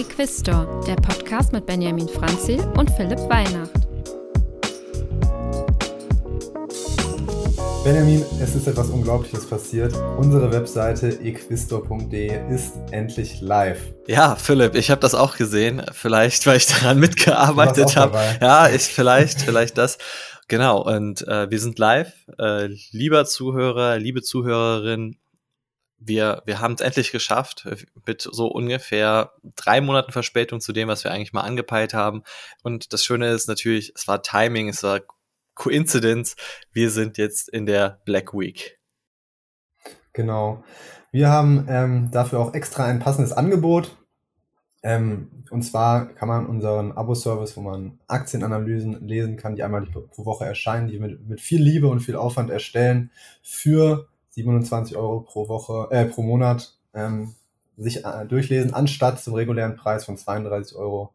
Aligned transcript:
Equistor, 0.00 0.82
der 0.86 0.94
Podcast 0.94 1.52
mit 1.52 1.66
Benjamin 1.66 2.08
Franzil 2.08 2.58
und 2.78 2.90
Philipp 2.92 3.18
Weihnacht. 3.28 3.70
Benjamin, 7.84 8.24
es 8.40 8.54
ist 8.54 8.66
etwas 8.66 8.88
Unglaubliches 8.88 9.46
passiert. 9.46 9.92
Unsere 10.16 10.50
Webseite 10.50 11.08
equistor.de 11.22 12.50
ist 12.50 12.78
endlich 12.92 13.42
live. 13.42 13.92
Ja, 14.06 14.36
Philipp, 14.36 14.74
ich 14.74 14.90
habe 14.90 15.02
das 15.02 15.14
auch 15.14 15.36
gesehen. 15.36 15.82
Vielleicht, 15.92 16.46
weil 16.46 16.56
ich 16.56 16.66
daran 16.66 16.98
mitgearbeitet 16.98 17.94
habe. 17.96 18.18
Ja, 18.40 18.70
ich 18.70 18.84
vielleicht, 18.84 19.42
vielleicht 19.42 19.76
das. 19.76 19.98
Genau, 20.48 20.80
und 20.80 21.28
äh, 21.28 21.50
wir 21.50 21.60
sind 21.60 21.78
live. 21.78 22.10
Äh, 22.38 22.68
lieber 22.92 23.26
Zuhörer, 23.26 23.98
liebe 23.98 24.22
Zuhörerin, 24.22 25.16
wir, 26.00 26.42
wir 26.46 26.60
haben 26.60 26.74
es 26.74 26.80
endlich 26.80 27.12
geschafft, 27.12 27.68
mit 28.06 28.22
so 28.22 28.46
ungefähr 28.46 29.32
drei 29.54 29.80
Monaten 29.80 30.12
Verspätung 30.12 30.60
zu 30.60 30.72
dem, 30.72 30.88
was 30.88 31.04
wir 31.04 31.12
eigentlich 31.12 31.32
mal 31.32 31.42
angepeilt 31.42 31.94
haben. 31.94 32.22
Und 32.62 32.92
das 32.92 33.04
Schöne 33.04 33.28
ist 33.28 33.46
natürlich, 33.46 33.92
es 33.94 34.08
war 34.08 34.22
Timing, 34.22 34.68
es 34.68 34.82
war 34.82 35.00
Coincidence. 35.54 36.36
Wir 36.72 36.90
sind 36.90 37.18
jetzt 37.18 37.48
in 37.50 37.66
der 37.66 38.00
Black 38.04 38.32
Week. 38.32 38.78
Genau. 40.14 40.64
Wir 41.12 41.28
haben 41.28 41.66
ähm, 41.68 42.10
dafür 42.10 42.40
auch 42.40 42.54
extra 42.54 42.86
ein 42.86 42.98
passendes 42.98 43.32
Angebot. 43.32 43.96
Ähm, 44.82 45.44
und 45.50 45.62
zwar 45.62 46.06
kann 46.06 46.28
man 46.28 46.46
unseren 46.46 46.92
Abo-Service, 46.92 47.56
wo 47.56 47.60
man 47.60 47.98
Aktienanalysen 48.06 49.06
lesen 49.06 49.36
kann, 49.36 49.54
die 49.54 49.62
einmal 49.62 49.82
pro 49.82 50.24
Woche 50.24 50.46
erscheinen, 50.46 50.88
die 50.88 50.98
mit, 50.98 51.28
mit 51.28 51.40
viel 51.40 51.62
Liebe 51.62 51.88
und 51.88 52.00
viel 52.00 52.16
Aufwand 52.16 52.50
erstellen, 52.50 53.10
für 53.42 54.08
27 54.30 54.96
Euro 54.96 55.20
pro 55.20 55.48
Woche, 55.48 55.88
äh, 55.90 56.06
pro 56.06 56.22
Monat 56.22 56.76
ähm, 56.94 57.34
sich 57.76 58.04
äh, 58.04 58.26
durchlesen, 58.26 58.74
anstatt 58.74 59.20
zum 59.20 59.34
regulären 59.34 59.76
Preis 59.76 60.04
von 60.04 60.16
32 60.16 60.76
Euro. 60.76 61.12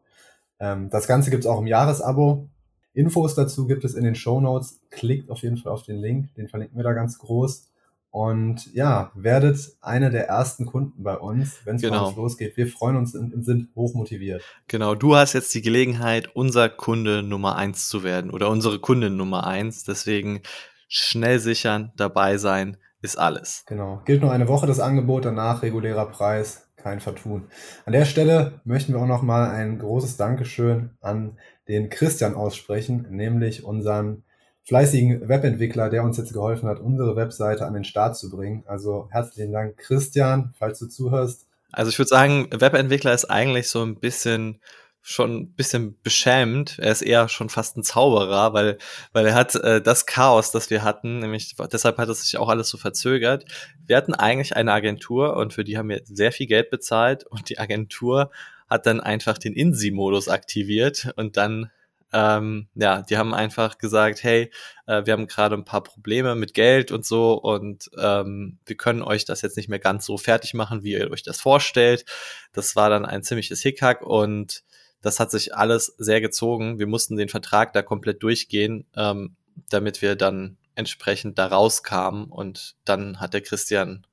Ähm, 0.58 0.90
das 0.90 1.06
Ganze 1.06 1.30
gibt 1.30 1.44
es 1.44 1.50
auch 1.50 1.60
im 1.60 1.66
Jahresabo. 1.66 2.48
Infos 2.92 3.34
dazu 3.34 3.66
gibt 3.66 3.84
es 3.84 3.94
in 3.94 4.04
den 4.04 4.14
Show 4.14 4.40
Notes. 4.40 4.80
Klickt 4.90 5.30
auf 5.30 5.42
jeden 5.42 5.58
Fall 5.58 5.72
auf 5.72 5.82
den 5.82 5.96
Link, 5.96 6.34
den 6.34 6.48
verlinken 6.48 6.76
wir 6.76 6.84
da 6.84 6.92
ganz 6.92 7.18
groß. 7.18 7.68
Und 8.10 8.72
ja, 8.72 9.12
werdet 9.14 9.76
einer 9.82 10.08
der 10.08 10.26
ersten 10.26 10.64
Kunden 10.64 11.02
bei 11.02 11.18
uns, 11.18 11.60
wenn 11.64 11.76
es 11.76 11.82
genau. 11.82 12.12
losgeht. 12.12 12.56
Wir 12.56 12.66
freuen 12.66 12.96
uns 12.96 13.14
und 13.14 13.44
sind 13.44 13.68
hochmotiviert. 13.76 14.42
Genau, 14.68 14.94
du 14.94 15.14
hast 15.16 15.34
jetzt 15.34 15.54
die 15.54 15.60
Gelegenheit, 15.60 16.34
unser 16.34 16.70
Kunde 16.70 17.22
Nummer 17.22 17.56
eins 17.56 17.88
zu 17.88 18.02
werden 18.02 18.30
oder 18.30 18.48
unsere 18.48 18.78
Kundin 18.78 19.18
Nummer 19.18 19.46
eins. 19.46 19.84
Deswegen 19.84 20.40
schnell 20.88 21.40
sichern, 21.40 21.92
dabei 21.96 22.38
sein 22.38 22.78
ist 23.02 23.18
alles. 23.18 23.64
Genau. 23.66 24.02
Gilt 24.04 24.22
nur 24.22 24.32
eine 24.32 24.48
Woche 24.48 24.66
das 24.66 24.80
Angebot, 24.80 25.24
danach 25.24 25.62
regulärer 25.62 26.06
Preis, 26.06 26.68
kein 26.76 27.00
Vertun. 27.00 27.48
An 27.84 27.92
der 27.92 28.04
Stelle 28.04 28.60
möchten 28.64 28.92
wir 28.92 29.00
auch 29.00 29.06
nochmal 29.06 29.50
ein 29.50 29.78
großes 29.78 30.16
Dankeschön 30.16 30.90
an 31.00 31.38
den 31.68 31.90
Christian 31.90 32.34
aussprechen, 32.34 33.06
nämlich 33.10 33.64
unseren 33.64 34.24
fleißigen 34.64 35.28
Webentwickler, 35.28 35.90
der 35.90 36.02
uns 36.02 36.16
jetzt 36.16 36.32
geholfen 36.32 36.68
hat, 36.68 36.80
unsere 36.80 37.16
Webseite 37.16 37.66
an 37.66 37.74
den 37.74 37.84
Start 37.84 38.16
zu 38.16 38.30
bringen. 38.30 38.64
Also 38.66 39.08
herzlichen 39.10 39.52
Dank, 39.52 39.76
Christian, 39.76 40.54
falls 40.58 40.78
du 40.78 40.86
zuhörst. 40.86 41.46
Also 41.72 41.90
ich 41.90 41.98
würde 41.98 42.08
sagen, 42.08 42.48
Webentwickler 42.50 43.12
ist 43.12 43.26
eigentlich 43.26 43.68
so 43.68 43.82
ein 43.82 43.96
bisschen 43.96 44.60
schon 45.08 45.36
ein 45.36 45.52
bisschen 45.52 45.96
beschämt. 46.02 46.80
Er 46.80 46.90
ist 46.90 47.02
eher 47.02 47.28
schon 47.28 47.48
fast 47.48 47.76
ein 47.76 47.84
Zauberer, 47.84 48.52
weil, 48.54 48.76
weil 49.12 49.24
er 49.26 49.34
hat 49.34 49.54
äh, 49.54 49.80
das 49.80 50.04
Chaos, 50.04 50.50
das 50.50 50.68
wir 50.68 50.82
hatten, 50.82 51.20
nämlich 51.20 51.54
deshalb 51.72 51.98
hat 51.98 52.08
es 52.08 52.22
sich 52.22 52.36
auch 52.38 52.48
alles 52.48 52.68
so 52.68 52.76
verzögert. 52.76 53.44
Wir 53.86 53.96
hatten 53.96 54.14
eigentlich 54.14 54.56
eine 54.56 54.72
Agentur 54.72 55.36
und 55.36 55.52
für 55.52 55.62
die 55.62 55.78
haben 55.78 55.90
wir 55.90 56.00
sehr 56.06 56.32
viel 56.32 56.48
Geld 56.48 56.70
bezahlt 56.70 57.24
und 57.24 57.48
die 57.48 57.60
Agentur 57.60 58.32
hat 58.68 58.86
dann 58.86 58.98
einfach 58.98 59.38
den 59.38 59.52
INSI-Modus 59.52 60.28
aktiviert 60.28 61.12
und 61.14 61.36
dann 61.36 61.70
ähm, 62.12 62.66
ja, 62.74 63.02
die 63.02 63.16
haben 63.16 63.32
einfach 63.32 63.78
gesagt, 63.78 64.24
hey, 64.24 64.50
äh, 64.86 65.06
wir 65.06 65.12
haben 65.12 65.28
gerade 65.28 65.54
ein 65.54 65.64
paar 65.64 65.84
Probleme 65.84 66.34
mit 66.34 66.52
Geld 66.52 66.90
und 66.90 67.06
so 67.06 67.34
und 67.34 67.90
ähm, 67.96 68.58
wir 68.66 68.76
können 68.76 69.02
euch 69.02 69.24
das 69.24 69.42
jetzt 69.42 69.56
nicht 69.56 69.68
mehr 69.68 69.78
ganz 69.78 70.04
so 70.04 70.18
fertig 70.18 70.52
machen, 70.54 70.82
wie 70.82 70.94
ihr 70.94 71.10
euch 71.12 71.22
das 71.22 71.40
vorstellt. 71.40 72.04
Das 72.52 72.74
war 72.74 72.90
dann 72.90 73.04
ein 73.04 73.22
ziemliches 73.22 73.62
Hickhack 73.62 74.02
und 74.02 74.64
das 75.02 75.20
hat 75.20 75.30
sich 75.30 75.54
alles 75.54 75.94
sehr 75.98 76.20
gezogen. 76.20 76.78
Wir 76.78 76.86
mussten 76.86 77.16
den 77.16 77.28
Vertrag 77.28 77.72
da 77.72 77.82
komplett 77.82 78.22
durchgehen, 78.22 78.86
ähm, 78.96 79.36
damit 79.70 80.02
wir 80.02 80.16
dann 80.16 80.56
entsprechend 80.74 81.38
da 81.38 81.46
rauskamen. 81.46 82.26
Und 82.26 82.76
dann 82.84 83.20
hat 83.20 83.34
der 83.34 83.40
Christian 83.40 84.06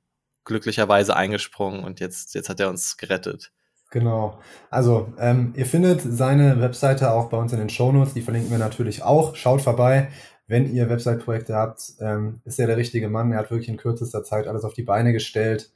glücklicherweise 0.45 1.16
eingesprungen 1.16 1.83
und 1.83 1.99
jetzt, 1.99 2.35
jetzt 2.35 2.49
hat 2.49 2.59
er 2.59 2.69
uns 2.69 2.97
gerettet. 2.97 3.51
Genau. 3.91 4.39
Also, 4.71 5.13
ähm, 5.19 5.53
ihr 5.55 5.67
findet 5.67 6.01
seine 6.01 6.59
Webseite 6.59 7.11
auch 7.11 7.29
bei 7.29 7.38
uns 7.38 7.53
in 7.53 7.59
den 7.59 7.69
Shownotes. 7.69 8.15
Die 8.15 8.21
verlinken 8.21 8.50
wir 8.50 8.57
natürlich 8.57 9.03
auch. 9.03 9.35
Schaut 9.35 9.61
vorbei. 9.61 10.09
Wenn 10.47 10.73
ihr 10.73 10.89
Website-Projekte 10.89 11.55
habt, 11.55 11.94
ähm, 12.00 12.41
ist 12.44 12.59
er 12.59 12.67
der 12.67 12.77
richtige 12.77 13.07
Mann. 13.07 13.31
Er 13.31 13.39
hat 13.39 13.51
wirklich 13.51 13.69
in 13.69 13.77
kürzester 13.77 14.23
Zeit 14.23 14.47
alles 14.47 14.63
auf 14.63 14.73
die 14.73 14.81
Beine 14.81 15.13
gestellt. 15.13 15.71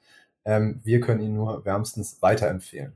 Ähm, 0.45 0.81
wir 0.83 0.99
können 0.99 1.21
ihn 1.21 1.35
nur 1.35 1.63
wärmstens 1.63 2.21
weiterempfehlen. 2.21 2.93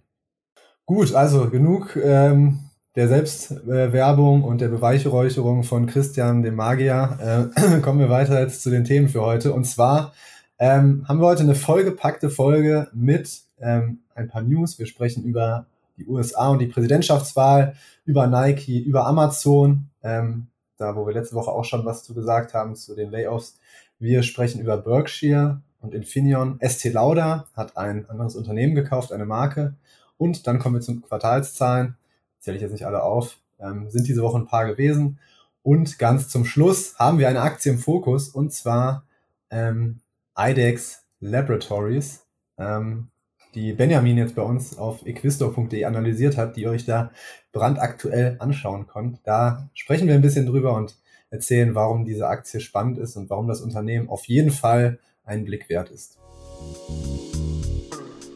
Gut, 0.86 1.14
also 1.14 1.50
genug 1.50 1.96
ähm, 1.96 2.60
der 2.96 3.08
Selbstwerbung 3.08 4.44
und 4.44 4.60
der 4.60 4.68
Beweihräucherung 4.68 5.64
von 5.64 5.86
Christian, 5.86 6.44
dem 6.44 6.56
Magier. 6.56 7.52
Äh, 7.56 7.80
kommen 7.82 8.00
wir 8.00 8.10
weiter 8.10 8.40
jetzt 8.42 8.64
zu 8.64 8.70
den 8.70 8.84
Themen 8.84 9.08
für 9.08 9.22
heute. 9.22 9.54
Und 9.54 9.66
zwar 9.66 10.14
ähm, 10.60 11.06
haben 11.08 11.20
wir 11.20 11.28
heute 11.28 11.44
eine 11.44 11.56
vollgepackte 11.56 12.30
Folge 12.30 12.90
mit 12.94 13.42
ähm, 13.60 14.00
ein 14.16 14.28
paar 14.28 14.42
News. 14.42 14.80
Wir 14.80 14.86
sprechen 14.86 15.24
über 15.24 15.66
die 15.98 16.08
USA 16.08 16.50
und 16.50 16.60
die 16.60 16.68
Präsidentschaftswahl, 16.68 17.76
über 18.06 18.28
Nike, 18.28 18.80
über 18.80 19.06
Amazon, 19.06 19.88
ähm, 20.04 20.48
da 20.78 20.96
wo 20.96 21.06
wir 21.06 21.14
letzte 21.14 21.36
Woche 21.36 21.52
auch 21.52 21.66
schon 21.66 21.86
was 21.86 22.04
zu 22.04 22.14
gesagt 22.14 22.54
haben, 22.54 22.76
zu 22.76 22.96
den 22.96 23.12
Layoffs. 23.12 23.58
Wir 24.00 24.24
sprechen 24.24 24.60
über 24.60 24.78
Berkshire 24.78 25.62
und 25.80 25.94
Infineon. 25.94 26.60
ST 26.62 26.92
Lauda 26.92 27.46
hat 27.56 27.78
ein 27.78 28.10
anderes 28.10 28.36
Unternehmen 28.36 28.76
gekauft, 28.76 29.14
eine 29.14 29.26
Marke. 29.26 29.76
Und 30.22 30.46
dann 30.46 30.60
kommen 30.60 30.76
wir 30.76 30.82
zu 30.82 31.02
Quartalszahlen. 31.02 31.96
Zähle 32.38 32.58
ich 32.58 32.62
jetzt 32.62 32.74
nicht 32.74 32.86
alle 32.86 33.02
auf. 33.02 33.40
Ähm, 33.60 33.90
sind 33.90 34.08
diese 34.08 34.22
Woche 34.22 34.38
ein 34.38 34.46
paar 34.46 34.68
gewesen. 34.68 35.18
Und 35.64 35.98
ganz 35.98 36.30
zum 36.30 36.46
Schluss 36.46 36.94
haben 37.00 37.18
wir 37.18 37.28
eine 37.28 37.42
Aktie 37.42 37.72
im 37.72 37.80
Fokus 37.80 38.30
und 38.30 38.54
zwar 38.54 39.04
ähm, 39.50 40.00
IDEX 40.38 41.02
Laboratories, 41.22 42.24
ähm, 42.60 43.08
die 43.56 43.74
Benjamin 43.74 44.18
jetzt 44.18 44.36
bei 44.36 44.44
uns 44.44 44.78
auf 44.78 45.04
equistor.de 45.08 45.86
analysiert 45.86 46.38
hat, 46.38 46.56
die 46.56 46.62
ihr 46.62 46.70
euch 46.70 46.86
da 46.86 47.10
brandaktuell 47.52 48.36
anschauen 48.38 48.86
könnt. 48.86 49.22
Da 49.24 49.70
sprechen 49.74 50.08
wir 50.08 50.14
ein 50.14 50.22
bisschen 50.22 50.46
drüber 50.46 50.76
und 50.76 50.98
erzählen, 51.32 51.74
warum 51.74 52.06
diese 52.06 52.28
Aktie 52.28 52.60
spannend 52.60 53.00
ist 53.00 53.16
und 53.16 53.32
warum 53.32 53.48
das 53.48 53.62
Unternehmen 53.62 54.08
auf 54.08 54.26
jeden 54.26 54.52
Fall 54.52 55.00
einen 55.24 55.46
Blick 55.46 55.68
wert 55.68 55.90
ist. 55.90 56.20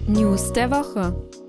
News 0.07 0.51
der 0.51 0.71
Woche. 0.71 1.44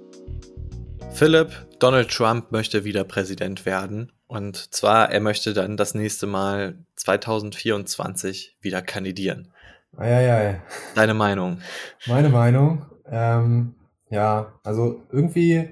Philipp, 1.16 1.66
Donald 1.78 2.10
Trump 2.10 2.52
möchte 2.52 2.84
wieder 2.84 3.02
Präsident 3.02 3.64
werden. 3.64 4.12
Und 4.26 4.74
zwar, 4.74 5.10
er 5.10 5.20
möchte 5.20 5.54
dann 5.54 5.78
das 5.78 5.94
nächste 5.94 6.26
Mal 6.26 6.74
2024 6.96 8.58
wieder 8.60 8.82
kandidieren. 8.82 9.50
Eieiei. 9.96 10.60
Deine 10.94 11.14
Meinung? 11.14 11.62
Meine 12.04 12.28
Meinung? 12.28 12.84
Ähm, 13.10 13.76
ja, 14.10 14.52
also 14.62 15.04
irgendwie 15.10 15.70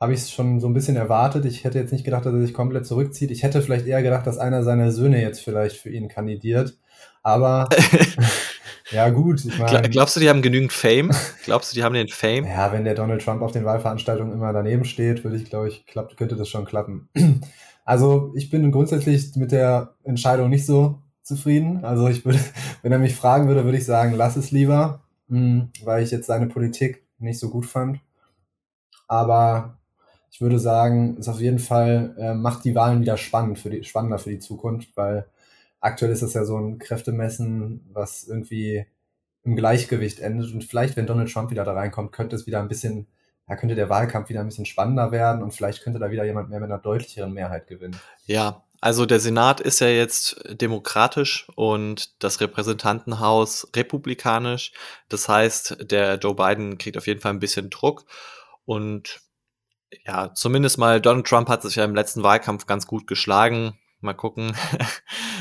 habe 0.00 0.12
ich 0.14 0.20
es 0.20 0.30
schon 0.30 0.60
so 0.60 0.68
ein 0.68 0.74
bisschen 0.74 0.94
erwartet. 0.94 1.46
Ich 1.46 1.64
hätte 1.64 1.80
jetzt 1.80 1.92
nicht 1.92 2.04
gedacht, 2.04 2.24
dass 2.24 2.34
er 2.34 2.42
sich 2.42 2.54
komplett 2.54 2.86
zurückzieht. 2.86 3.32
Ich 3.32 3.42
hätte 3.42 3.62
vielleicht 3.62 3.88
eher 3.88 4.04
gedacht, 4.04 4.24
dass 4.24 4.38
einer 4.38 4.62
seiner 4.62 4.92
Söhne 4.92 5.20
jetzt 5.20 5.40
vielleicht 5.40 5.78
für 5.78 5.90
ihn 5.90 6.06
kandidiert. 6.06 6.78
Aber 7.24 7.68
Ja, 8.90 9.08
gut. 9.10 9.44
Ich 9.44 9.58
mein, 9.58 9.90
Glaubst 9.90 10.16
du, 10.16 10.20
die 10.20 10.28
haben 10.28 10.42
genügend 10.42 10.72
Fame? 10.72 11.10
Glaubst 11.44 11.72
du, 11.72 11.76
die 11.76 11.82
haben 11.82 11.94
den 11.94 12.08
Fame? 12.08 12.44
Ja, 12.44 12.72
wenn 12.72 12.84
der 12.84 12.94
Donald 12.94 13.22
Trump 13.22 13.42
auf 13.42 13.52
den 13.52 13.64
Wahlveranstaltungen 13.64 14.32
immer 14.32 14.52
daneben 14.52 14.84
steht, 14.84 15.24
würde 15.24 15.36
ich, 15.36 15.48
glaube 15.48 15.68
ich, 15.68 15.86
klappt, 15.86 16.16
könnte 16.16 16.36
das 16.36 16.48
schon 16.48 16.64
klappen. 16.64 17.08
Also 17.88 18.32
ich 18.34 18.50
bin 18.50 18.72
grundsätzlich 18.72 19.36
mit 19.36 19.52
der 19.52 19.94
Entscheidung 20.02 20.50
nicht 20.50 20.66
so 20.66 20.98
zufrieden. 21.22 21.84
Also 21.84 22.08
ich 22.08 22.24
würde, 22.24 22.40
wenn 22.82 22.90
er 22.90 22.98
mich 22.98 23.14
fragen 23.14 23.46
würde, 23.46 23.64
würde 23.64 23.78
ich 23.78 23.86
sagen, 23.86 24.12
lass 24.16 24.34
es 24.34 24.50
lieber, 24.50 25.04
hm, 25.28 25.70
weil 25.84 26.02
ich 26.02 26.10
jetzt 26.10 26.26
seine 26.26 26.48
Politik 26.48 27.06
nicht 27.20 27.38
so 27.38 27.48
gut 27.48 27.64
fand. 27.64 28.00
Aber 29.06 29.78
ich 30.32 30.40
würde 30.40 30.58
sagen, 30.58 31.16
ist 31.16 31.28
auf 31.28 31.40
jeden 31.40 31.60
Fall, 31.60 32.14
äh, 32.18 32.34
macht 32.34 32.64
die 32.64 32.74
Wahlen 32.74 33.00
wieder 33.00 33.16
spannend 33.16 33.58
für 33.58 33.70
die, 33.70 33.84
spannender 33.84 34.18
für 34.18 34.30
die 34.30 34.40
Zukunft, 34.40 34.88
weil 34.96 35.26
aktuell 35.86 36.10
ist 36.10 36.22
das 36.22 36.34
ja 36.34 36.44
so 36.44 36.58
ein 36.58 36.78
Kräftemessen, 36.78 37.88
was 37.92 38.24
irgendwie 38.24 38.86
im 39.44 39.56
Gleichgewicht 39.56 40.20
endet. 40.20 40.52
Und 40.52 40.64
vielleicht, 40.64 40.96
wenn 40.96 41.06
Donald 41.06 41.32
Trump 41.32 41.50
wieder 41.50 41.64
da 41.64 41.72
reinkommt, 41.72 42.12
könnte 42.12 42.36
es 42.36 42.46
wieder 42.46 42.60
ein 42.60 42.68
bisschen, 42.68 43.06
ja, 43.48 43.56
könnte 43.56 43.76
der 43.76 43.88
Wahlkampf 43.88 44.28
wieder 44.28 44.40
ein 44.40 44.48
bisschen 44.48 44.66
spannender 44.66 45.12
werden 45.12 45.42
und 45.42 45.52
vielleicht 45.54 45.82
könnte 45.82 46.00
da 46.00 46.10
wieder 46.10 46.24
jemand 46.24 46.50
mehr 46.50 46.60
mit 46.60 46.70
einer 46.70 46.80
deutlicheren 46.80 47.32
Mehrheit 47.32 47.68
gewinnen. 47.68 47.96
Ja, 48.26 48.64
also 48.80 49.06
der 49.06 49.20
Senat 49.20 49.60
ist 49.60 49.80
ja 49.80 49.88
jetzt 49.88 50.42
demokratisch 50.60 51.48
und 51.54 52.22
das 52.22 52.40
Repräsentantenhaus 52.40 53.68
republikanisch. 53.74 54.72
Das 55.08 55.28
heißt, 55.28 55.90
der 55.90 56.16
Joe 56.16 56.34
Biden 56.34 56.76
kriegt 56.76 56.98
auf 56.98 57.06
jeden 57.06 57.20
Fall 57.20 57.32
ein 57.32 57.40
bisschen 57.40 57.70
Druck 57.70 58.04
und 58.64 59.20
ja, 60.04 60.34
zumindest 60.34 60.78
mal 60.78 61.00
Donald 61.00 61.26
Trump 61.26 61.48
hat 61.48 61.62
sich 61.62 61.76
ja 61.76 61.84
im 61.84 61.94
letzten 61.94 62.24
Wahlkampf 62.24 62.66
ganz 62.66 62.86
gut 62.86 63.06
geschlagen. 63.06 63.78
Mal 64.00 64.14
gucken. 64.14 64.56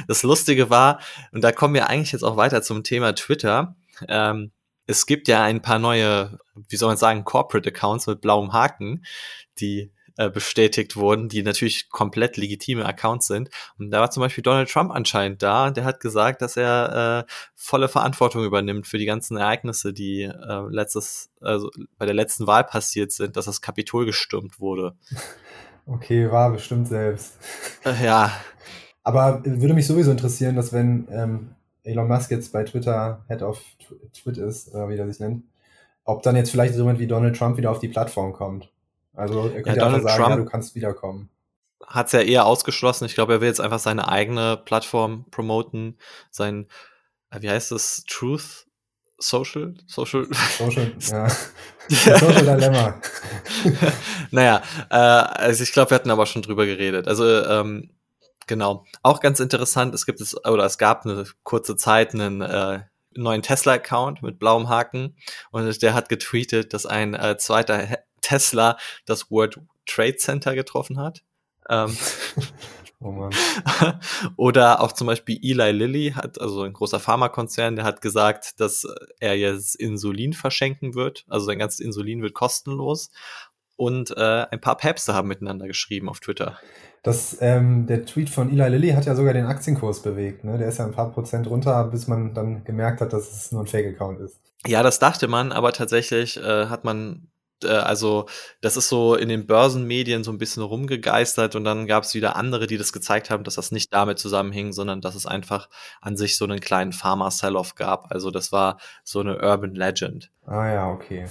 Das 0.08 0.22
Lustige 0.22 0.70
war, 0.70 1.00
und 1.32 1.44
da 1.44 1.52
kommen 1.52 1.74
wir 1.74 1.90
eigentlich 1.90 2.12
jetzt 2.12 2.22
auch 2.22 2.38
weiter 2.38 2.62
zum 2.62 2.84
Thema 2.84 3.16
Twitter. 3.16 3.76
Ähm, 4.08 4.52
es 4.86 5.08
gibt 5.08 5.28
ja 5.28 5.44
ein 5.44 5.64
paar 5.64 5.80
neue, 5.80 6.38
wie 6.70 6.76
soll 6.76 6.90
man 6.90 6.98
sagen, 6.98 7.24
Corporate 7.24 7.70
Accounts 7.70 8.06
mit 8.06 8.22
blauem 8.22 8.54
Haken, 8.54 9.04
die 9.58 9.92
äh, 10.18 10.30
bestätigt 10.30 10.96
wurden, 10.96 11.28
die 11.28 11.44
natürlich 11.44 11.90
komplett 11.90 12.38
legitime 12.38 12.86
Accounts 12.86 13.28
sind. 13.28 13.50
Und 13.78 13.92
da 13.92 14.00
war 14.00 14.12
zum 14.12 14.22
Beispiel 14.22 14.44
Donald 14.44 14.70
Trump 14.70 14.92
anscheinend 14.92 15.44
da, 15.44 15.72
der 15.72 15.84
hat 15.84 16.00
gesagt, 16.00 16.42
dass 16.42 16.56
er 16.56 17.26
äh, 17.28 17.32
volle 17.54 17.90
Verantwortung 17.90 18.46
übernimmt 18.46 18.88
für 18.88 18.98
die 18.98 19.06
ganzen 19.06 19.38
Ereignisse, 19.38 19.92
die 19.92 20.22
äh, 20.22 20.62
letztes, 20.70 21.32
also 21.42 21.70
bei 21.98 22.06
der 22.06 22.16
letzten 22.16 22.48
Wahl 22.48 22.64
passiert 22.64 23.12
sind, 23.12 23.36
dass 23.36 23.46
das 23.46 23.62
Kapitol 23.62 24.06
gestürmt 24.06 24.60
wurde. 24.60 24.96
Okay, 25.88 26.32
war 26.32 26.52
bestimmt 26.52 26.88
selbst. 26.88 27.38
Äh, 27.84 28.04
ja. 28.04 28.32
Aber 29.04 29.46
würde 29.46 29.76
mich 29.76 29.86
sowieso 29.86 30.10
interessieren, 30.10 30.56
dass 30.56 30.74
wenn 30.74 31.08
ähm, 31.12 31.56
Elon 31.84 32.08
Musk 32.08 32.32
jetzt 32.32 32.52
bei 32.52 32.64
Twitter 32.64 33.24
Head 33.28 33.44
of 33.44 33.62
Twit 34.14 34.38
ist, 34.38 34.74
oder 34.74 34.90
wie 34.90 34.98
er 34.98 35.08
sich 35.08 35.20
nennt, 35.20 35.44
ob 36.04 36.24
dann 36.24 36.36
jetzt 36.36 36.50
vielleicht 36.50 36.74
so 36.74 36.82
jemand 36.82 37.00
wie 37.00 37.08
Donald 37.08 37.38
Trump 37.38 37.58
wieder 37.58 37.70
auf 37.70 37.80
die 37.80 37.88
Plattform 37.88 38.34
kommt. 38.34 38.72
Also 39.14 39.48
er 39.48 39.62
könnte 39.62 39.80
ja, 39.80 39.86
einfach 39.86 40.02
sagen, 40.02 40.24
Trump 40.24 40.30
ja, 40.30 40.36
du 40.38 40.46
kannst 40.46 40.76
wiederkommen. 40.76 41.30
Hat 41.86 42.08
es 42.08 42.14
ja 42.14 42.22
eher 42.22 42.46
ausgeschlossen. 42.46 43.06
Ich 43.06 43.14
glaube, 43.14 43.34
er 43.34 43.42
will 43.42 43.48
jetzt 43.48 43.62
einfach 43.62 43.80
seine 43.80 44.08
eigene 44.08 44.58
Plattform 44.58 45.26
promoten. 45.30 45.98
Sein, 46.32 46.68
äh, 47.30 47.42
wie 47.42 47.50
heißt 47.50 47.72
das? 47.72 48.06
Truth 48.08 48.65
Social? 49.18 49.76
Social? 49.88 50.28
Social, 50.58 50.94
ja. 51.00 51.30
Social 51.90 52.34
Dilemma. 52.34 53.02
naja, 54.32 54.62
äh, 54.90 54.96
also 54.96 55.64
ich 55.64 55.72
glaube, 55.72 55.92
wir 55.92 55.96
hatten 55.96 56.12
aber 56.12 56.26
schon 56.26 56.42
drüber 56.42 56.66
geredet. 56.66 57.08
Also, 57.08 57.26
ähm, 57.46 57.92
genau. 58.48 58.86
Auch 59.04 59.20
ganz 59.20 59.40
interessant, 59.40 59.94
es 59.94 60.06
gibt 60.06 60.22
es, 60.22 60.36
oder 60.46 60.66
es 60.66 60.78
gab 60.78 61.06
eine 61.06 61.26
kurze 61.44 61.76
Zeit 61.76 62.14
einen 62.14 62.42
äh, 62.42 62.82
neuen 63.16 63.42
Tesla-Account 63.42 64.22
mit 64.22 64.40
blauem 64.40 64.70
Haken 64.70 65.16
und 65.52 65.82
der 65.82 65.94
hat 65.94 66.10
getweetet, 66.10 66.74
dass 66.74 66.86
ein 66.86 67.14
äh, 67.14 67.38
zweiter 67.38 67.88
Tesla 68.22 68.78
das 69.06 69.32
World 69.32 69.60
Trade 69.86 70.18
Center 70.18 70.56
getroffen 70.56 71.00
hat. 71.00 71.22
Ähm, 71.70 71.96
oh 73.00 73.12
Mann. 73.12 73.32
Oder 74.38 74.82
auch 74.82 74.92
zum 74.92 75.08
Beispiel 75.08 75.40
Eli 75.42 75.72
Lilly 75.72 76.12
hat, 76.16 76.40
also 76.40 76.64
ein 76.64 76.74
großer 76.74 77.00
Pharmakonzern, 77.00 77.76
der 77.76 77.86
hat 77.86 78.02
gesagt, 78.02 78.60
dass 78.60 78.88
er 79.20 79.38
jetzt 79.38 79.76
Insulin 79.76 80.34
verschenken 80.34 80.96
wird. 80.96 81.26
Also 81.28 81.46
sein 81.46 81.60
ganzes 81.60 81.80
Insulin 81.80 82.22
wird 82.22 82.34
kostenlos. 82.34 83.12
Und 83.78 84.16
äh, 84.16 84.46
ein 84.52 84.62
paar 84.62 84.78
Päpste 84.78 85.14
haben 85.14 85.28
miteinander 85.28 85.68
geschrieben 85.68 86.08
auf 86.08 86.20
Twitter. 86.22 86.58
Das, 87.04 87.38
ähm, 87.42 87.86
der 87.86 88.06
Tweet 88.06 88.30
von 88.30 88.50
Eli 88.50 88.68
Lilly 88.70 88.90
hat 88.92 89.06
ja 89.06 89.16
sogar 89.16 89.34
den 89.34 89.46
Aktienkurs 89.46 90.02
bewegt. 90.02 90.44
Ne? 90.44 90.58
Der 90.58 90.70
ist 90.70 90.80
ja 90.80 90.86
ein 90.86 90.94
paar 90.94 91.12
Prozent 91.12 91.48
runter, 91.48 91.84
bis 91.86 92.08
man 92.08 92.34
dann 92.34 92.64
gemerkt 92.64 93.02
hat, 93.02 93.14
dass 93.14 93.32
es 93.32 93.52
nur 93.52 93.62
ein 93.62 93.68
Fake-Account 93.68 94.22
ist. 94.22 94.40
Ja, 94.66 94.82
das 94.82 94.98
dachte 94.98 95.28
man, 95.28 95.52
aber 95.52 95.72
tatsächlich 95.74 96.38
äh, 96.38 96.66
hat 96.66 96.84
man 96.84 97.28
äh, 97.66 97.70
also 97.70 98.28
das 98.62 98.78
ist 98.78 98.90
so 98.90 99.16
in 99.16 99.30
den 99.30 99.46
Börsenmedien 99.46 100.24
so 100.24 100.32
ein 100.32 100.38
bisschen 100.38 100.64
rumgegeistert 100.64 101.56
und 101.56 101.64
dann 101.64 101.88
gab 101.88 102.04
es 102.04 102.14
wieder 102.14 102.36
andere, 102.36 102.68
die 102.68 102.78
das 102.78 102.94
gezeigt 102.94 103.30
haben, 103.30 103.44
dass 103.44 103.56
das 103.56 103.72
nicht 103.72 103.94
damit 103.94 104.20
zusammenhing, 104.20 104.72
sondern 104.72 105.02
dass 105.02 105.16
es 105.16 105.26
einfach 105.26 105.70
an 106.02 106.16
sich 106.18 106.38
so 106.38 106.46
einen 106.46 106.60
kleinen 106.60 106.94
Pharma-Sell-Off 106.94 107.76
gab. 107.76 108.12
Also 108.12 108.32
das 108.32 108.52
war 108.52 108.78
so 109.04 109.20
eine 109.20 109.42
Urban 109.42 109.76
Legend. 109.76 110.32
Ah 110.46 110.68
ja, 110.68 110.90
okay. 110.90 111.26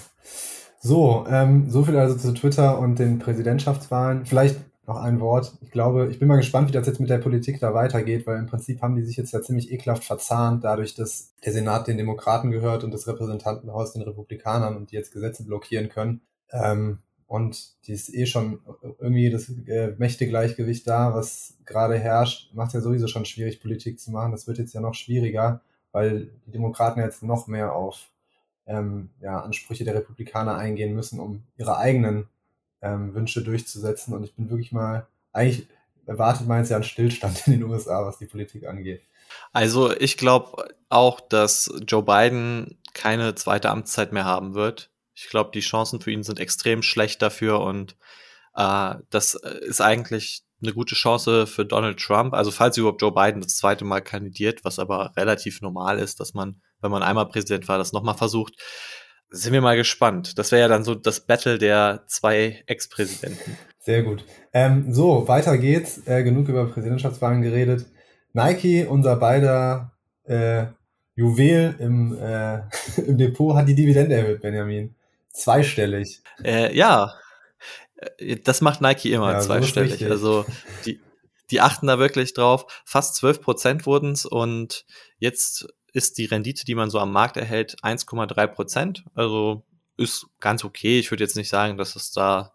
So, 0.81 1.27
ähm, 1.31 1.71
so 1.71 1.85
viel 1.85 1.97
also 1.97 2.17
zu 2.17 2.35
Twitter 2.35 2.79
und 2.79 2.99
den 2.99 3.19
Präsidentschaftswahlen. 3.19 4.27
Vielleicht 4.27 4.57
noch 4.87 4.97
ein 4.97 5.21
Wort. 5.21 5.55
Ich 5.63 5.71
glaube, 5.71 6.09
ich 6.11 6.19
bin 6.19 6.29
mal 6.29 6.37
gespannt, 6.37 6.69
wie 6.69 6.73
das 6.73 6.87
jetzt 6.87 7.01
mit 7.01 7.11
der 7.11 7.19
Politik 7.19 7.61
da 7.61 7.75
weitergeht, 7.75 8.27
weil 8.27 8.39
im 8.39 8.47
Prinzip 8.47 8.83
haben 8.83 8.97
die 8.97 9.03
sich 9.03 9.17
jetzt 9.17 9.33
ja 9.33 9.41
ziemlich 9.43 9.73
ekelhaft 9.73 10.05
verzahnt, 10.05 10.65
dadurch, 10.65 10.95
dass 10.95 11.33
der 11.45 11.53
Senat 11.53 11.87
den 11.89 11.97
Demokraten 11.97 12.51
gehört 12.51 12.85
und 12.85 12.93
das 12.93 13.07
Repräsentantenhaus 13.07 13.93
den 13.93 14.03
Republikanern 14.03 14.77
und 14.77 14.91
die 14.91 14.97
jetzt 14.97 15.13
Gesetze 15.13 15.45
blockieren 15.45 15.89
können. 15.89 16.21
Ähm, 16.51 16.99
und 17.27 17.87
die 17.87 17.93
ist 17.93 18.15
eh 18.15 18.27
schon 18.27 18.61
irgendwie 18.99 19.31
das 19.31 19.49
äh, 19.67 19.95
Mächtegleichgewicht 19.97 20.87
da, 20.87 21.15
was 21.15 21.55
gerade 21.65 21.99
herrscht, 21.99 22.55
macht 22.55 22.75
ja 22.75 22.81
sowieso 22.81 23.07
schon 23.07 23.25
schwierig, 23.25 23.61
Politik 23.61 23.99
zu 23.99 24.11
machen. 24.11 24.33
Das 24.33 24.47
wird 24.47 24.59
jetzt 24.59 24.75
ja 24.75 24.81
noch 24.81 24.95
schwieriger, 24.95 25.63
weil 25.93 26.31
die 26.47 26.53
Demokraten 26.53 27.01
jetzt 27.01 27.23
noch 27.23 27.47
mehr 27.47 27.75
auf 27.75 28.11
ähm, 28.67 29.11
ja, 29.21 29.41
Ansprüche 29.41 29.85
der 29.85 29.95
Republikaner 29.95 30.57
eingehen 30.57 30.95
müssen, 30.95 31.19
um 31.19 31.43
ihre 31.57 31.79
eigenen 31.79 32.29
ähm, 32.85 33.15
Wünsche 33.15 33.43
durchzusetzen. 33.43 34.15
Und 34.15 34.23
ich 34.23 34.35
bin 34.35 34.51
wirklich 34.51 34.71
mal, 34.71 35.07
eigentlich 35.33 35.67
erwartet 36.07 36.47
man 36.47 36.59
jetzt 36.59 36.69
ja 36.69 36.77
einen 36.77 36.85
Stillstand 36.85 37.47
in 37.47 37.55
den 37.55 37.65
USA, 37.65 38.05
was 38.07 38.19
die 38.19 38.27
Politik 38.27 38.67
angeht. 38.67 39.03
Also 39.53 39.91
ich 39.97 40.17
glaube 40.17 40.69
auch, 40.91 41.21
dass 41.21 41.73
Joe 41.87 42.03
Biden 42.03 42.79
keine 42.93 43.35
zweite 43.35 43.71
Amtszeit 43.71 44.13
mehr 44.13 44.25
haben 44.25 44.55
wird. 44.55 44.91
Ich 45.15 45.29
glaube, 45.29 45.51
die 45.53 45.61
Chancen 45.61 46.01
für 46.01 46.11
ihn 46.11 46.23
sind 46.23 46.39
extrem 46.39 46.83
schlecht 46.83 47.23
dafür 47.23 47.61
und 47.61 47.97
äh, 48.55 48.95
das 49.11 49.35
ist 49.35 49.81
eigentlich 49.81 50.43
eine 50.63 50.73
gute 50.73 50.95
Chance 50.95 51.47
für 51.47 51.65
Donald 51.65 51.99
Trump. 51.99 52.35
Also 52.35 52.51
falls 52.51 52.77
überhaupt 52.77 53.03
Joe 53.03 53.13
Biden 53.13 53.41
das 53.41 53.57
zweite 53.57 53.85
Mal 53.85 54.01
kandidiert, 54.01 54.65
was 54.65 54.79
aber 54.79 55.13
relativ 55.17 55.61
normal 55.61 55.99
ist, 55.99 56.21
dass 56.21 56.35
man, 56.35 56.61
wenn 56.81 56.91
man 56.91 57.03
einmal 57.03 57.29
Präsident 57.29 57.69
war, 57.69 57.79
das 57.79 57.93
nochmal 57.93 58.17
versucht, 58.17 58.55
sind 59.35 59.53
wir 59.53 59.61
mal 59.61 59.77
gespannt. 59.77 60.39
Das 60.39 60.53
wäre 60.53 60.63
ja 60.63 60.69
dann 60.69 60.85
so 60.85 60.95
das 60.95 61.21
Battle 61.21 61.59
der 61.59 62.05
zwei 62.07 62.63
Ex-Präsidenten. 62.67 63.59
Sehr 63.81 64.03
gut. 64.03 64.25
Ähm, 64.53 64.93
so, 64.93 65.27
weiter 65.29 65.59
geht's. 65.59 66.07
Äh, 66.07 66.23
genug 66.23 66.49
über 66.49 66.67
Präsidentschaftswahlen 66.67 67.43
geredet. 67.43 67.87
Nike, 68.33 68.87
unser 68.87 69.17
beider 69.17 69.93
äh, 70.25 70.67
Juwel 71.17 71.75
im, 71.79 72.17
äh, 72.19 72.61
im 73.07 73.19
Depot, 73.19 73.57
hat 73.57 73.69
die 73.69 73.75
Dividende 73.75 74.15
erhöht, 74.15 74.41
Benjamin. 74.41 74.95
Zweistellig. 75.31 76.23
Äh, 76.43 76.75
ja, 76.77 77.13
äh, 78.19 78.37
das 78.37 78.61
macht 78.61 78.81
Nike 78.81 79.13
immer 79.13 79.33
ja, 79.33 79.41
zweistellig. 79.41 79.99
So 79.99 80.07
also 80.07 80.47
die, 80.87 81.01
die 81.51 81.61
achten 81.61 81.87
da 81.87 81.99
wirklich 81.99 82.35
drauf. 82.35 82.67
Fast 82.85 83.17
12 83.17 83.43
Prozent 83.43 83.87
wurden 83.87 84.13
es 84.13 84.27
und 84.27 84.87
jetzt 85.19 85.67
ist 85.95 86.19
die 86.19 86.27
Rendite, 86.27 86.65
die 86.67 86.75
man 86.75 86.91
so 86.91 86.99
am 86.99 87.13
Markt 87.13 87.39
erhält, 87.39 87.77
1,3 87.83 88.47
Prozent. 88.49 89.05
Also 89.15 89.63
ist 89.97 90.27
ganz 90.41 90.65
okay. 90.65 90.99
Ich 90.99 91.11
würde 91.11 91.23
jetzt 91.23 91.37
nicht 91.37 91.49
sagen, 91.49 91.79
dass 91.79 91.97
es 91.97 92.11
da 92.11 92.53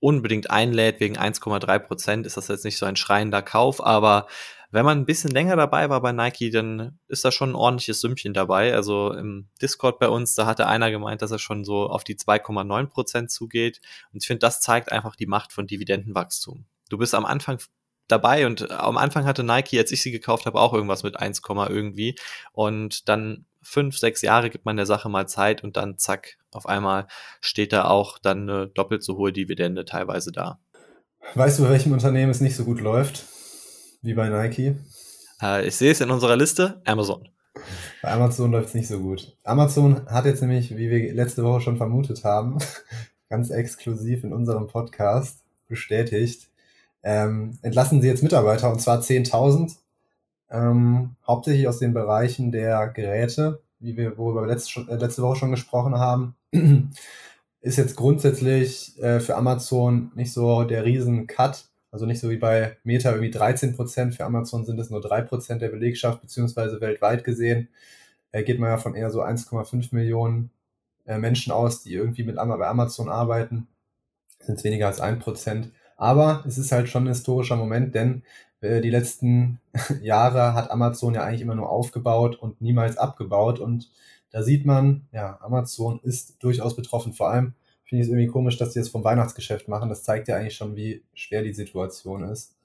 unbedingt 0.00 0.50
einlädt 0.50 0.98
wegen 0.98 1.16
1,3 1.16 1.78
Prozent. 1.78 2.26
Ist 2.26 2.36
das 2.36 2.48
jetzt 2.48 2.64
nicht 2.64 2.76
so 2.78 2.84
ein 2.84 2.96
schreiender 2.96 3.42
Kauf, 3.42 3.82
aber 3.82 4.26
wenn 4.72 4.84
man 4.84 4.98
ein 4.98 5.06
bisschen 5.06 5.30
länger 5.30 5.54
dabei 5.54 5.88
war 5.88 6.00
bei 6.00 6.12
Nike, 6.12 6.50
dann 6.50 6.98
ist 7.06 7.24
da 7.24 7.30
schon 7.30 7.50
ein 7.50 7.54
ordentliches 7.54 8.00
Sümmchen 8.00 8.34
dabei. 8.34 8.74
Also 8.74 9.12
im 9.12 9.46
Discord 9.60 10.00
bei 10.00 10.08
uns, 10.08 10.34
da 10.34 10.44
hatte 10.44 10.66
einer 10.66 10.90
gemeint, 10.90 11.22
dass 11.22 11.30
er 11.30 11.38
schon 11.38 11.64
so 11.64 11.88
auf 11.88 12.02
die 12.02 12.16
2,9 12.16 12.86
Prozent 12.86 13.30
zugeht. 13.30 13.80
Und 14.12 14.22
ich 14.22 14.26
finde, 14.26 14.40
das 14.40 14.60
zeigt 14.60 14.90
einfach 14.90 15.14
die 15.14 15.26
Macht 15.26 15.52
von 15.52 15.68
Dividendenwachstum. 15.68 16.64
Du 16.88 16.98
bist 16.98 17.14
am 17.14 17.24
Anfang 17.24 17.58
dabei 18.12 18.46
und 18.46 18.70
am 18.70 18.96
Anfang 18.96 19.24
hatte 19.24 19.42
Nike, 19.42 19.78
als 19.78 19.90
ich 19.90 20.02
sie 20.02 20.12
gekauft 20.12 20.46
habe, 20.46 20.60
auch 20.60 20.72
irgendwas 20.72 21.02
mit 21.02 21.18
1, 21.18 21.42
irgendwie 21.48 22.16
und 22.52 23.08
dann 23.08 23.46
fünf, 23.62 23.96
sechs 23.96 24.22
Jahre 24.22 24.50
gibt 24.50 24.64
man 24.64 24.76
der 24.76 24.86
Sache 24.86 25.08
mal 25.08 25.26
Zeit 25.26 25.64
und 25.64 25.76
dann 25.76 25.96
zack, 25.98 26.36
auf 26.52 26.66
einmal 26.66 27.06
steht 27.40 27.72
da 27.72 27.84
auch 27.84 28.18
dann 28.18 28.48
eine 28.48 28.66
doppelt 28.68 29.02
so 29.02 29.16
hohe 29.16 29.32
Dividende 29.32 29.84
teilweise 29.84 30.32
da. 30.32 30.58
Weißt 31.34 31.58
du, 31.58 31.64
bei 31.64 31.70
welchem 31.70 31.92
Unternehmen 31.92 32.30
es 32.30 32.40
nicht 32.40 32.56
so 32.56 32.64
gut 32.64 32.80
läuft 32.80 33.24
wie 34.02 34.14
bei 34.14 34.28
Nike? 34.28 34.76
Äh, 35.40 35.66
ich 35.66 35.76
sehe 35.76 35.92
es 35.92 36.00
in 36.00 36.10
unserer 36.10 36.36
Liste, 36.36 36.82
Amazon. 36.84 37.28
Bei 38.02 38.10
Amazon 38.10 38.50
läuft 38.50 38.68
es 38.68 38.74
nicht 38.74 38.88
so 38.88 38.98
gut. 38.98 39.36
Amazon 39.44 40.06
hat 40.06 40.24
jetzt 40.24 40.40
nämlich, 40.40 40.76
wie 40.76 40.90
wir 40.90 41.14
letzte 41.14 41.44
Woche 41.44 41.60
schon 41.60 41.76
vermutet 41.76 42.24
haben, 42.24 42.58
ganz 43.28 43.50
exklusiv 43.50 44.24
in 44.24 44.32
unserem 44.32 44.66
Podcast 44.66 45.44
bestätigt, 45.68 46.48
ähm, 47.02 47.58
entlassen 47.62 48.00
sie 48.00 48.08
jetzt 48.08 48.22
Mitarbeiter 48.22 48.70
und 48.70 48.80
zwar 48.80 49.00
10.000, 49.00 49.76
ähm, 50.50 51.16
hauptsächlich 51.26 51.68
aus 51.68 51.78
den 51.78 51.94
Bereichen 51.94 52.52
der 52.52 52.88
Geräte, 52.88 53.62
wie 53.80 53.96
wir, 53.96 54.16
worüber 54.18 54.42
wir 54.42 54.48
letzte, 54.48 54.80
äh, 54.88 54.96
letzte 54.96 55.22
Woche 55.22 55.36
schon 55.36 55.50
gesprochen 55.50 55.96
haben. 55.96 56.36
Ist 57.60 57.78
jetzt 57.78 57.96
grundsätzlich 57.96 59.00
äh, 59.00 59.20
für 59.20 59.36
Amazon 59.36 60.10
nicht 60.16 60.32
so 60.32 60.64
der 60.64 60.84
Riesen-Cut, 60.84 61.66
also 61.92 62.06
nicht 62.06 62.20
so 62.20 62.28
wie 62.30 62.36
bei 62.36 62.76
Meta 62.82 63.10
irgendwie 63.10 63.30
13 63.30 63.76
Prozent. 63.76 64.14
Für 64.14 64.24
Amazon 64.24 64.64
sind 64.64 64.80
es 64.80 64.90
nur 64.90 65.00
drei 65.00 65.22
Prozent 65.22 65.62
der 65.62 65.68
Belegschaft, 65.68 66.20
beziehungsweise 66.22 66.80
weltweit 66.80 67.22
gesehen 67.22 67.68
äh, 68.32 68.42
geht 68.42 68.58
man 68.58 68.70
ja 68.70 68.78
von 68.78 68.94
eher 68.94 69.10
so 69.10 69.22
1,5 69.22 69.94
Millionen 69.94 70.50
äh, 71.06 71.18
Menschen 71.18 71.52
aus, 71.52 71.82
die 71.82 71.94
irgendwie 71.94 72.24
mit 72.24 72.36
bei 72.36 72.66
Amazon 72.66 73.08
arbeiten. 73.08 73.68
Sind 74.40 74.56
es 74.56 74.64
weniger 74.64 74.88
als 74.88 75.00
ein 75.00 75.20
Prozent. 75.20 75.70
Aber 75.96 76.44
es 76.46 76.58
ist 76.58 76.72
halt 76.72 76.88
schon 76.88 77.04
ein 77.04 77.08
historischer 77.08 77.56
Moment, 77.56 77.94
denn 77.94 78.22
äh, 78.60 78.80
die 78.80 78.90
letzten 78.90 79.60
Jahre 80.02 80.54
hat 80.54 80.70
Amazon 80.70 81.14
ja 81.14 81.22
eigentlich 81.22 81.42
immer 81.42 81.54
nur 81.54 81.70
aufgebaut 81.70 82.36
und 82.36 82.60
niemals 82.60 82.96
abgebaut. 82.96 83.58
Und 83.58 83.90
da 84.30 84.42
sieht 84.42 84.64
man, 84.64 85.06
ja, 85.12 85.38
Amazon 85.42 86.00
ist 86.02 86.42
durchaus 86.42 86.74
betroffen. 86.74 87.12
Vor 87.12 87.30
allem 87.30 87.54
finde 87.84 88.02
ich 88.02 88.08
es 88.08 88.12
irgendwie 88.12 88.32
komisch, 88.32 88.56
dass 88.56 88.72
die 88.72 88.78
das 88.78 88.88
vom 88.88 89.04
Weihnachtsgeschäft 89.04 89.68
machen. 89.68 89.90
Das 89.90 90.02
zeigt 90.02 90.28
ja 90.28 90.36
eigentlich 90.36 90.56
schon, 90.56 90.76
wie 90.76 91.02
schwer 91.12 91.42
die 91.42 91.52
Situation 91.52 92.24
ist, 92.24 92.56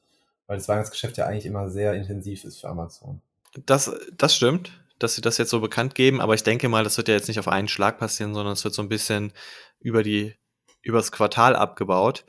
weil 0.46 0.58
das 0.58 0.70
Weihnachtsgeschäft 0.70 1.18
ja 1.18 1.26
eigentlich 1.26 1.46
immer 1.46 1.70
sehr 1.70 1.94
intensiv 1.94 2.46
ist 2.46 2.62
für 2.62 2.70
Amazon. 2.70 3.22
Das, 3.66 3.92
das 4.16 4.36
stimmt, 4.36 4.72
dass 5.00 5.16
sie 5.16 5.22
das 5.22 5.38
jetzt 5.38 5.50
so 5.50 5.60
bekannt 5.60 5.96
geben, 5.96 6.22
aber 6.22 6.34
ich 6.34 6.44
denke 6.44 6.70
mal, 6.70 6.84
das 6.84 6.98
wird 6.98 7.08
ja 7.08 7.16
jetzt 7.16 7.28
nicht 7.28 7.40
auf 7.40 7.48
einen 7.48 7.68
Schlag 7.68 7.98
passieren, 7.98 8.34
sondern 8.34 8.54
es 8.54 8.64
wird 8.64 8.74
so 8.74 8.82
ein 8.82 8.90
bisschen 8.90 9.34
über 9.80 10.04
die, 10.04 10.34
übers 10.82 11.12
Quartal 11.12 11.56
abgebaut. 11.56 12.24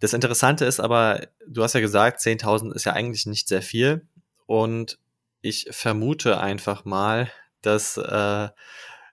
Das 0.00 0.14
Interessante 0.14 0.64
ist 0.64 0.80
aber, 0.80 1.28
du 1.46 1.62
hast 1.62 1.74
ja 1.74 1.80
gesagt, 1.80 2.20
10.000 2.20 2.74
ist 2.74 2.84
ja 2.84 2.94
eigentlich 2.94 3.26
nicht 3.26 3.48
sehr 3.48 3.62
viel 3.62 4.08
und 4.46 4.98
ich 5.42 5.68
vermute 5.70 6.40
einfach 6.40 6.84
mal, 6.84 7.30
dass, 7.62 7.96
äh, 7.96 8.48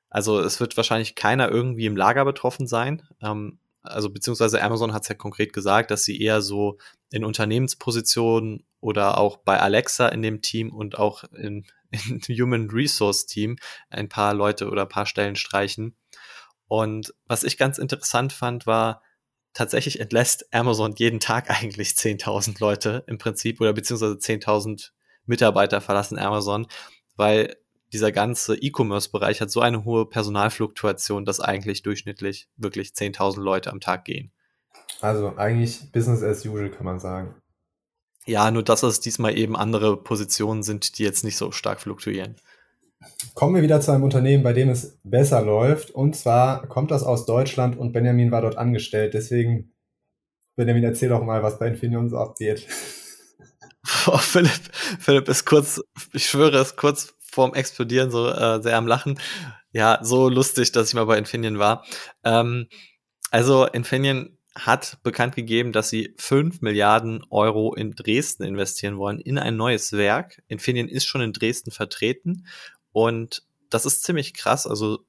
also 0.09 0.39
es 0.39 0.59
wird 0.59 0.77
wahrscheinlich 0.77 1.15
keiner 1.15 1.49
irgendwie 1.49 1.85
im 1.85 1.97
Lager 1.97 2.25
betroffen 2.25 2.67
sein. 2.67 3.03
Ähm, 3.21 3.59
also 3.81 4.09
beziehungsweise 4.09 4.61
Amazon 4.61 4.93
hat 4.93 5.03
es 5.03 5.09
ja 5.09 5.15
konkret 5.15 5.53
gesagt, 5.53 5.91
dass 5.91 6.03
sie 6.03 6.21
eher 6.21 6.41
so 6.41 6.77
in 7.11 7.23
Unternehmenspositionen 7.23 8.65
oder 8.79 9.17
auch 9.17 9.37
bei 9.37 9.59
Alexa 9.59 10.07
in 10.09 10.21
dem 10.21 10.41
Team 10.41 10.73
und 10.73 10.97
auch 10.97 11.23
in 11.33 11.65
Human 12.27 12.69
Resource 12.69 13.25
Team 13.25 13.57
ein 13.89 14.09
paar 14.09 14.33
Leute 14.33 14.69
oder 14.69 14.83
ein 14.83 14.89
paar 14.89 15.05
Stellen 15.05 15.35
streichen. 15.35 15.95
Und 16.67 17.13
was 17.25 17.43
ich 17.43 17.57
ganz 17.57 17.77
interessant 17.77 18.33
fand, 18.33 18.67
war, 18.67 19.01
tatsächlich 19.57 19.99
entlässt 19.99 20.53
Amazon 20.53 20.93
jeden 20.95 21.19
Tag 21.19 21.49
eigentlich 21.63 21.89
10.000 21.89 22.59
Leute 22.59 23.03
im 23.07 23.17
Prinzip 23.17 23.59
oder 23.59 23.73
beziehungsweise 23.73 24.13
10.000 24.13 24.91
Mitarbeiter 25.25 25.81
verlassen 25.81 26.17
Amazon, 26.17 26.67
weil 27.15 27.57
dieser 27.91 28.11
ganze 28.11 28.55
E-Commerce-Bereich 28.55 29.41
hat 29.41 29.49
so 29.49 29.61
eine 29.61 29.83
hohe 29.83 30.05
Personalfluktuation, 30.05 31.25
dass 31.25 31.39
eigentlich 31.39 31.81
durchschnittlich 31.83 32.47
wirklich 32.55 32.89
10.000 32.89 33.41
Leute 33.41 33.71
am 33.71 33.79
Tag 33.79 34.05
gehen. 34.05 34.31
Also 35.01 35.35
eigentlich 35.37 35.91
Business 35.91 36.21
as 36.21 36.45
usual, 36.45 36.69
kann 36.69 36.85
man 36.85 36.99
sagen. 36.99 37.35
Ja, 38.25 38.51
nur 38.51 38.63
dass 38.63 38.83
es 38.83 38.99
diesmal 38.99 39.37
eben 39.37 39.55
andere 39.55 39.97
Positionen 39.97 40.63
sind, 40.63 40.97
die 40.97 41.03
jetzt 41.03 41.23
nicht 41.23 41.37
so 41.37 41.51
stark 41.51 41.81
fluktuieren. 41.81 42.35
Kommen 43.33 43.55
wir 43.55 43.61
wieder 43.61 43.81
zu 43.81 43.91
einem 43.91 44.03
Unternehmen, 44.03 44.43
bei 44.43 44.53
dem 44.53 44.69
es 44.69 44.97
besser 45.03 45.41
läuft. 45.41 45.91
Und 45.91 46.15
zwar 46.15 46.67
kommt 46.67 46.91
das 46.91 47.03
aus 47.03 47.25
Deutschland 47.25 47.77
und 47.77 47.91
Benjamin 47.91 48.31
war 48.31 48.41
dort 48.41 48.57
angestellt. 48.57 49.13
Deswegen, 49.13 49.73
Benjamin, 50.55 50.83
erzähl 50.83 51.09
doch 51.09 51.23
mal, 51.23 51.43
was 51.43 51.59
bei 51.59 51.67
Infineon 51.67 52.09
so 52.09 52.17
abgeht. 52.17 52.67
Oh, 54.05 54.17
Philipp, 54.17 54.51
Philipp 54.99 55.29
ist 55.29 55.45
kurz, 55.45 55.81
ich 56.11 56.27
schwöre, 56.27 56.59
ist 56.59 56.75
kurz 56.75 57.15
vorm 57.19 57.53
Explodieren 57.53 58.11
so 58.11 58.29
äh, 58.29 58.61
sehr 58.61 58.75
am 58.77 58.87
Lachen. 58.87 59.17
Ja, 59.71 59.99
so 60.01 60.27
lustig, 60.27 60.73
dass 60.73 60.89
ich 60.89 60.93
mal 60.93 61.05
bei 61.05 61.17
Infineon 61.17 61.57
war. 61.57 61.85
Ähm, 62.23 62.67
also 63.31 63.65
Infineon 63.65 64.37
hat 64.55 64.97
bekannt 65.03 65.35
gegeben, 65.35 65.71
dass 65.71 65.89
sie 65.89 66.15
5 66.17 66.61
Milliarden 66.61 67.23
Euro 67.29 67.75
in 67.75 67.91
Dresden 67.91 68.43
investieren 68.43 68.97
wollen, 68.97 69.19
in 69.19 69.37
ein 69.37 69.55
neues 69.55 69.93
Werk. 69.93 70.41
Infineon 70.47 70.87
ist 70.87 71.05
schon 71.05 71.21
in 71.21 71.33
Dresden 71.33 71.71
vertreten 71.71 72.45
und 72.97 73.43
das 73.69 73.85
ist 73.85 74.01
ziemlich 74.01 74.33
krass. 74.33 74.65
Also 74.65 75.05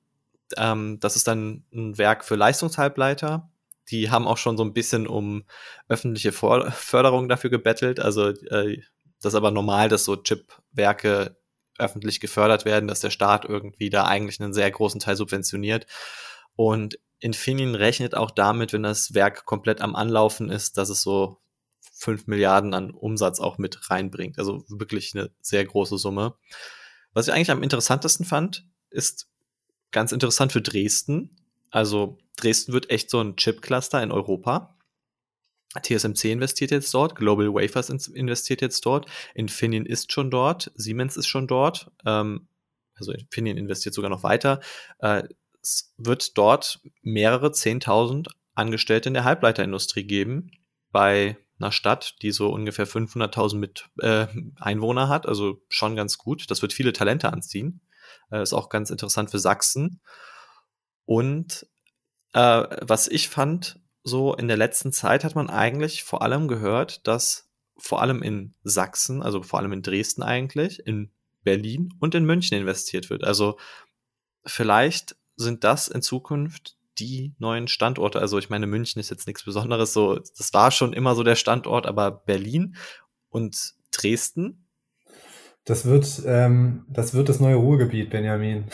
ähm, 0.59 1.01
das 1.01 1.17
ist 1.17 1.27
dann 1.27 1.65
ein 1.73 1.97
Werk 1.97 2.23
für 2.23 2.35
Leistungshalbleiter. 2.35 3.51
Die 3.89 4.11
haben 4.11 4.29
auch 4.29 4.37
schon 4.37 4.59
so 4.59 4.63
ein 4.63 4.75
bisschen 4.75 5.07
um 5.07 5.45
öffentliche 5.89 6.33
Förderung 6.33 7.31
dafür 7.31 7.49
gebettelt. 7.49 7.99
Also 7.99 8.29
äh, 8.29 8.83
das 9.23 9.33
ist 9.33 9.37
aber 9.37 9.53
normal, 9.53 9.89
dass 9.89 10.05
so 10.05 10.17
Chipwerke 10.17 11.39
öffentlich 11.79 12.21
gefördert 12.21 12.67
werden, 12.67 12.89
dass 12.89 13.01
der 13.01 13.09
Staat 13.09 13.47
irgendwie 13.47 13.89
da 13.89 14.05
eigentlich 14.05 14.39
einen 14.39 14.53
sehr 14.53 14.71
großen 14.71 15.01
Teil 15.01 15.17
subventioniert. 15.17 15.87
Und 16.57 16.99
Infineon 17.21 17.75
rechnet 17.75 18.15
auch 18.15 18.33
damit, 18.33 18.75
wenn 18.75 18.83
das 18.83 19.15
Werk 19.15 19.47
komplett 19.47 19.81
am 19.81 19.97
Anlaufen 19.97 20.51
ist, 20.51 20.77
dass 20.77 20.91
es 20.91 21.01
so 21.01 21.39
fünf 21.95 22.27
Milliarden 22.27 22.75
an 22.75 22.91
Umsatz 22.91 23.41
auch 23.41 23.57
mit 23.57 23.89
reinbringt. 23.89 24.39
Also 24.39 24.63
wirklich 24.69 25.15
eine 25.15 25.31
sehr 25.41 25.65
große 25.65 25.97
Summe. 25.97 26.35
Was 27.13 27.29
ich 27.29 27.35
eigentlich 27.35 27.51
am 27.51 27.63
interessantesten 27.63 28.25
fand, 28.25 28.67
ist 28.91 29.29
ganz 29.91 30.13
interessant 30.13 30.53
für 30.53 30.63
Dresden. 30.63 31.37
Also 31.71 32.19
Dresden 32.37 32.73
wird 32.73 32.91
echt 32.91 33.11
so 33.11 33.21
ein 33.21 33.37
Chip-Cluster 33.37 34.03
in 34.03 34.13
Europa. 34.13 34.79
TSMC 35.83 36.33
investiert 36.33 36.71
jetzt 36.71 36.93
dort, 36.95 37.15
Global 37.15 37.53
Wafers 37.53 37.91
investiert 38.09 38.63
jetzt 38.63 38.85
dort, 38.87 39.07
Infineon 39.35 39.85
ist 39.85 40.13
schon 40.13 40.31
dort, 40.31 40.73
Siemens 40.75 41.17
ist 41.17 41.27
schon 41.27 41.47
dort, 41.47 41.91
ähm, 42.07 42.49
also 42.95 43.13
Infineon 43.13 43.59
investiert 43.59 43.95
sogar 43.95 44.11
noch 44.11 44.23
weiter. 44.23 44.61
Äh, 44.99 45.25
es 45.61 45.93
wird 45.99 46.39
dort 46.39 46.81
mehrere 47.03 47.49
10.000 47.49 48.29
Angestellte 48.55 49.09
in 49.09 49.15
der 49.15 49.25
Halbleiterindustrie 49.25 50.05
geben, 50.05 50.51
bei 50.91 51.37
einer 51.59 51.73
Stadt, 51.73 52.17
die 52.23 52.31
so 52.31 52.51
ungefähr 52.51 52.87
500.000 52.87 53.57
mit 53.57 53.89
äh, 54.01 54.27
Einwohner 54.57 55.09
hat, 55.09 55.27
also 55.27 55.63
schon 55.69 55.97
ganz 55.97 56.19
gut. 56.19 56.51
Das 56.51 56.63
wird 56.63 56.73
viele 56.73 56.93
Talente 56.93 57.33
anziehen. 57.33 57.81
Äh, 58.31 58.43
ist 58.43 58.53
auch 58.53 58.69
ganz 58.69 58.91
interessant 58.91 59.31
für 59.31 59.39
Sachsen. 59.39 60.01
Und 61.05 61.67
äh, 62.33 62.65
was 62.83 63.09
ich 63.09 63.29
fand, 63.29 63.81
so 64.05 64.35
in 64.35 64.49
der 64.49 64.57
letzten 64.57 64.93
Zeit 64.93 65.25
hat 65.25 65.35
man 65.35 65.51
eigentlich 65.51 66.05
vor 66.05 66.23
allem 66.23 66.49
gehört, 66.49 67.07
dass 67.07 67.49
vor 67.77 68.03
allem 68.03 68.23
in 68.23 68.55
Sachsen, 68.63 69.23
also 69.23 69.43
vor 69.43 69.59
allem 69.59 69.73
in 69.73 69.83
Dresden 69.83 70.23
eigentlich, 70.23 70.87
in 70.87 71.11
Berlin 71.43 71.95
und 72.01 72.15
in 72.15 72.25
München 72.25 72.59
investiert 72.59 73.11
wird. 73.11 73.25
Also 73.25 73.59
vielleicht 74.45 75.17
sind 75.37 75.65
das 75.65 75.89
in 75.89 76.03
Zukunft 76.03 76.78
die 76.99 77.35
neuen 77.39 77.69
Standorte. 77.69 78.21
Also 78.21 78.39
ich 78.39 78.51
meine, 78.51 78.67
München 78.67 79.01
ist 79.01 79.11
jetzt 79.11 79.27
nichts 79.27 79.45
Besonderes, 79.45 79.93
so 79.93 80.17
das 80.17 80.53
war 80.53 80.71
schon 80.71 80.93
immer 80.93 81.15
so 81.15 81.23
der 81.23 81.37
Standort, 81.37 81.87
aber 81.87 82.11
Berlin 82.11 82.77
und 83.29 83.75
Dresden. 83.93 84.67
Das 85.65 85.85
wird, 85.85 86.23
ähm, 86.27 86.87
das 86.89 87.15
wird 87.15 87.29
das 87.29 87.41
neue 87.41 87.57
Ruhrgebiet, 87.57 88.11
Benjamin. 88.11 88.65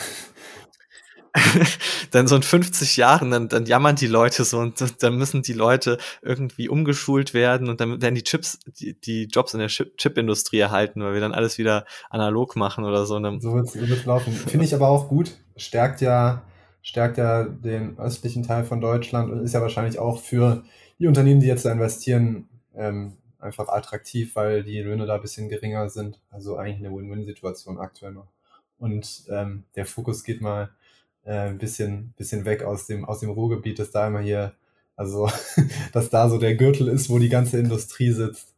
dann 2.11 2.27
so 2.27 2.35
in 2.37 2.43
50 2.43 2.97
Jahren, 2.97 3.31
dann, 3.31 3.49
dann 3.49 3.65
jammern 3.65 3.95
die 3.95 4.07
Leute 4.07 4.45
so 4.45 4.59
und 4.59 4.81
dann 5.03 5.17
müssen 5.17 5.41
die 5.41 5.53
Leute 5.53 5.97
irgendwie 6.21 6.69
umgeschult 6.69 7.33
werden 7.33 7.69
und 7.69 7.81
dann 7.81 8.01
werden 8.01 8.15
die 8.15 8.23
Chips, 8.23 8.59
die, 8.79 8.99
die 8.99 9.25
Jobs 9.25 9.53
in 9.53 9.59
der 9.59 9.67
Chip-Industrie 9.67 10.59
erhalten, 10.59 11.01
weil 11.01 11.13
wir 11.13 11.21
dann 11.21 11.33
alles 11.33 11.57
wieder 11.57 11.85
analog 12.09 12.55
machen 12.55 12.85
oder 12.85 13.05
so. 13.05 13.19
So 13.39 13.53
wird 13.53 13.75
es 13.75 14.05
laufen. 14.05 14.33
Finde 14.33 14.65
ich 14.65 14.73
aber 14.73 14.87
auch 14.87 15.09
gut. 15.09 15.31
Stärkt 15.57 16.01
ja, 16.01 16.43
stärkt 16.85 17.17
ja 17.17 17.43
den 17.43 17.97
östlichen 17.97 18.43
Teil 18.43 18.63
von 18.63 18.79
Deutschland 18.79 19.31
und 19.31 19.43
ist 19.43 19.53
ja 19.53 19.61
wahrscheinlich 19.61 19.97
auch 19.97 20.21
für 20.21 20.63
die 20.99 21.07
Unternehmen, 21.07 21.41
die 21.41 21.47
jetzt 21.47 21.65
da 21.65 21.71
investieren, 21.71 22.47
ähm, 22.75 23.13
einfach 23.39 23.69
attraktiv, 23.69 24.35
weil 24.35 24.63
die 24.63 24.81
Löhne 24.81 25.07
da 25.07 25.15
ein 25.15 25.21
bisschen 25.21 25.49
geringer 25.49 25.89
sind. 25.89 26.21
Also 26.29 26.57
eigentlich 26.57 26.85
eine 26.85 26.95
Win-Win-Situation 26.95 27.79
aktuell 27.79 28.11
noch. 28.11 28.27
Und 28.77 29.23
ähm, 29.29 29.63
der 29.75 29.87
Fokus 29.87 30.23
geht 30.23 30.41
mal 30.41 30.69
äh, 31.23 31.49
ein 31.49 31.57
bisschen, 31.57 32.13
bisschen 32.17 32.45
weg 32.45 32.61
aus 32.61 32.85
dem, 32.85 33.03
aus 33.03 33.19
dem 33.19 33.31
Ruhrgebiet, 33.31 33.79
dass 33.79 33.89
da 33.89 34.07
immer 34.07 34.19
hier, 34.19 34.53
also, 34.95 35.27
dass 35.91 36.11
da 36.11 36.29
so 36.29 36.37
der 36.37 36.55
Gürtel 36.55 36.87
ist, 36.87 37.09
wo 37.09 37.17
die 37.17 37.29
ganze 37.29 37.57
Industrie 37.57 38.11
sitzt. 38.11 38.53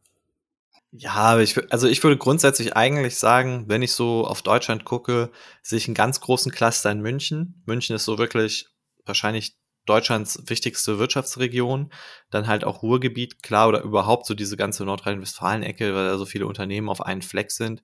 Ja, 0.92 1.38
ich, 1.38 1.70
also 1.70 1.86
ich 1.86 2.02
würde 2.02 2.16
grundsätzlich 2.16 2.74
eigentlich 2.74 3.16
sagen, 3.16 3.64
wenn 3.68 3.82
ich 3.82 3.92
so 3.92 4.26
auf 4.26 4.40
Deutschland 4.42 4.84
gucke, 4.86 5.30
sehe 5.62 5.76
ich 5.76 5.86
einen 5.86 5.94
ganz 5.94 6.20
großen 6.20 6.50
Cluster 6.50 6.90
in 6.90 7.02
München. 7.02 7.62
München 7.66 7.94
ist 7.94 8.06
so 8.06 8.16
wirklich 8.18 8.68
wahrscheinlich 9.04 9.56
Deutschlands 9.84 10.42
wichtigste 10.46 10.98
Wirtschaftsregion. 10.98 11.92
Dann 12.30 12.46
halt 12.46 12.64
auch 12.64 12.82
Ruhrgebiet, 12.82 13.42
klar, 13.42 13.68
oder 13.68 13.82
überhaupt 13.82 14.24
so 14.26 14.34
diese 14.34 14.56
ganze 14.56 14.84
Nordrhein-Westfalen-Ecke, 14.86 15.94
weil 15.94 16.06
da 16.06 16.16
so 16.16 16.24
viele 16.24 16.46
Unternehmen 16.46 16.88
auf 16.88 17.02
einen 17.02 17.22
Fleck 17.22 17.50
sind. 17.50 17.82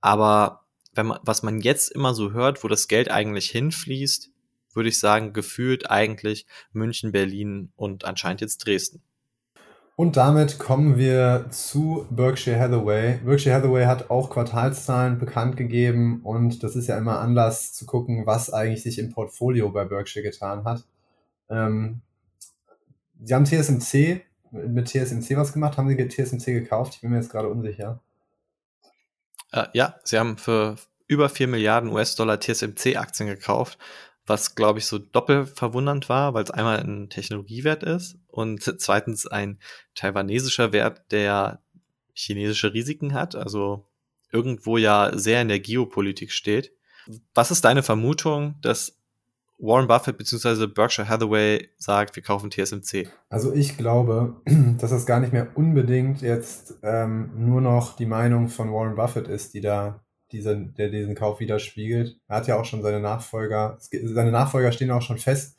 Aber 0.00 0.66
wenn 0.92 1.06
man, 1.06 1.18
was 1.22 1.42
man 1.42 1.60
jetzt 1.60 1.90
immer 1.90 2.14
so 2.14 2.32
hört, 2.32 2.62
wo 2.64 2.68
das 2.68 2.88
Geld 2.88 3.10
eigentlich 3.10 3.50
hinfließt, 3.50 4.30
würde 4.74 4.88
ich 4.88 4.98
sagen, 5.00 5.32
gefühlt 5.32 5.90
eigentlich 5.90 6.46
München, 6.72 7.10
Berlin 7.12 7.72
und 7.76 8.04
anscheinend 8.04 8.40
jetzt 8.40 8.58
Dresden. 8.66 9.02
Und 10.00 10.16
damit 10.16 10.58
kommen 10.58 10.96
wir 10.96 11.44
zu 11.50 12.06
Berkshire 12.08 12.58
Hathaway. 12.58 13.18
Berkshire 13.22 13.54
Hathaway 13.54 13.84
hat 13.84 14.08
auch 14.08 14.30
Quartalszahlen 14.30 15.18
bekannt 15.18 15.58
gegeben 15.58 16.22
und 16.22 16.62
das 16.62 16.74
ist 16.74 16.86
ja 16.86 16.96
immer 16.96 17.18
Anlass 17.18 17.74
zu 17.74 17.84
gucken, 17.84 18.24
was 18.24 18.50
eigentlich 18.50 18.82
sich 18.82 18.98
im 18.98 19.12
Portfolio 19.12 19.68
bei 19.68 19.84
Berkshire 19.84 20.22
getan 20.22 20.64
hat. 20.64 20.84
Ähm, 21.50 22.00
Sie 23.22 23.34
haben 23.34 23.44
TSMC, 23.44 24.22
mit 24.52 24.88
TSMC 24.88 25.36
was 25.36 25.52
gemacht? 25.52 25.76
Haben 25.76 25.90
Sie 25.90 26.08
TSMC 26.08 26.46
gekauft? 26.46 26.94
Ich 26.94 27.00
bin 27.02 27.10
mir 27.10 27.18
jetzt 27.18 27.30
gerade 27.30 27.48
unsicher. 27.48 28.00
Äh, 29.52 29.66
ja, 29.74 29.96
sie 30.04 30.18
haben 30.18 30.38
für 30.38 30.76
über 31.08 31.28
4 31.28 31.46
Milliarden 31.46 31.90
US-Dollar 31.90 32.40
TSMC-Aktien 32.40 33.28
gekauft, 33.28 33.76
was, 34.30 34.54
glaube 34.54 34.78
ich, 34.78 34.86
so 34.86 34.98
doppelt 34.98 35.50
verwundernd 35.50 36.08
war, 36.08 36.32
weil 36.32 36.44
es 36.44 36.52
einmal 36.52 36.78
ein 36.78 37.10
Technologiewert 37.10 37.82
ist 37.82 38.16
und 38.28 38.62
zweitens 38.80 39.26
ein 39.26 39.58
taiwanesischer 39.96 40.72
Wert, 40.72 41.02
der 41.10 41.60
chinesische 42.14 42.72
Risiken 42.72 43.12
hat, 43.12 43.34
also 43.34 43.86
irgendwo 44.30 44.76
ja 44.76 45.10
sehr 45.12 45.42
in 45.42 45.48
der 45.48 45.58
Geopolitik 45.58 46.30
steht. 46.30 46.72
Was 47.34 47.50
ist 47.50 47.64
deine 47.64 47.82
Vermutung, 47.82 48.54
dass 48.62 48.96
Warren 49.58 49.88
Buffett 49.88 50.16
bzw. 50.16 50.68
Berkshire 50.68 51.08
Hathaway 51.08 51.68
sagt, 51.76 52.14
wir 52.14 52.22
kaufen 52.22 52.50
TSMC? 52.50 53.08
Also 53.28 53.52
ich 53.52 53.76
glaube, 53.76 54.40
dass 54.78 54.92
es 54.92 55.06
gar 55.06 55.18
nicht 55.18 55.32
mehr 55.32 55.48
unbedingt 55.56 56.22
jetzt 56.22 56.78
ähm, 56.84 57.32
nur 57.34 57.60
noch 57.60 57.96
die 57.96 58.06
Meinung 58.06 58.48
von 58.48 58.72
Warren 58.72 58.94
Buffett 58.94 59.26
ist, 59.26 59.54
die 59.54 59.60
da 59.60 60.00
diesen, 60.32 60.74
der 60.74 60.88
diesen 60.90 61.14
Kauf 61.14 61.40
widerspiegelt. 61.40 62.16
Er 62.28 62.36
hat 62.36 62.46
ja 62.46 62.58
auch 62.58 62.64
schon 62.64 62.82
seine 62.82 63.00
Nachfolger, 63.00 63.78
seine 63.80 64.30
Nachfolger 64.30 64.72
stehen 64.72 64.90
auch 64.90 65.02
schon 65.02 65.18
fest. 65.18 65.56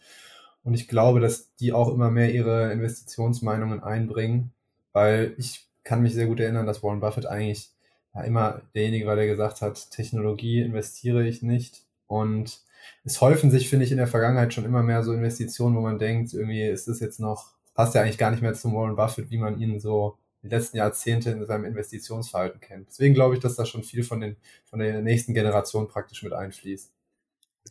Und 0.64 0.74
ich 0.74 0.88
glaube, 0.88 1.20
dass 1.20 1.56
die 1.56 1.74
auch 1.74 1.94
immer 1.94 2.12
mehr 2.12 2.32
ihre 2.34 2.72
Investitionsmeinungen 2.72 3.84
einbringen, 3.84 4.52
weil 4.94 5.34
ich 5.38 5.68
kann 5.84 6.04
mich 6.04 6.14
sehr 6.14 6.28
gut 6.28 6.40
erinnern, 6.40 6.66
dass 6.66 6.84
Warren 6.84 7.00
Buffett 7.00 7.26
eigentlich 7.26 7.72
ja, 8.14 8.22
immer 8.22 8.62
derjenige 8.76 9.08
war, 9.08 9.16
der 9.16 9.28
gesagt 9.28 9.62
hat, 9.62 9.90
Technologie 9.92 10.62
investiere 10.62 11.28
ich 11.28 11.42
nicht. 11.42 11.84
Und 12.08 12.62
es 13.04 13.22
häufen 13.22 13.52
sich, 13.52 13.70
finde 13.70 13.86
ich, 13.86 13.92
in 13.92 13.98
der 13.98 14.08
Vergangenheit 14.08 14.54
schon 14.54 14.66
immer 14.66 14.84
mehr 14.84 15.04
so 15.04 15.14
Investitionen, 15.14 15.76
wo 15.76 15.82
man 15.82 15.98
denkt, 15.98 16.34
irgendwie 16.34 16.64
ist 16.64 16.88
das 16.88 17.00
jetzt 17.00 17.20
noch, 17.20 17.54
passt 17.74 17.96
ja 17.96 18.02
eigentlich 18.02 18.18
gar 18.18 18.32
nicht 18.32 18.44
mehr 18.44 18.54
zum 18.54 18.74
Warren 18.76 18.96
Buffett, 18.96 19.32
wie 19.32 19.38
man 19.38 19.60
ihn 19.60 19.80
so 19.80 20.18
die 20.44 20.48
letzten 20.48 20.78
Jahrzehnte 20.78 21.32
in 21.32 21.46
seinem 21.46 21.66
Investitionsverhalten 21.66 22.60
kennt. 22.60 22.88
Deswegen 22.90 23.14
glaube 23.14 23.36
ich, 23.36 23.42
dass 23.42 23.56
da 23.56 23.66
schon 23.66 23.84
viel 23.84 24.04
von, 24.04 24.20
den, 24.20 24.38
von 24.66 24.80
der 24.80 25.02
nächsten 25.02 25.34
Generation 25.34 25.88
praktisch 25.88 26.24
mit 26.24 26.34
einfließt. 26.34 26.92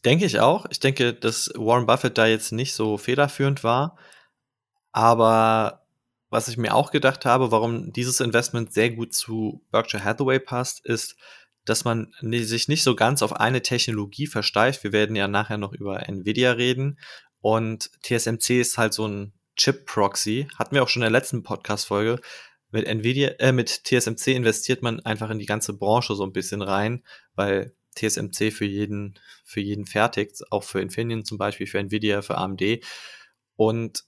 Denke 0.04 0.24
ich 0.24 0.38
auch. 0.38 0.66
Ich 0.70 0.78
denke, 0.78 1.12
dass 1.12 1.50
Warren 1.56 1.86
Buffett 1.86 2.16
da 2.16 2.26
jetzt 2.26 2.52
nicht 2.52 2.74
so 2.74 2.96
federführend 2.96 3.64
war. 3.64 3.98
Aber 4.92 5.86
was 6.30 6.48
ich 6.48 6.56
mir 6.56 6.74
auch 6.74 6.92
gedacht 6.92 7.26
habe, 7.26 7.50
warum 7.50 7.92
dieses 7.92 8.20
Investment 8.20 8.72
sehr 8.72 8.90
gut 8.90 9.12
zu 9.14 9.64
Berkshire 9.72 10.04
Hathaway 10.04 10.38
passt, 10.38 10.84
ist, 10.86 11.16
dass 11.64 11.84
man 11.84 12.12
sich 12.22 12.68
nicht 12.68 12.84
so 12.84 12.94
ganz 12.94 13.22
auf 13.22 13.34
eine 13.34 13.62
Technologie 13.62 14.26
versteift. 14.26 14.84
Wir 14.84 14.92
werden 14.92 15.16
ja 15.16 15.28
nachher 15.28 15.58
noch 15.58 15.72
über 15.72 16.08
Nvidia 16.08 16.52
reden. 16.52 16.98
Und 17.40 17.90
TSMC 18.02 18.60
ist 18.60 18.78
halt 18.78 18.94
so 18.94 19.06
ein 19.06 19.32
Chip-Proxy. 19.56 20.48
Hatten 20.56 20.74
wir 20.74 20.82
auch 20.82 20.88
schon 20.88 21.02
in 21.02 21.12
der 21.12 21.20
letzten 21.20 21.42
Podcast-Folge. 21.42 22.20
Mit 22.70 22.86
Nvidia, 22.86 23.30
äh, 23.38 23.52
mit 23.52 23.84
TSMC 23.84 24.34
investiert 24.34 24.82
man 24.82 25.00
einfach 25.00 25.30
in 25.30 25.38
die 25.38 25.46
ganze 25.46 25.72
Branche 25.72 26.14
so 26.14 26.24
ein 26.24 26.32
bisschen 26.32 26.62
rein, 26.62 27.02
weil 27.34 27.74
TSMC 27.96 28.52
für 28.52 28.64
jeden, 28.64 29.18
für 29.44 29.60
jeden 29.60 29.86
fertigt, 29.86 30.42
auch 30.50 30.64
für 30.64 30.80
Infineon 30.80 31.24
zum 31.24 31.38
Beispiel, 31.38 31.66
für 31.66 31.78
Nvidia, 31.78 32.22
für 32.22 32.38
AMD. 32.38 32.80
Und 33.56 34.04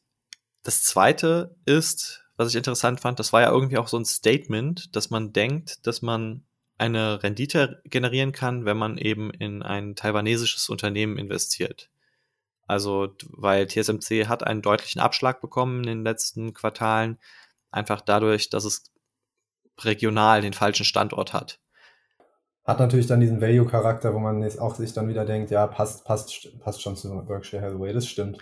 das 0.62 0.84
zweite 0.84 1.56
ist, 1.66 2.24
was 2.36 2.48
ich 2.48 2.56
interessant 2.56 3.00
fand, 3.00 3.18
das 3.18 3.32
war 3.32 3.42
ja 3.42 3.50
irgendwie 3.50 3.78
auch 3.78 3.88
so 3.88 3.98
ein 3.98 4.04
Statement, 4.04 4.94
dass 4.96 5.10
man 5.10 5.32
denkt, 5.32 5.86
dass 5.86 6.02
man 6.02 6.44
eine 6.78 7.22
Rendite 7.22 7.82
generieren 7.84 8.32
kann, 8.32 8.64
wenn 8.64 8.76
man 8.76 8.98
eben 8.98 9.30
in 9.30 9.62
ein 9.62 9.94
taiwanesisches 9.94 10.68
Unternehmen 10.68 11.18
investiert. 11.18 11.90
Also, 12.66 13.14
weil 13.28 13.66
TSMC 13.66 14.26
hat 14.28 14.44
einen 14.44 14.62
deutlichen 14.62 15.00
Abschlag 15.00 15.40
bekommen 15.40 15.80
in 15.80 15.86
den 15.86 16.04
letzten 16.04 16.54
Quartalen, 16.54 17.18
einfach 17.72 18.00
dadurch, 18.00 18.50
dass 18.50 18.64
es 18.64 18.92
regional 19.80 20.42
den 20.42 20.52
falschen 20.52 20.84
Standort 20.84 21.32
hat. 21.32 21.58
Hat 22.64 22.78
natürlich 22.78 23.08
dann 23.08 23.20
diesen 23.20 23.40
Value-Charakter, 23.40 24.14
wo 24.14 24.20
man 24.20 24.44
auch 24.58 24.76
sich 24.76 24.92
dann 24.92 25.08
wieder 25.08 25.24
denkt, 25.24 25.50
ja, 25.50 25.66
passt, 25.66 26.04
passt, 26.04 26.48
passt 26.60 26.80
schon 26.80 26.96
zu 26.96 27.08
Berkshire 27.26 27.60
Hathaway, 27.60 27.92
das 27.92 28.06
stimmt. 28.06 28.38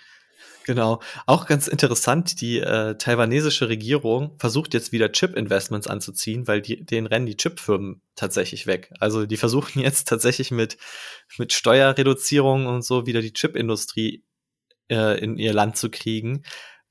Genau. 0.66 1.00
Auch 1.26 1.46
ganz 1.46 1.68
interessant, 1.68 2.40
die 2.40 2.60
äh, 2.60 2.96
taiwanesische 2.96 3.68
Regierung 3.68 4.36
versucht 4.38 4.74
jetzt 4.74 4.92
wieder 4.92 5.10
Chip-Investments 5.10 5.86
anzuziehen, 5.86 6.46
weil 6.46 6.60
die, 6.60 6.84
denen 6.84 7.06
rennen 7.06 7.26
die 7.26 7.36
Chip-Firmen 7.36 8.02
tatsächlich 8.14 8.66
weg. 8.66 8.92
Also 9.00 9.26
die 9.26 9.36
versuchen 9.38 9.80
jetzt 9.82 10.06
tatsächlich 10.06 10.50
mit, 10.50 10.76
mit 11.38 11.52
Steuerreduzierung 11.52 12.66
und 12.66 12.82
so 12.84 13.06
wieder 13.06 13.22
die 13.22 13.32
Chip-Industrie 13.32 14.22
äh, 14.90 15.18
in 15.18 15.38
ihr 15.38 15.54
Land 15.54 15.76
zu 15.76 15.90
kriegen, 15.90 16.42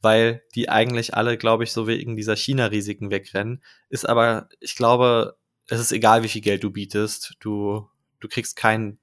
weil 0.02 0.44
die 0.56 0.70
eigentlich 0.70 1.14
alle, 1.14 1.38
glaube 1.38 1.64
ich, 1.64 1.72
so 1.72 1.88
wegen 1.88 2.16
dieser 2.16 2.36
China-Risiken 2.36 3.12
wegrennen. 3.12 3.64
Ist 3.90 4.08
aber, 4.08 4.50
ich 4.60 4.76
glaube, 4.76 5.38
es 5.68 5.80
ist 5.80 5.92
egal, 5.92 6.24
wie 6.24 6.30
viel 6.30 6.42
Geld 6.42 6.64
du 6.64 6.72
bietest. 6.72 7.36
Du, 7.40 7.88
du 8.20 8.28
kriegst 8.28 8.56
keinen 8.56 9.00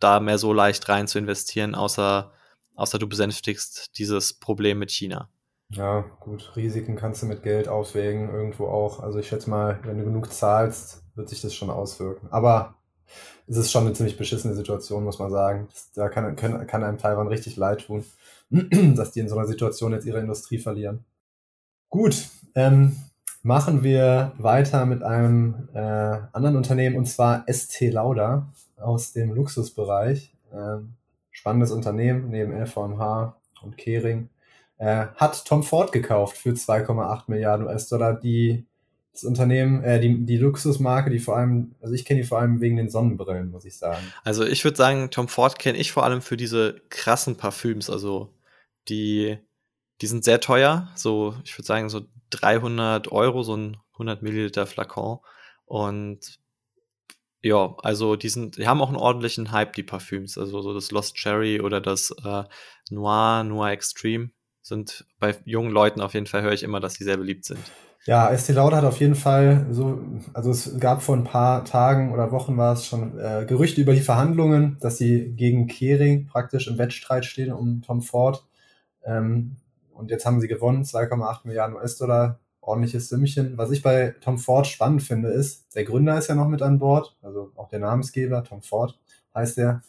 da 0.00 0.20
mehr 0.20 0.38
so 0.38 0.52
leicht 0.52 0.88
rein 0.88 1.06
zu 1.06 1.18
investieren, 1.18 1.74
außer 1.74 2.32
außer 2.74 2.98
du 2.98 3.08
besänftigst 3.08 3.98
dieses 3.98 4.34
Problem 4.34 4.78
mit 4.78 4.90
China. 4.90 5.28
Ja, 5.70 6.04
gut, 6.20 6.52
Risiken 6.56 6.96
kannst 6.96 7.22
du 7.22 7.26
mit 7.26 7.42
Geld 7.42 7.68
aufwägen, 7.68 8.28
irgendwo 8.28 8.66
auch. 8.66 9.00
Also 9.00 9.18
ich 9.18 9.28
schätze 9.28 9.48
mal, 9.48 9.80
wenn 9.84 9.98
du 9.98 10.04
genug 10.04 10.32
zahlst, 10.32 11.02
wird 11.14 11.28
sich 11.28 11.40
das 11.40 11.54
schon 11.54 11.70
auswirken. 11.70 12.28
Aber 12.30 12.74
es 13.46 13.56
ist 13.56 13.70
schon 13.70 13.86
eine 13.86 13.94
ziemlich 13.94 14.18
beschissene 14.18 14.54
Situation, 14.54 15.04
muss 15.04 15.18
man 15.18 15.30
sagen. 15.30 15.68
Da 15.94 16.08
kann, 16.08 16.36
kann, 16.36 16.66
kann 16.66 16.84
einem 16.84 16.98
Taiwan 16.98 17.28
richtig 17.28 17.56
leid 17.56 17.86
tun, 17.86 18.04
dass 18.94 19.12
die 19.12 19.20
in 19.20 19.28
so 19.28 19.36
einer 19.36 19.46
Situation 19.46 19.92
jetzt 19.92 20.06
ihre 20.06 20.20
Industrie 20.20 20.58
verlieren. 20.58 21.04
Gut, 21.88 22.28
ähm, 22.54 22.96
machen 23.42 23.82
wir 23.82 24.32
weiter 24.38 24.86
mit 24.86 25.02
einem 25.02 25.68
äh, 25.74 25.78
anderen 25.78 26.56
Unternehmen 26.56 26.96
und 26.96 27.06
zwar 27.06 27.44
ST 27.50 27.80
Lauda 27.92 28.52
aus 28.76 29.12
dem 29.12 29.32
Luxusbereich. 29.32 30.34
Ähm, 30.52 30.94
spannendes 31.30 31.70
Unternehmen 31.70 32.28
neben 32.30 32.52
LVMH 32.52 33.36
und 33.62 33.78
Kering, 33.78 34.28
äh, 34.78 35.06
hat 35.16 35.44
Tom 35.46 35.62
Ford 35.62 35.92
gekauft 35.92 36.36
für 36.36 36.50
2,8 36.50 37.22
Milliarden 37.28 37.66
US-Dollar, 37.66 38.14
die 38.14 38.66
das 39.12 39.24
Unternehmen, 39.24 39.84
äh, 39.84 40.00
die, 40.00 40.24
die 40.24 40.38
Luxusmarke, 40.38 41.10
die 41.10 41.18
vor 41.18 41.36
allem, 41.36 41.74
also 41.80 41.94
ich 41.94 42.04
kenne 42.04 42.22
die 42.22 42.26
vor 42.26 42.38
allem 42.38 42.60
wegen 42.60 42.76
den 42.76 42.88
Sonnenbrillen, 42.88 43.50
muss 43.50 43.64
ich 43.64 43.76
sagen. 43.76 44.02
Also 44.24 44.44
ich 44.44 44.64
würde 44.64 44.76
sagen, 44.76 45.10
Tom 45.10 45.28
Ford 45.28 45.58
kenne 45.58 45.78
ich 45.78 45.92
vor 45.92 46.04
allem 46.04 46.22
für 46.22 46.36
diese 46.36 46.80
krassen 46.88 47.36
Parfüms, 47.36 47.90
also 47.90 48.30
die, 48.88 49.38
die 50.00 50.06
sind 50.06 50.24
sehr 50.24 50.40
teuer, 50.40 50.90
so, 50.94 51.34
ich 51.44 51.56
würde 51.56 51.66
sagen, 51.66 51.88
so 51.88 52.02
300 52.30 53.10
Euro, 53.12 53.42
so 53.42 53.56
ein 53.56 53.76
100 53.94 54.22
Milliliter 54.22 54.66
Flakon 54.66 55.18
und 55.64 56.38
ja, 57.44 57.74
also 57.82 58.14
die 58.14 58.28
sind, 58.28 58.56
die 58.56 58.68
haben 58.68 58.80
auch 58.80 58.88
einen 58.88 58.96
ordentlichen 58.96 59.50
Hype, 59.50 59.72
die 59.72 59.82
Parfüms. 59.82 60.38
Also 60.38 60.62
so 60.62 60.72
das 60.72 60.92
Lost 60.92 61.16
Cherry 61.16 61.60
oder 61.60 61.80
das 61.80 62.14
äh, 62.24 62.44
Noir, 62.90 63.42
Noir 63.42 63.70
Extreme 63.70 64.30
sind 64.62 65.04
bei 65.18 65.34
jungen 65.44 65.72
Leuten 65.72 66.00
auf 66.00 66.14
jeden 66.14 66.26
Fall 66.26 66.42
höre 66.42 66.52
ich 66.52 66.62
immer, 66.62 66.78
dass 66.78 66.94
die 66.94 67.04
sehr 67.04 67.16
beliebt 67.16 67.44
sind. 67.44 67.58
Ja, 68.04 68.30
Estee 68.32 68.52
Lauder 68.52 68.78
hat 68.78 68.84
auf 68.84 68.98
jeden 68.98 69.14
Fall 69.14 69.66
so, 69.70 70.00
also 70.34 70.50
es 70.50 70.78
gab 70.80 71.02
vor 71.02 71.16
ein 71.16 71.24
paar 71.24 71.64
Tagen 71.64 72.12
oder 72.12 72.32
Wochen 72.32 72.56
war 72.56 72.74
es 72.74 72.86
schon 72.86 73.18
äh, 73.18 73.44
Gerüchte 73.46 73.80
über 73.80 73.92
die 73.92 74.00
Verhandlungen, 74.00 74.76
dass 74.80 74.98
sie 74.98 75.32
gegen 75.36 75.68
Kering 75.68 76.26
praktisch 76.26 76.66
im 76.66 76.78
Wettstreit 76.78 77.24
stehen 77.24 77.52
um 77.52 77.82
Tom 77.82 78.02
Ford. 78.02 78.44
Ähm, 79.04 79.56
und 79.92 80.10
jetzt 80.10 80.26
haben 80.26 80.40
sie 80.40 80.48
gewonnen, 80.48 80.84
2,8 80.84 81.40
Milliarden 81.44 81.76
US-Dollar 81.76 82.38
ordentliches 82.60 83.08
Sümmchen. 83.08 83.58
Was 83.58 83.70
ich 83.70 83.82
bei 83.82 84.14
Tom 84.20 84.38
Ford 84.38 84.66
spannend 84.66 85.02
finde, 85.02 85.28
ist, 85.28 85.74
der 85.74 85.84
Gründer 85.84 86.16
ist 86.16 86.28
ja 86.28 86.34
noch 86.34 86.48
mit 86.48 86.62
an 86.62 86.78
Bord, 86.78 87.16
also 87.20 87.52
auch 87.56 87.68
der 87.68 87.80
Namensgeber, 87.80 88.44
Tom 88.44 88.62
Ford 88.62 88.98
heißt 89.34 89.58
er. 89.58 89.82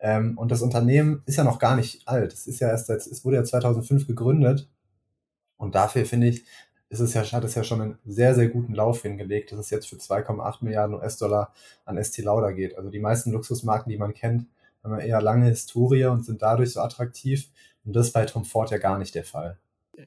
Ähm, 0.00 0.36
und 0.36 0.50
das 0.50 0.62
Unternehmen 0.62 1.22
ist 1.26 1.36
ja 1.36 1.44
noch 1.44 1.58
gar 1.58 1.76
nicht 1.76 2.06
alt. 2.08 2.32
Es 2.32 2.46
ist 2.46 2.60
ja 2.60 2.68
erst 2.68 2.90
es 2.90 3.24
wurde 3.24 3.36
ja 3.36 3.44
2005 3.44 4.06
gegründet. 4.06 4.68
Und 5.56 5.74
dafür 5.74 6.04
finde 6.04 6.28
ich, 6.28 6.44
ist 6.88 7.00
es 7.00 7.14
ja, 7.14 7.22
hat 7.22 7.44
es 7.44 7.54
ja 7.54 7.64
schon 7.64 7.80
einen 7.80 7.98
sehr, 8.04 8.34
sehr 8.34 8.48
guten 8.48 8.74
Lauf 8.74 9.02
hingelegt, 9.02 9.52
dass 9.52 9.58
es 9.58 9.70
jetzt 9.70 9.88
für 9.88 9.96
2,8 9.96 10.58
Milliarden 10.64 10.96
US-Dollar 10.96 11.52
an 11.84 12.02
ST 12.02 12.18
Lauder 12.18 12.52
geht. 12.52 12.76
Also 12.76 12.90
die 12.90 13.00
meisten 13.00 13.32
Luxusmarken, 13.32 13.90
die 13.90 13.98
man 13.98 14.14
kennt, 14.14 14.46
haben 14.84 14.98
ja 14.98 15.04
eher 15.04 15.22
lange 15.22 15.46
Historie 15.46 16.04
und 16.04 16.24
sind 16.24 16.42
dadurch 16.42 16.72
so 16.72 16.80
attraktiv. 16.80 17.50
Und 17.86 17.94
das 17.94 18.08
ist 18.08 18.12
bei 18.12 18.26
Tom 18.26 18.44
Ford 18.44 18.70
ja 18.70 18.78
gar 18.78 18.98
nicht 18.98 19.14
der 19.14 19.24
Fall. 19.24 19.58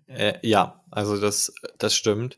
Äh, 0.08 0.36
ja, 0.44 0.84
also 0.92 1.20
das, 1.20 1.54
das 1.78 1.96
stimmt. 1.96 2.38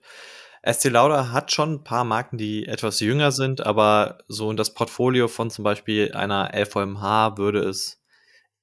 Estee 0.62 0.90
Lauder 0.90 1.32
hat 1.32 1.52
schon 1.52 1.74
ein 1.74 1.84
paar 1.84 2.04
Marken, 2.04 2.38
die 2.38 2.68
etwas 2.68 3.00
jünger 3.00 3.32
sind, 3.32 3.66
aber 3.66 4.20
so 4.28 4.52
in 4.52 4.58
das 4.58 4.74
Portfolio 4.74 5.28
von 5.28 5.50
zum 5.50 5.64
Beispiel 5.64 6.14
einer 6.14 6.52
LVMH 6.54 7.38
würde 7.38 7.62
es 7.62 8.00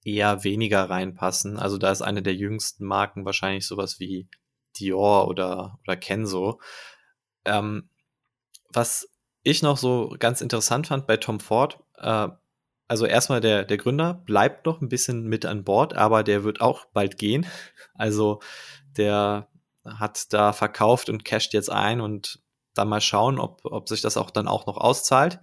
eher 0.04 0.44
weniger 0.44 0.88
reinpassen. 0.88 1.58
Also 1.58 1.76
da 1.76 1.90
ist 1.90 2.02
eine 2.02 2.22
der 2.22 2.34
jüngsten 2.34 2.84
Marken 2.84 3.24
wahrscheinlich 3.24 3.66
sowas 3.66 3.98
wie 3.98 4.28
Dior 4.78 5.26
oder, 5.26 5.80
oder 5.82 5.96
Kenzo. 5.96 6.60
Ähm, 7.44 7.90
was 8.70 9.08
ich 9.42 9.62
noch 9.62 9.76
so 9.76 10.14
ganz 10.18 10.40
interessant 10.40 10.86
fand 10.86 11.06
bei 11.06 11.16
Tom 11.16 11.40
Ford, 11.40 11.80
äh, 11.96 12.28
also 12.88 13.04
erstmal 13.04 13.40
der, 13.40 13.64
der 13.64 13.76
Gründer 13.76 14.14
bleibt 14.14 14.64
noch 14.66 14.80
ein 14.80 14.88
bisschen 14.88 15.24
mit 15.24 15.44
an 15.44 15.62
Bord, 15.62 15.94
aber 15.94 16.24
der 16.24 16.42
wird 16.42 16.62
auch 16.62 16.86
bald 16.86 17.18
gehen. 17.18 17.46
Also 17.94 18.40
der 18.96 19.48
hat 19.84 20.32
da 20.32 20.52
verkauft 20.52 21.10
und 21.10 21.24
casht 21.24 21.52
jetzt 21.52 21.70
ein 21.70 22.00
und 22.00 22.40
dann 22.74 22.88
mal 22.88 23.00
schauen, 23.00 23.38
ob, 23.38 23.60
ob 23.64 23.88
sich 23.88 24.00
das 24.00 24.16
auch 24.16 24.30
dann 24.30 24.48
auch 24.48 24.66
noch 24.66 24.78
auszahlt. 24.78 25.38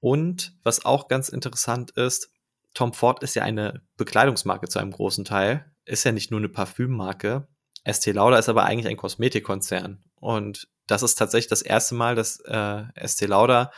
Und 0.00 0.56
was 0.62 0.84
auch 0.84 1.08
ganz 1.08 1.28
interessant 1.28 1.90
ist, 1.92 2.30
Tom 2.72 2.92
Ford 2.92 3.22
ist 3.22 3.34
ja 3.34 3.42
eine 3.42 3.82
Bekleidungsmarke 3.96 4.68
zu 4.68 4.78
einem 4.78 4.90
großen 4.90 5.24
Teil, 5.24 5.70
ist 5.84 6.04
ja 6.04 6.12
nicht 6.12 6.30
nur 6.30 6.40
eine 6.40 6.48
Parfümmarke. 6.48 7.46
Estee 7.84 8.12
Lauder 8.12 8.38
ist 8.38 8.48
aber 8.48 8.64
eigentlich 8.64 8.88
ein 8.88 8.96
Kosmetikkonzern. 8.96 10.02
Und 10.16 10.68
das 10.86 11.02
ist 11.02 11.16
tatsächlich 11.16 11.48
das 11.48 11.62
erste 11.62 11.94
Mal, 11.94 12.14
dass 12.14 12.40
äh, 12.40 12.84
Estee 12.94 13.26
Lauder 13.26 13.70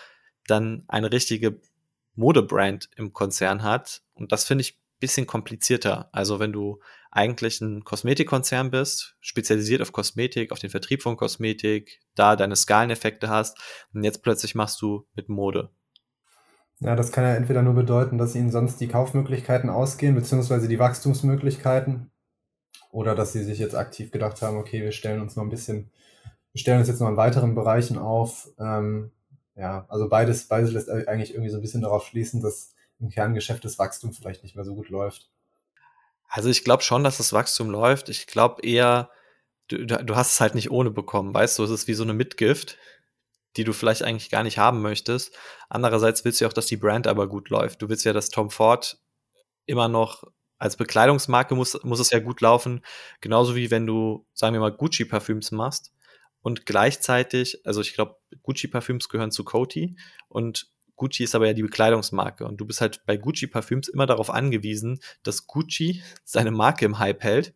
dann 0.46 0.85
eine 0.88 1.12
richtige 1.12 1.61
Modebrand 2.17 2.91
im 2.97 3.13
Konzern 3.13 3.63
hat. 3.63 4.03
Und 4.15 4.33
das 4.33 4.45
finde 4.45 4.63
ich 4.63 4.79
bisschen 5.01 5.27
komplizierter. 5.27 6.09
Also 6.13 6.39
wenn 6.39 6.53
du 6.53 6.81
eigentlich 7.11 7.61
ein 7.61 7.85
Kosmetikkonzern 7.85 8.71
bist, 8.71 9.17
spezialisiert 9.21 9.83
auf 9.83 9.93
Kosmetik, 9.93 10.53
auf 10.53 10.59
den 10.59 10.71
Vertrieb 10.71 11.03
von 11.03 11.17
Kosmetik, 11.17 12.01
da 12.15 12.37
deine 12.37 12.57
Skaleneffekte 12.57 13.29
hast 13.29 13.59
und 13.93 14.05
jetzt 14.05 14.23
plötzlich 14.23 14.55
machst 14.55 14.81
du 14.81 15.07
mit 15.15 15.29
Mode. 15.29 15.71
Ja, 16.81 16.95
das 16.95 17.11
kann 17.11 17.25
ja 17.25 17.35
entweder 17.35 17.63
nur 17.63 17.75
bedeuten, 17.75 18.19
dass 18.19 18.35
ihnen 18.35 18.51
sonst 18.51 18.81
die 18.81 18.89
Kaufmöglichkeiten 18.89 19.71
ausgehen, 19.71 20.15
beziehungsweise 20.15 20.69
die 20.69 20.79
Wachstumsmöglichkeiten, 20.79 22.11
oder 22.91 23.15
dass 23.15 23.33
sie 23.33 23.45
sich 23.45 23.59
jetzt 23.59 23.75
aktiv 23.75 24.11
gedacht 24.11 24.43
haben, 24.43 24.59
okay, 24.59 24.83
wir 24.83 24.93
stellen 24.93 25.21
uns 25.21 25.37
noch 25.37 25.43
ein 25.43 25.51
bisschen, 25.51 25.91
wir 26.53 26.61
stellen 26.61 26.79
uns 26.79 26.89
jetzt 26.89 27.01
noch 27.01 27.09
in 27.09 27.17
weiteren 27.17 27.55
Bereichen 27.55 27.97
auf. 27.97 28.51
Ähm, 28.59 29.11
ja, 29.57 29.87
also 29.88 30.09
beides, 30.09 30.49
beides 30.49 30.73
lässt 30.73 30.90
eigentlich 30.90 31.31
irgendwie 31.31 31.51
so 31.51 31.57
ein 31.57 31.62
bisschen 31.62 31.81
darauf 31.81 32.07
schließen, 32.07 32.42
dass 32.42 32.75
im 33.01 33.09
Kerngeschäft 33.09 33.64
das 33.64 33.79
Wachstum 33.79 34.12
vielleicht 34.12 34.42
nicht 34.42 34.55
mehr 34.55 34.64
so 34.64 34.75
gut 34.75 34.90
läuft. 34.90 35.31
Also 36.29 36.51
ich 36.51 36.64
glaube 36.64 36.83
schon, 36.83 37.05
dass 37.05 37.19
das 37.19 37.33
Wachstum 37.33 37.71
läuft. 37.71 38.09
Ich 38.09 38.27
glaube 38.27 38.62
eher, 38.62 39.11
du, 39.69 39.87
du 39.87 40.16
hast 40.16 40.35
es 40.35 40.40
halt 40.40 40.55
nicht 40.55 40.71
ohne 40.71 40.90
bekommen, 40.90 41.33
weißt 41.33 41.59
du, 41.59 41.64
es 41.64 41.71
ist 41.71 41.88
wie 41.88 41.95
so 41.95 42.03
eine 42.03 42.14
Mitgift, 42.14 42.77
die 43.57 43.64
du 43.64 43.73
vielleicht 43.73 44.03
eigentlich 44.03 44.31
gar 44.31 44.42
nicht 44.42 44.59
haben 44.59 44.83
möchtest. 44.83 45.35
Andererseits 45.71 46.25
willst 46.25 46.40
du 46.40 46.45
ja 46.45 46.51
auch, 46.51 46.55
dass 46.55 46.66
die 46.66 46.77
Brand 46.77 47.07
aber 47.07 47.27
gut 47.27 47.49
läuft. 47.49 47.81
Du 47.81 47.88
willst 47.88 48.05
ja, 48.05 48.12
dass 48.12 48.29
Tom 48.29 48.51
Ford 48.51 48.99
immer 49.64 49.88
noch 49.88 50.25
als 50.59 50.77
Bekleidungsmarke 50.77 51.55
muss, 51.55 51.83
muss 51.83 52.01
es 52.01 52.11
ja 52.11 52.19
gut 52.19 52.42
laufen. 52.42 52.83
Genauso 53.23 53.57
wie 53.57 53.71
wenn 53.71 53.87
du, 53.87 54.27
sagen 54.35 54.53
wir 54.53 54.61
mal, 54.61 54.73
Gucci-Parfüms 54.73 55.53
machst 55.53 55.92
und 56.47 56.65
gleichzeitig, 56.65 57.67
also 57.67 57.81
ich 57.81 57.93
glaube, 57.93 58.19
Gucci-Parfüms 58.45 59.09
gehören 59.09 59.33
zu 59.33 59.43
Coty. 59.43 59.97
Und 60.29 60.71
Gucci 60.95 61.25
ist 61.25 61.35
aber 61.35 61.49
ja 61.49 61.55
die 61.55 61.65
Bekleidungsmarke. 61.65 62.47
Und 62.47 62.59
du 62.59 62.65
bist 62.65 62.81
halt 62.81 63.05
bei 63.05 63.17
Gucci-Parfüms 63.17 63.89
immer 63.89 64.07
darauf 64.07 64.31
angewiesen, 64.31 65.01
dass 65.25 65.49
Gucci 65.49 66.05
seine 66.23 66.53
Marke 66.53 66.85
im 66.85 67.01
Hype 67.01 67.25
hält, 67.25 67.53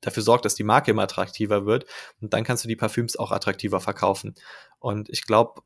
dafür 0.00 0.22
sorgt, 0.22 0.46
dass 0.46 0.54
die 0.54 0.62
Marke 0.62 0.92
immer 0.92 1.02
attraktiver 1.02 1.66
wird. 1.66 1.84
Und 2.22 2.32
dann 2.32 2.42
kannst 2.42 2.64
du 2.64 2.68
die 2.68 2.74
Parfüms 2.74 3.16
auch 3.16 3.32
attraktiver 3.32 3.80
verkaufen. 3.80 4.34
Und 4.78 5.10
ich 5.10 5.26
glaube, 5.26 5.60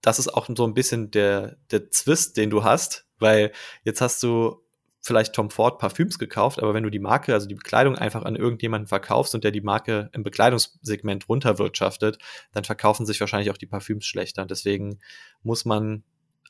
das 0.00 0.20
ist 0.20 0.32
auch 0.32 0.48
so 0.56 0.64
ein 0.68 0.74
bisschen 0.74 1.10
der, 1.10 1.56
der 1.72 1.90
Zwist, 1.90 2.36
den 2.36 2.48
du 2.48 2.62
hast, 2.62 3.08
weil 3.18 3.50
jetzt 3.82 4.00
hast 4.00 4.22
du 4.22 4.63
vielleicht 5.04 5.34
Tom 5.34 5.50
Ford 5.50 5.78
Parfüms 5.78 6.18
gekauft, 6.18 6.62
aber 6.62 6.74
wenn 6.74 6.82
du 6.82 6.90
die 6.90 6.98
Marke, 6.98 7.34
also 7.34 7.46
die 7.46 7.54
Bekleidung 7.54 7.96
einfach 7.96 8.24
an 8.24 8.36
irgendjemanden 8.36 8.88
verkaufst 8.88 9.34
und 9.34 9.44
der 9.44 9.50
die 9.50 9.60
Marke 9.60 10.10
im 10.12 10.22
Bekleidungssegment 10.22 11.28
runterwirtschaftet, 11.28 12.18
dann 12.52 12.64
verkaufen 12.64 13.04
sich 13.04 13.20
wahrscheinlich 13.20 13.50
auch 13.50 13.58
die 13.58 13.66
Parfüms 13.66 14.06
schlechter. 14.06 14.44
deswegen 14.46 14.98
muss 15.42 15.64
man 15.64 16.04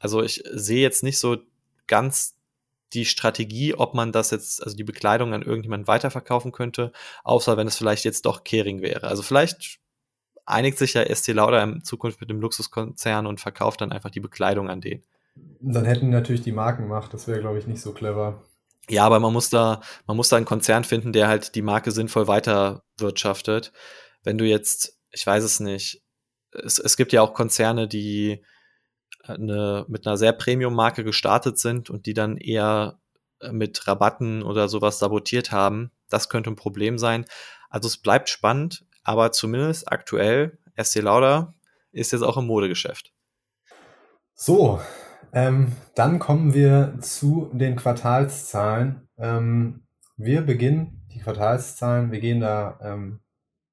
also 0.05 0.23
ich 0.23 0.43
sehe 0.53 0.83
jetzt 0.83 1.03
nicht 1.03 1.19
so 1.19 1.39
ganz 1.87 2.37
die 2.93 3.05
Strategie, 3.07 3.75
ob 3.75 3.95
man 3.95 4.13
das 4.13 4.31
jetzt, 4.31 4.63
also 4.63 4.77
die 4.77 4.85
Bekleidung 4.85 5.33
an 5.33 5.43
irgendjemanden 5.43 5.89
weiterverkaufen 5.89 6.53
könnte, 6.53 6.93
außer 7.25 7.57
wenn 7.57 7.67
es 7.67 7.77
vielleicht 7.77 8.05
jetzt 8.05 8.27
doch 8.27 8.45
Kering 8.45 8.83
wäre. 8.83 9.09
Also 9.09 9.23
vielleicht 9.23 9.81
einigt 10.47 10.79
sich 10.79 10.95
ja 10.95 11.03
Estee 11.03 11.33
Lauder 11.33 11.63
in 11.63 11.83
Zukunft 11.83 12.21
mit 12.21 12.31
dem 12.31 12.41
Luxuskonzern 12.41 13.27
und 13.27 13.41
verkauft 13.41 13.81
dann 13.81 13.93
einfach 13.93 14.11
die 14.11 14.21
Bekleidung 14.21 14.69
an 14.69 14.81
den. 14.81 15.03
Dann 15.37 15.85
hätten 15.85 16.11
natürlich 16.11 16.43
die 16.43 16.53
Markenmacht, 16.53 17.15
das 17.15 17.27
wäre, 17.27 17.41
glaube 17.41 17.59
ich, 17.59 17.67
nicht 17.67 17.81
so 17.81 17.93
clever. 17.93 18.43
Ja, 18.89 19.05
aber 19.05 19.19
man 19.19 19.33
muss 19.33 19.51
da, 19.51 19.81
man 20.07 20.17
muss 20.17 20.29
da 20.29 20.37
einen 20.37 20.45
Konzern 20.45 20.85
finden, 20.85 21.13
der 21.13 21.29
halt 21.29 21.55
die 21.55 21.63
Marke 21.63 21.91
sinnvoll 21.91 22.27
weiterwirtschaftet. 22.27 23.73
Wenn 24.23 24.39
du 24.39 24.45
jetzt, 24.45 24.99
ich 25.11 25.27
weiß 25.27 25.43
es 25.43 25.61
nicht, 25.61 26.03
es, 26.53 26.79
es 26.79 26.97
gibt 26.97 27.13
ja 27.13 27.23
auch 27.23 27.35
Konzerne, 27.35 27.89
die 27.89 28.45
eine, 29.23 29.87
mit 29.89 30.07
einer 30.07 30.17
sehr 30.17 30.33
Premium-Marke 30.33 31.03
gestartet 31.03 31.59
sind 31.59 31.89
und 31.89 32.07
die 32.07 32.15
dann 32.15 32.37
eher 32.37 33.01
äh, 33.41 33.53
mit 33.53 33.87
Rabatten 33.87 34.43
oder 34.43 34.69
sowas 34.69 34.99
sabotiert 34.99 35.51
haben. 35.51 35.91
Das 36.11 36.29
könnte 36.29 36.51
ein 36.51 36.57
Problem 36.57 36.99
sein. 36.99 37.25
Also 37.71 37.89
es 37.89 37.97
bleibt 37.97 38.29
spannend, 38.29 38.85
aber 39.03 39.33
zumindest 39.33 39.91
aktuell, 39.91 40.59
Estee 40.75 41.01
Lauder 41.01 41.55
ist 41.93 42.13
jetzt 42.13 42.23
auch 42.23 42.37
im 42.37 42.47
Modegeschäft. 42.47 43.13
So, 44.35 44.81
ähm, 45.33 45.73
dann 45.95 46.19
kommen 46.19 46.55
wir 46.55 46.95
zu 47.01 47.51
den 47.53 47.77
Quartalszahlen. 47.77 49.09
Ähm, 49.19 49.83
wir 50.17 50.43
beginnen 50.43 51.07
die 51.13 51.21
Quartalszahlen, 51.21 52.13
wir 52.13 52.21
gehen 52.21 52.41
da, 52.41 52.79
ähm, 52.83 53.21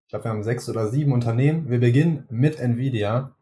ich 0.03 0.09
glaube, 0.09 0.25
wir 0.25 0.31
haben 0.31 0.43
sechs 0.43 0.69
oder 0.69 0.87
sieben 0.87 1.13
Unternehmen. 1.13 1.69
Wir 1.69 1.79
beginnen 1.79 2.25
mit 2.29 2.59
Nvidia. 2.59 3.35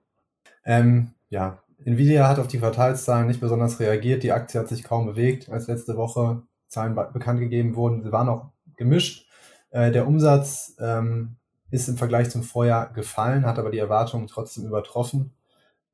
Ähm, 0.66 1.12
ja, 1.30 1.60
Nvidia 1.86 2.28
hat 2.28 2.40
auf 2.40 2.48
die 2.48 2.60
Quartalszahlen 2.60 3.28
nicht 3.28 3.40
besonders 3.40 3.80
reagiert. 3.80 4.24
Die 4.24 4.32
Aktie 4.32 4.60
hat 4.60 4.68
sich 4.68 4.84
kaum 4.84 5.06
bewegt, 5.06 5.50
als 5.50 5.68
letzte 5.68 5.98
Woche 5.98 6.44
Zahlen 6.68 6.96
bekannt 7.14 7.40
gegeben 7.40 7.76
wurden. 7.76 8.04
Sie 8.04 8.12
waren 8.12 8.30
auch 8.30 8.52
gemischt. 8.76 9.28
Äh, 9.72 9.92
der 9.92 10.08
Umsatz 10.08 10.76
ähm, 10.80 11.38
ist 11.72 11.88
im 11.88 11.98
Vergleich 11.98 12.30
zum 12.30 12.44
Vorjahr 12.44 12.92
gefallen, 12.94 13.46
hat 13.46 13.60
aber 13.60 13.72
die 13.72 13.80
Erwartungen 13.80 14.28
trotzdem 14.28 14.66
übertroffen. 14.66 15.34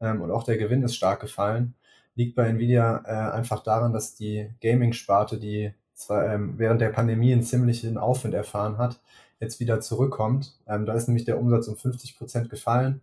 Ähm, 0.01 0.21
und 0.21 0.31
auch 0.31 0.43
der 0.43 0.57
Gewinn 0.57 0.83
ist 0.83 0.95
stark 0.95 1.19
gefallen. 1.19 1.75
Liegt 2.15 2.35
bei 2.35 2.47
Nvidia 2.47 3.03
äh, 3.05 3.35
einfach 3.35 3.61
daran, 3.61 3.93
dass 3.93 4.15
die 4.15 4.49
Gaming-Sparte, 4.61 5.37
die 5.37 5.73
zwar 5.93 6.25
ähm, 6.31 6.57
während 6.57 6.81
der 6.81 6.89
Pandemie 6.89 7.33
einen 7.33 7.43
ziemlichen 7.43 7.97
Aufwind 7.97 8.33
erfahren 8.33 8.77
hat, 8.77 8.99
jetzt 9.39 9.59
wieder 9.59 9.81
zurückkommt. 9.81 10.59
Ähm, 10.67 10.85
da 10.85 10.93
ist 10.93 11.07
nämlich 11.07 11.25
der 11.25 11.39
Umsatz 11.39 11.67
um 11.67 11.77
50 11.77 12.17
Prozent 12.17 12.49
gefallen. 12.49 13.01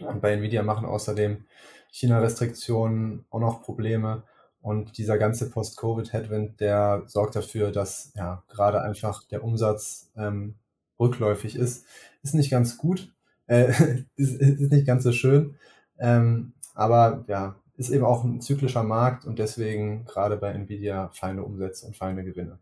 Und 0.00 0.20
bei 0.20 0.32
Nvidia 0.32 0.62
machen 0.62 0.86
außerdem 0.86 1.44
China-Restriktionen 1.90 3.24
auch 3.30 3.40
noch 3.40 3.62
Probleme. 3.62 4.24
Und 4.60 4.98
dieser 4.98 5.16
ganze 5.16 5.48
Post-Covid-Headwind, 5.50 6.60
der 6.60 7.04
sorgt 7.06 7.36
dafür, 7.36 7.70
dass 7.70 8.12
ja 8.14 8.42
gerade 8.48 8.82
einfach 8.82 9.22
der 9.28 9.44
Umsatz 9.44 10.10
ähm, 10.16 10.56
rückläufig 10.98 11.56
ist. 11.56 11.86
Ist 12.22 12.34
nicht 12.34 12.50
ganz 12.50 12.76
gut, 12.76 13.12
äh, 13.46 13.68
ist, 14.16 14.40
ist 14.40 14.72
nicht 14.72 14.86
ganz 14.86 15.04
so 15.04 15.12
schön, 15.12 15.56
ähm, 15.98 16.52
aber 16.74 17.24
ja, 17.28 17.56
ist 17.76 17.90
eben 17.90 18.04
auch 18.04 18.24
ein 18.24 18.40
zyklischer 18.40 18.82
Markt 18.82 19.24
und 19.24 19.38
deswegen 19.38 20.04
gerade 20.06 20.36
bei 20.36 20.50
Nvidia 20.52 21.10
fallende 21.12 21.42
Umsätze 21.42 21.86
und 21.86 21.96
fallende 21.96 22.24
Gewinne. 22.24 22.58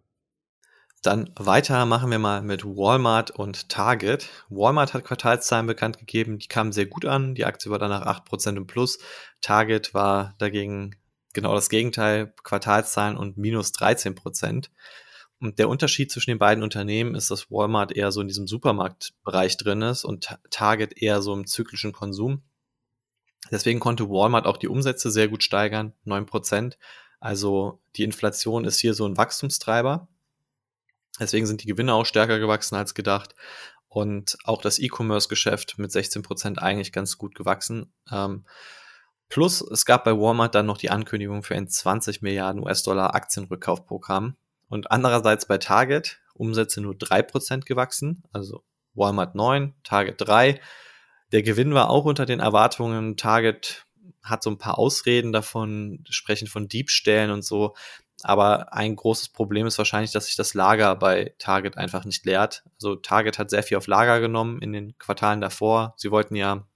Dann 1.03 1.31
weiter 1.37 1.85
machen 1.85 2.11
wir 2.11 2.19
mal 2.19 2.41
mit 2.41 2.65
Walmart 2.65 3.31
und 3.31 3.69
Target. 3.69 4.31
Walmart 4.49 4.95
hat 4.95 5.05
Quartalszahlen 5.05 5.67
bekannt 5.67 5.99
gegeben, 5.99 6.39
die 6.39 6.49
kamen 6.49 6.73
sehr 6.73 6.87
gut 6.87 7.05
an. 7.05 7.35
Die 7.35 7.45
Aktie 7.45 7.71
war 7.71 7.79
danach 7.79 8.07
8% 8.07 8.57
im 8.57 8.67
Plus. 8.67 8.99
Target 9.43 9.93
war 9.93 10.35
dagegen 10.39 10.97
genau 11.35 11.55
das 11.55 11.69
Gegenteil, 11.69 12.33
Quartalszahlen 12.43 13.19
und 13.19 13.37
minus 13.37 13.73
13%. 13.73 14.71
Und 15.41 15.59
der 15.59 15.69
Unterschied 15.69 16.11
zwischen 16.11 16.31
den 16.31 16.39
beiden 16.39 16.65
Unternehmen 16.65 17.15
ist, 17.15 17.31
dass 17.31 17.51
Walmart 17.51 17.93
eher 17.93 18.11
so 18.11 18.23
in 18.23 18.29
diesem 18.29 18.47
Supermarktbereich 18.47 19.59
drin 19.59 19.83
ist 19.83 20.05
und 20.05 20.35
Target 20.49 20.97
eher 20.97 21.21
so 21.21 21.35
im 21.35 21.47
zyklischen 21.47 21.93
Konsum. 21.93 22.43
Deswegen 23.51 23.81
konnte 23.81 24.09
Walmart 24.09 24.47
auch 24.47 24.57
die 24.57 24.69
Umsätze 24.69 25.11
sehr 25.11 25.29
gut 25.29 25.43
steigern, 25.43 25.93
9%. 26.07 26.77
Also 27.21 27.81
die 27.97 28.05
Inflation 28.05 28.65
ist 28.65 28.81
hier 28.81 28.95
so 28.95 29.07
ein 29.07 29.17
Wachstumstreiber. 29.17 30.09
Deswegen 31.21 31.47
sind 31.47 31.63
die 31.63 31.67
Gewinne 31.67 31.95
auch 31.95 32.07
stärker 32.07 32.39
gewachsen 32.39 32.75
als 32.75 32.95
gedacht. 32.95 33.35
Und 33.89 34.37
auch 34.45 34.61
das 34.61 34.79
E-Commerce-Geschäft 34.79 35.79
mit 35.79 35.91
16% 35.91 36.59
eigentlich 36.59 36.93
ganz 36.93 37.17
gut 37.17 37.35
gewachsen. 37.35 37.93
Ähm, 38.11 38.45
plus 39.29 39.61
es 39.61 39.85
gab 39.85 40.05
bei 40.05 40.13
Walmart 40.13 40.55
dann 40.55 40.67
noch 40.67 40.79
die 40.79 40.91
Ankündigung 40.91 41.43
für 41.43 41.55
ein 41.55 41.69
20 41.69 42.21
Milliarden 42.21 42.63
US-Dollar 42.63 43.15
Aktienrückkaufprogramm. 43.15 44.37
Und 44.69 44.91
andererseits 44.91 45.47
bei 45.47 45.59
Target 45.59 46.21
Umsätze 46.35 46.81
nur 46.81 46.95
3% 46.95 47.65
gewachsen. 47.65 48.25
Also 48.33 48.65
Walmart 48.95 49.35
9, 49.35 49.75
Target 49.85 50.17
3. 50.19 50.61
Der 51.33 51.43
Gewinn 51.43 51.75
war 51.75 51.91
auch 51.91 52.05
unter 52.05 52.27
den 52.27 52.41
Erwartungen. 52.41 53.17
Target 53.17 53.87
hat 54.23 54.43
so 54.43 54.51
ein 54.51 54.59
paar 54.59 54.79
Ausreden 54.79 55.33
davon, 55.33 56.05
sprechen 56.09 56.49
von 56.49 56.69
Diebstählen 56.69 57.31
und 57.31 57.45
so. 57.45 57.75
Aber 58.23 58.73
ein 58.73 58.97
großes 58.97 59.31
Problem 59.31 59.67
ist 59.67 59.77
wahrscheinlich, 59.77 60.13
dass 60.13 60.27
sich 60.27 60.37
das 60.37 60.55
Lager 60.55 60.95
bei 60.97 61.35
Target 61.39 61.77
einfach 61.77 62.05
nicht 62.05 62.25
leert. 62.25 62.65
Also 62.77 62.97
Target 62.97 63.39
hat 63.39 63.51
sehr 63.51 63.63
viel 63.63 63.77
auf 63.77 63.87
Lager 63.87 64.21
genommen 64.21 64.63
in 64.63 64.73
den 64.73 64.97
Quartalen 64.99 65.41
davor. 65.41 65.95
Sie 65.97 66.11
wollten 66.11 66.37
ja 66.37 66.67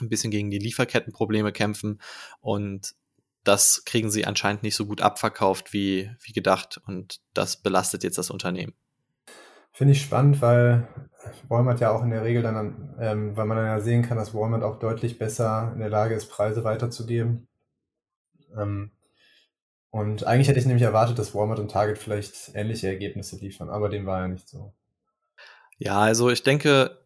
ein 0.00 0.08
bisschen 0.08 0.30
gegen 0.30 0.50
die 0.50 0.58
Lieferkettenprobleme 0.58 1.52
kämpfen 1.52 2.00
und 2.40 2.94
das 3.44 3.84
kriegen 3.84 4.10
sie 4.10 4.26
anscheinend 4.26 4.62
nicht 4.62 4.74
so 4.74 4.86
gut 4.86 5.00
abverkauft 5.00 5.72
wie, 5.72 6.10
wie 6.20 6.32
gedacht 6.32 6.80
und 6.86 7.20
das 7.32 7.56
belastet 7.62 8.02
jetzt 8.02 8.18
das 8.18 8.30
Unternehmen. 8.30 8.74
Finde 9.76 9.92
ich 9.92 10.00
spannend, 10.00 10.40
weil 10.40 10.88
Walmart 11.48 11.80
ja 11.80 11.90
auch 11.90 12.02
in 12.02 12.08
der 12.08 12.24
Regel 12.24 12.42
dann, 12.42 12.94
ähm, 12.98 13.36
weil 13.36 13.44
man 13.44 13.58
dann 13.58 13.66
ja 13.66 13.78
sehen 13.78 14.00
kann, 14.00 14.16
dass 14.16 14.32
Walmart 14.32 14.62
auch 14.62 14.78
deutlich 14.78 15.18
besser 15.18 15.70
in 15.74 15.80
der 15.80 15.90
Lage 15.90 16.14
ist, 16.14 16.30
Preise 16.30 16.64
weiterzugeben. 16.64 17.46
Ähm, 18.56 18.90
und 19.90 20.24
eigentlich 20.24 20.48
hätte 20.48 20.58
ich 20.58 20.64
nämlich 20.64 20.82
erwartet, 20.82 21.18
dass 21.18 21.34
Walmart 21.34 21.58
und 21.58 21.70
Target 21.70 21.98
vielleicht 21.98 22.52
ähnliche 22.54 22.88
Ergebnisse 22.88 23.36
liefern, 23.36 23.68
aber 23.68 23.90
dem 23.90 24.06
war 24.06 24.20
ja 24.20 24.28
nicht 24.28 24.48
so. 24.48 24.72
Ja, 25.76 26.00
also 26.00 26.30
ich 26.30 26.42
denke, 26.42 26.98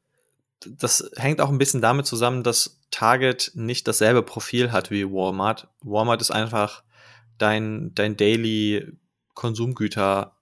das 0.65 1.11
hängt 1.17 1.41
auch 1.41 1.49
ein 1.49 1.59
bisschen 1.59 1.83
damit 1.83 2.07
zusammen, 2.07 2.45
dass 2.45 2.81
Target 2.93 3.51
nicht 3.57 3.89
dasselbe 3.89 4.23
Profil 4.23 4.71
hat 4.71 4.93
wie 4.93 5.11
Walmart. 5.11 5.67
Walmart 5.81 6.21
ist 6.21 6.31
einfach 6.31 6.85
dein, 7.37 7.97
dein 7.97 8.17
Daily 8.17 8.97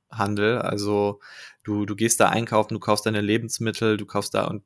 Konsumgüterhandel. 0.09 0.59
Also 0.59 1.21
du, 1.65 1.87
du 1.87 1.97
gehst 1.97 2.21
da 2.21 2.29
einkaufen, 2.29 2.75
du 2.75 2.81
kaufst 2.81 3.07
deine 3.07 3.21
Lebensmittel, 3.21 3.97
du 3.97 4.07
kaufst 4.07 4.35
da 4.35 4.45
und 4.45 4.63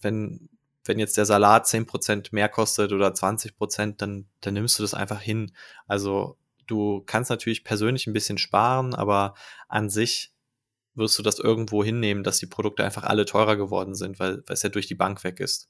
wenn, 0.00 0.48
wenn 0.84 0.98
jetzt 0.98 1.16
der 1.16 1.26
Salat 1.26 1.66
10% 1.66 2.28
mehr 2.32 2.48
kostet 2.48 2.92
oder 2.92 3.08
20%, 3.08 3.96
dann, 3.96 4.26
dann 4.40 4.54
nimmst 4.54 4.78
du 4.78 4.82
das 4.82 4.94
einfach 4.94 5.20
hin. 5.20 5.52
Also 5.86 6.38
du 6.66 7.02
kannst 7.06 7.30
natürlich 7.30 7.64
persönlich 7.64 8.06
ein 8.06 8.12
bisschen 8.12 8.38
sparen, 8.38 8.94
aber 8.94 9.34
an 9.68 9.90
sich 9.90 10.32
wirst 10.94 11.18
du 11.18 11.22
das 11.22 11.38
irgendwo 11.38 11.84
hinnehmen, 11.84 12.24
dass 12.24 12.38
die 12.38 12.46
Produkte 12.46 12.84
einfach 12.84 13.04
alle 13.04 13.26
teurer 13.26 13.56
geworden 13.56 13.94
sind, 13.94 14.18
weil, 14.18 14.42
weil 14.46 14.54
es 14.54 14.62
ja 14.62 14.70
durch 14.70 14.86
die 14.86 14.94
Bank 14.94 15.24
weg 15.24 15.40
ist. 15.40 15.68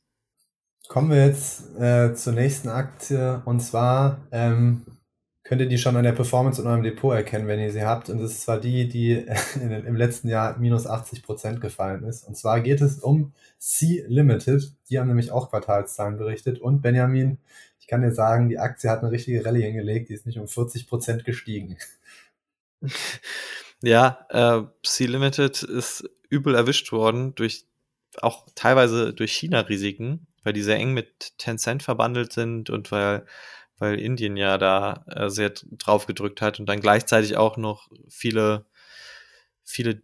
Kommen 0.86 1.10
wir 1.10 1.26
jetzt 1.26 1.74
äh, 1.80 2.14
zur 2.14 2.32
nächsten 2.34 2.68
Aktie 2.68 3.42
und 3.44 3.58
zwar 3.58 4.28
ähm, 4.30 4.86
könnt 5.46 5.60
ihr 5.60 5.68
die 5.68 5.78
schon 5.78 5.96
an 5.96 6.02
der 6.02 6.12
Performance 6.12 6.60
in 6.60 6.66
eurem 6.66 6.82
Depot 6.82 7.14
erkennen, 7.14 7.46
wenn 7.46 7.60
ihr 7.60 7.70
sie 7.70 7.84
habt. 7.84 8.10
Und 8.10 8.18
das 8.18 8.32
ist 8.32 8.42
zwar 8.42 8.58
die, 8.58 8.88
die 8.88 9.12
im 9.60 9.94
letzten 9.94 10.28
Jahr 10.28 10.58
minus 10.58 10.88
80 10.88 11.22
Prozent 11.22 11.60
gefallen 11.60 12.02
ist. 12.02 12.26
Und 12.26 12.36
zwar 12.36 12.60
geht 12.60 12.80
es 12.80 12.98
um 12.98 13.32
C 13.58 14.04
Limited. 14.08 14.72
Die 14.90 14.98
haben 14.98 15.06
nämlich 15.06 15.30
auch 15.30 15.50
Quartalszahlen 15.50 16.18
berichtet. 16.18 16.58
Und 16.58 16.82
Benjamin, 16.82 17.38
ich 17.78 17.86
kann 17.86 18.02
dir 18.02 18.12
sagen, 18.12 18.48
die 18.48 18.58
Aktie 18.58 18.90
hat 18.90 19.02
eine 19.02 19.12
richtige 19.12 19.44
Rallye 19.44 19.62
hingelegt. 19.62 20.08
Die 20.08 20.14
ist 20.14 20.26
nicht 20.26 20.40
um 20.40 20.48
40 20.48 20.88
Prozent 20.88 21.24
gestiegen. 21.24 21.78
Ja, 23.82 24.26
äh, 24.30 24.62
C 24.82 25.04
Limited 25.04 25.62
ist 25.62 26.08
übel 26.30 26.54
erwischt 26.54 26.92
worden 26.92 27.34
durch 27.34 27.66
auch 28.22 28.46
teilweise 28.54 29.12
durch 29.12 29.32
China-Risiken, 29.32 30.26
weil 30.44 30.54
die 30.54 30.62
sehr 30.62 30.76
eng 30.76 30.94
mit 30.94 31.36
Tencent 31.36 31.82
verbandelt 31.82 32.32
sind 32.32 32.70
und 32.70 32.90
weil 32.90 33.26
weil 33.78 33.98
Indien 33.98 34.36
ja 34.36 34.58
da 34.58 35.04
äh, 35.06 35.28
sehr 35.28 35.52
drauf 35.72 36.06
gedrückt 36.06 36.40
hat 36.40 36.60
und 36.60 36.66
dann 36.66 36.80
gleichzeitig 36.80 37.36
auch 37.36 37.56
noch 37.56 37.88
viele, 38.08 38.66
viele, 39.64 40.02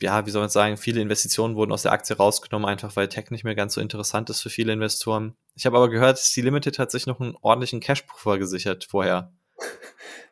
ja, 0.00 0.26
wie 0.26 0.30
soll 0.30 0.42
man 0.42 0.50
sagen, 0.50 0.76
viele 0.76 1.00
Investitionen 1.00 1.56
wurden 1.56 1.72
aus 1.72 1.82
der 1.82 1.92
Aktie 1.92 2.16
rausgenommen, 2.16 2.68
einfach 2.68 2.96
weil 2.96 3.08
Tech 3.08 3.30
nicht 3.30 3.44
mehr 3.44 3.54
ganz 3.54 3.74
so 3.74 3.80
interessant 3.80 4.30
ist 4.30 4.42
für 4.42 4.50
viele 4.50 4.72
Investoren. 4.72 5.36
Ich 5.54 5.66
habe 5.66 5.76
aber 5.76 5.88
gehört, 5.88 6.18
C 6.18 6.42
Limited 6.42 6.78
hat 6.78 6.90
sich 6.90 7.06
noch 7.06 7.20
einen 7.20 7.36
ordentlichen 7.40 7.80
Cash-Puffer 7.80 8.38
gesichert 8.38 8.84
vorher. 8.84 9.32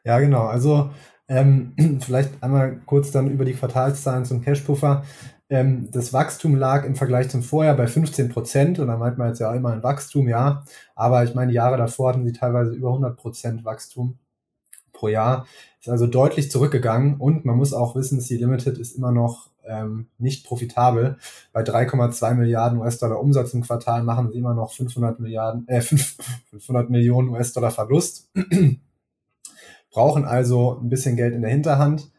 Ja, 0.06 0.18
genau. 0.18 0.42
Also 0.42 0.90
ähm, 1.28 1.74
vielleicht 2.00 2.42
einmal 2.42 2.80
kurz 2.86 3.10
dann 3.10 3.30
über 3.30 3.44
die 3.44 3.54
Quartalszahlen 3.54 4.24
zum 4.24 4.42
Cash-Puffer. 4.42 5.04
Ähm, 5.54 5.88
das 5.92 6.12
Wachstum 6.12 6.56
lag 6.56 6.84
im 6.84 6.96
Vergleich 6.96 7.28
zum 7.28 7.44
Vorjahr 7.44 7.76
bei 7.76 7.86
15 7.86 8.28
Prozent 8.28 8.80
und 8.80 8.88
da 8.88 8.96
meint 8.96 9.18
man 9.18 9.28
jetzt 9.28 9.38
ja 9.38 9.54
immer 9.54 9.72
ein 9.72 9.84
Wachstum, 9.84 10.28
ja. 10.28 10.64
Aber 10.96 11.22
ich 11.22 11.34
meine, 11.34 11.52
die 11.52 11.56
Jahre 11.56 11.76
davor 11.76 12.08
hatten 12.08 12.24
sie 12.24 12.32
teilweise 12.32 12.72
über 12.72 12.88
100 12.88 13.16
Prozent 13.16 13.64
Wachstum 13.64 14.18
pro 14.92 15.06
Jahr. 15.06 15.46
Ist 15.80 15.88
also 15.88 16.08
deutlich 16.08 16.50
zurückgegangen 16.50 17.20
und 17.20 17.44
man 17.44 17.56
muss 17.56 17.72
auch 17.72 17.94
wissen, 17.94 18.20
C 18.20 18.36
Limited 18.36 18.78
ist 18.78 18.96
immer 18.96 19.12
noch 19.12 19.50
ähm, 19.64 20.08
nicht 20.18 20.44
profitabel. 20.44 21.18
Bei 21.52 21.62
3,2 21.62 22.34
Milliarden 22.34 22.80
US-Dollar 22.80 23.20
Umsatz 23.20 23.54
im 23.54 23.62
Quartal 23.62 24.02
machen 24.02 24.32
sie 24.32 24.38
immer 24.38 24.54
noch 24.54 24.72
500 24.72 25.20
Milliarden, 25.20 25.68
äh, 25.68 25.82
500 25.82 26.90
Millionen 26.90 27.28
US-Dollar 27.28 27.70
Verlust. 27.70 28.28
Brauchen 29.92 30.24
also 30.24 30.80
ein 30.82 30.88
bisschen 30.88 31.14
Geld 31.14 31.32
in 31.32 31.42
der 31.42 31.52
Hinterhand. 31.52 32.10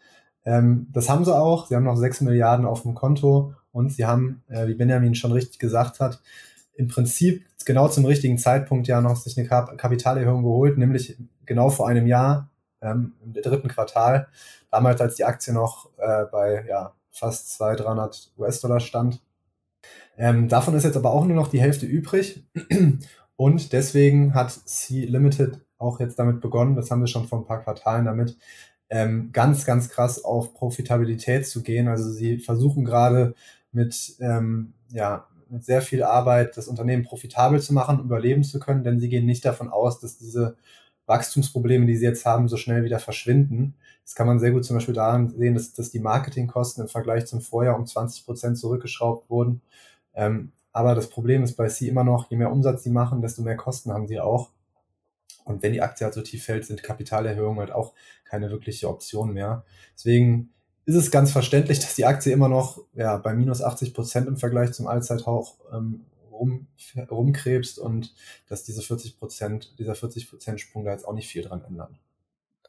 Ähm, 0.46 0.88
das 0.94 1.10
haben 1.10 1.26
sie 1.26 1.36
auch. 1.36 1.68
Sie 1.68 1.76
haben 1.76 1.84
noch 1.84 1.98
6 1.98 2.22
Milliarden 2.22 2.66
auf 2.66 2.84
dem 2.84 2.94
Konto 2.94 3.54
und 3.72 3.92
sie 3.92 4.06
haben, 4.06 4.44
äh, 4.48 4.68
wie 4.68 4.76
Benjamin 4.76 5.16
schon 5.16 5.32
richtig 5.32 5.60
gesagt 5.60 6.00
hat, 6.00 6.22
im 6.76 6.88
Prinzip 6.88 7.46
genau 7.66 7.88
zum 7.88 8.06
richtigen 8.06 8.38
Zeitpunkt 8.38 8.88
ja 8.88 9.02
noch 9.02 9.16
sich 9.16 9.38
eine 9.38 9.48
Kap 9.48 9.78
Kapitalerhöhung 9.78 10.44
geholt, 10.44 10.78
nämlich 10.78 11.18
genau 11.46 11.70
vor 11.70 11.88
einem 11.88 12.08
Jahr 12.08 12.50
ähm, 12.82 13.14
im 13.24 13.34
dritten 13.34 13.68
Quartal, 13.68 14.28
damals 14.72 15.02
als 15.02 15.16
die 15.16 15.26
Aktie 15.26 15.54
noch 15.54 15.90
äh, 15.98 16.26
bei 16.32 16.66
ja, 16.68 16.94
fast 17.12 17.54
200, 17.56 17.86
300 17.86 18.32
US-Dollar 18.38 18.80
stand. 18.80 19.22
Ähm, 20.18 20.48
davon 20.48 20.76
ist 20.76 20.84
jetzt 20.84 20.98
aber 20.98 21.12
auch 21.12 21.26
nur 21.26 21.36
noch 21.36 21.50
die 21.50 21.62
Hälfte 21.62 21.86
übrig 21.86 22.46
und 23.36 23.74
deswegen 23.74 24.34
hat 24.34 24.52
C 24.52 25.06
Limited 25.06 25.60
auch 25.78 26.00
jetzt 26.00 26.20
damit 26.20 26.40
begonnen, 26.40 26.76
das 26.76 26.90
haben 26.90 27.02
wir 27.02 27.08
schon 27.08 27.28
vor 27.28 27.40
ein 27.40 27.46
paar 27.46 27.62
Quartalen 27.62 28.06
damit, 28.06 28.38
ähm, 28.90 29.32
ganz, 29.32 29.66
ganz 29.66 29.90
krass 29.90 30.24
auf 30.24 30.54
Profitabilität 30.54 31.48
zu 31.48 31.64
gehen. 31.64 31.88
Also 31.88 32.12
sie 32.12 32.38
versuchen 32.40 32.86
gerade 32.86 33.36
mit, 33.72 34.16
ähm, 34.20 34.74
ja, 34.90 35.28
mit 35.50 35.64
sehr 35.66 35.82
viel 35.82 36.04
Arbeit 36.04 36.58
das 36.58 36.68
Unternehmen 36.68 37.04
profitabel 37.04 37.62
zu 37.62 37.74
machen, 37.74 38.00
überleben 38.00 38.44
zu 38.44 38.60
können, 38.60 38.84
denn 38.84 39.00
sie 39.00 39.10
gehen 39.10 39.26
nicht 39.26 39.46
davon 39.46 39.70
aus, 39.70 40.00
dass 40.00 40.18
diese 40.18 40.58
Wachstumsprobleme, 41.06 41.86
die 41.86 41.98
sie 41.98 42.06
jetzt 42.06 42.26
haben, 42.26 42.48
so 42.48 42.58
schnell 42.58 42.84
wieder 42.84 43.00
verschwinden. 43.00 43.76
Das 44.04 44.16
kann 44.16 44.28
man 44.28 44.40
sehr 44.40 44.52
gut 44.52 44.66
zum 44.66 44.76
Beispiel 44.78 44.96
daran 44.96 45.30
sehen, 45.30 45.54
dass, 45.54 45.74
dass 45.74 45.92
die 45.92 46.00
Marketingkosten 46.00 46.84
im 46.84 46.90
Vergleich 46.90 47.26
zum 47.26 47.42
Vorjahr 47.42 47.78
um 47.78 47.86
20 47.86 48.26
Prozent 48.26 48.58
zurückgeschraubt 48.58 49.30
wurden. 49.30 49.62
Ähm, 50.14 50.52
aber 50.72 50.96
das 50.96 51.10
Problem 51.10 51.44
ist 51.44 51.56
bei 51.56 51.70
Sie 51.70 51.88
immer 51.88 52.04
noch, 52.04 52.30
je 52.30 52.38
mehr 52.38 52.52
Umsatz 52.52 52.84
sie 52.84 52.90
machen, 52.90 53.22
desto 53.22 53.42
mehr 53.42 53.56
Kosten 53.56 53.94
haben 53.94 54.08
sie 54.08 54.20
auch. 54.20 54.52
Und 55.46 55.64
wenn 55.64 55.72
die 55.72 55.82
Aktie 55.82 56.04
halt 56.04 56.14
so 56.14 56.22
tief 56.22 56.44
fällt, 56.44 56.66
sind 56.66 56.84
Kapitalerhöhungen 56.84 57.60
halt 57.60 57.72
auch 57.72 57.94
keine 58.26 58.50
wirkliche 58.50 58.90
Option 58.90 59.32
mehr. 59.32 59.64
Deswegen 59.96 60.50
ist 60.86 60.96
es 60.96 61.12
ganz 61.12 61.32
verständlich, 61.32 61.80
dass 61.82 61.96
die 61.96 62.06
Aktie 62.06 62.34
immer 62.34 62.50
noch 62.50 62.84
ja, 62.94 63.16
bei 63.18 63.34
minus 63.34 63.62
80 63.62 63.94
Prozent 63.94 64.28
im 64.28 64.38
Vergleich 64.38 64.74
zum 64.74 64.88
Allzeithoch 64.88 65.56
ähm, 65.72 66.06
rum, 66.32 66.68
rumkrebst 67.10 67.80
und 67.80 68.14
dass 68.50 68.64
diese 68.64 68.82
40 68.82 69.18
Prozent, 69.18 69.80
dieser 69.80 69.96
40 69.96 70.30
Prozent 70.30 70.60
Sprung 70.60 70.84
da 70.84 70.92
jetzt 70.92 71.08
auch 71.08 71.14
nicht 71.14 71.30
viel 71.30 71.44
dran 71.44 71.64
ändern. 71.64 71.98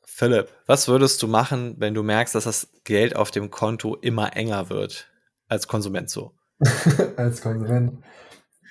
Philipp, 0.05 0.49
was 0.67 0.87
würdest 0.87 1.23
du 1.23 1.27
machen, 1.27 1.75
wenn 1.79 1.95
du 1.95 2.03
merkst, 2.03 2.35
dass 2.35 2.45
das 2.45 2.69
Geld 2.85 3.17
auf 3.17 3.31
dem 3.31 3.51
Konto 3.51 3.97
immer 3.97 4.37
enger 4.37 4.71
wird? 4.71 5.11
Als 5.49 5.67
Konsument 5.67 6.11
so. 6.11 6.33
als 7.17 7.41
Konsument. 7.41 8.03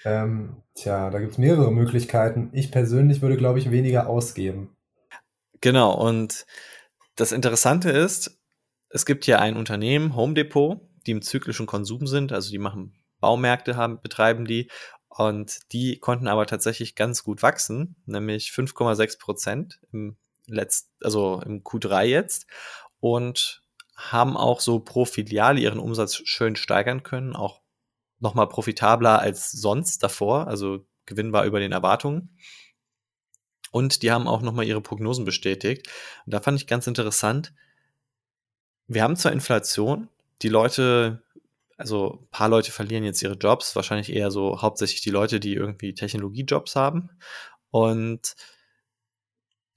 Ähm, 0.05 0.61
tja, 0.75 1.09
da 1.09 1.19
gibt 1.19 1.33
es 1.33 1.37
mehrere 1.37 1.71
Möglichkeiten. 1.71 2.49
Ich 2.53 2.71
persönlich 2.71 3.21
würde, 3.21 3.37
glaube 3.37 3.59
ich, 3.59 3.71
weniger 3.71 4.07
ausgeben. 4.07 4.69
Genau, 5.61 5.93
und 5.93 6.45
das 7.15 7.31
Interessante 7.31 7.89
ist, 7.89 8.39
es 8.89 9.05
gibt 9.05 9.25
hier 9.25 9.39
ein 9.39 9.57
Unternehmen, 9.57 10.15
Home 10.15 10.35
Depot, 10.35 10.79
die 11.07 11.11
im 11.11 11.23
zyklischen 11.23 11.65
Konsum 11.65 12.05
sind, 12.05 12.31
also 12.31 12.51
die 12.51 12.59
machen 12.59 12.93
Baumärkte, 13.19 13.75
haben, 13.75 13.99
betreiben 14.01 14.45
die 14.45 14.69
und 15.07 15.59
die 15.71 15.97
konnten 15.97 16.27
aber 16.27 16.45
tatsächlich 16.45 16.95
ganz 16.95 17.23
gut 17.23 17.41
wachsen, 17.41 17.95
nämlich 18.05 18.49
5,6 18.49 19.19
Prozent 19.19 19.79
im 19.91 20.17
letzten, 20.45 20.91
also 21.03 21.41
im 21.43 21.63
Q3 21.63 22.03
jetzt 22.03 22.45
und 22.99 23.63
haben 23.95 24.37
auch 24.37 24.59
so 24.59 24.79
pro 24.79 25.05
Filiale 25.05 25.59
ihren 25.59 25.79
Umsatz 25.79 26.21
schön 26.25 26.55
steigern 26.55 27.01
können, 27.01 27.35
auch 27.35 27.61
nochmal 28.19 28.47
profitabler 28.47 29.19
als 29.19 29.51
sonst 29.51 30.03
davor, 30.03 30.47
also 30.47 30.85
Gewinn 31.05 31.33
war 31.33 31.45
über 31.45 31.59
den 31.59 31.71
Erwartungen. 31.71 32.37
Und 33.71 34.03
die 34.03 34.11
haben 34.11 34.27
auch 34.27 34.41
nochmal 34.41 34.65
ihre 34.65 34.81
Prognosen 34.81 35.25
bestätigt. 35.25 35.87
Und 36.25 36.33
da 36.33 36.39
fand 36.39 36.59
ich 36.59 36.67
ganz 36.67 36.87
interessant, 36.87 37.53
wir 38.87 39.03
haben 39.03 39.15
zwar 39.15 39.31
Inflation, 39.31 40.09
die 40.41 40.49
Leute, 40.49 41.23
also 41.77 42.21
ein 42.21 42.27
paar 42.29 42.49
Leute 42.49 42.71
verlieren 42.71 43.03
jetzt 43.03 43.21
ihre 43.21 43.35
Jobs, 43.35 43.75
wahrscheinlich 43.75 44.13
eher 44.13 44.31
so 44.31 44.61
hauptsächlich 44.61 45.01
die 45.01 45.09
Leute, 45.09 45.39
die 45.39 45.53
irgendwie 45.53 45.93
Technologiejobs 45.93 46.75
haben. 46.75 47.09
Und 47.71 48.35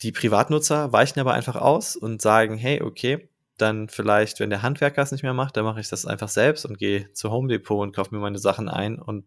die 0.03 0.13
Privatnutzer 0.13 0.93
weichen 0.93 1.19
aber 1.19 1.33
einfach 1.35 1.57
aus 1.57 1.97
und 1.97 2.23
sagen, 2.23 2.57
hey, 2.57 2.83
okay, 2.83 3.29
dann 3.61 3.89
vielleicht, 3.89 4.41
wenn 4.41 4.51
der 4.51 4.63
Handwerker 4.63 5.03
es 5.03 5.13
nicht 5.13 5.23
mehr 5.23 5.35
macht, 5.35 5.57
dann 5.57 5.65
mache 5.65 5.81
ich 5.81 5.89
das 5.89 6.07
einfach 6.07 6.29
selbst 6.29 6.65
und 6.65 6.79
gehe 6.79 7.13
zu 7.13 7.31
Home 7.31 7.49
Depot 7.49 7.83
und 7.83 7.95
kaufe 7.95 8.15
mir 8.15 8.21
meine 8.21 8.39
Sachen 8.39 8.69
ein 8.69 8.99
und 8.99 9.27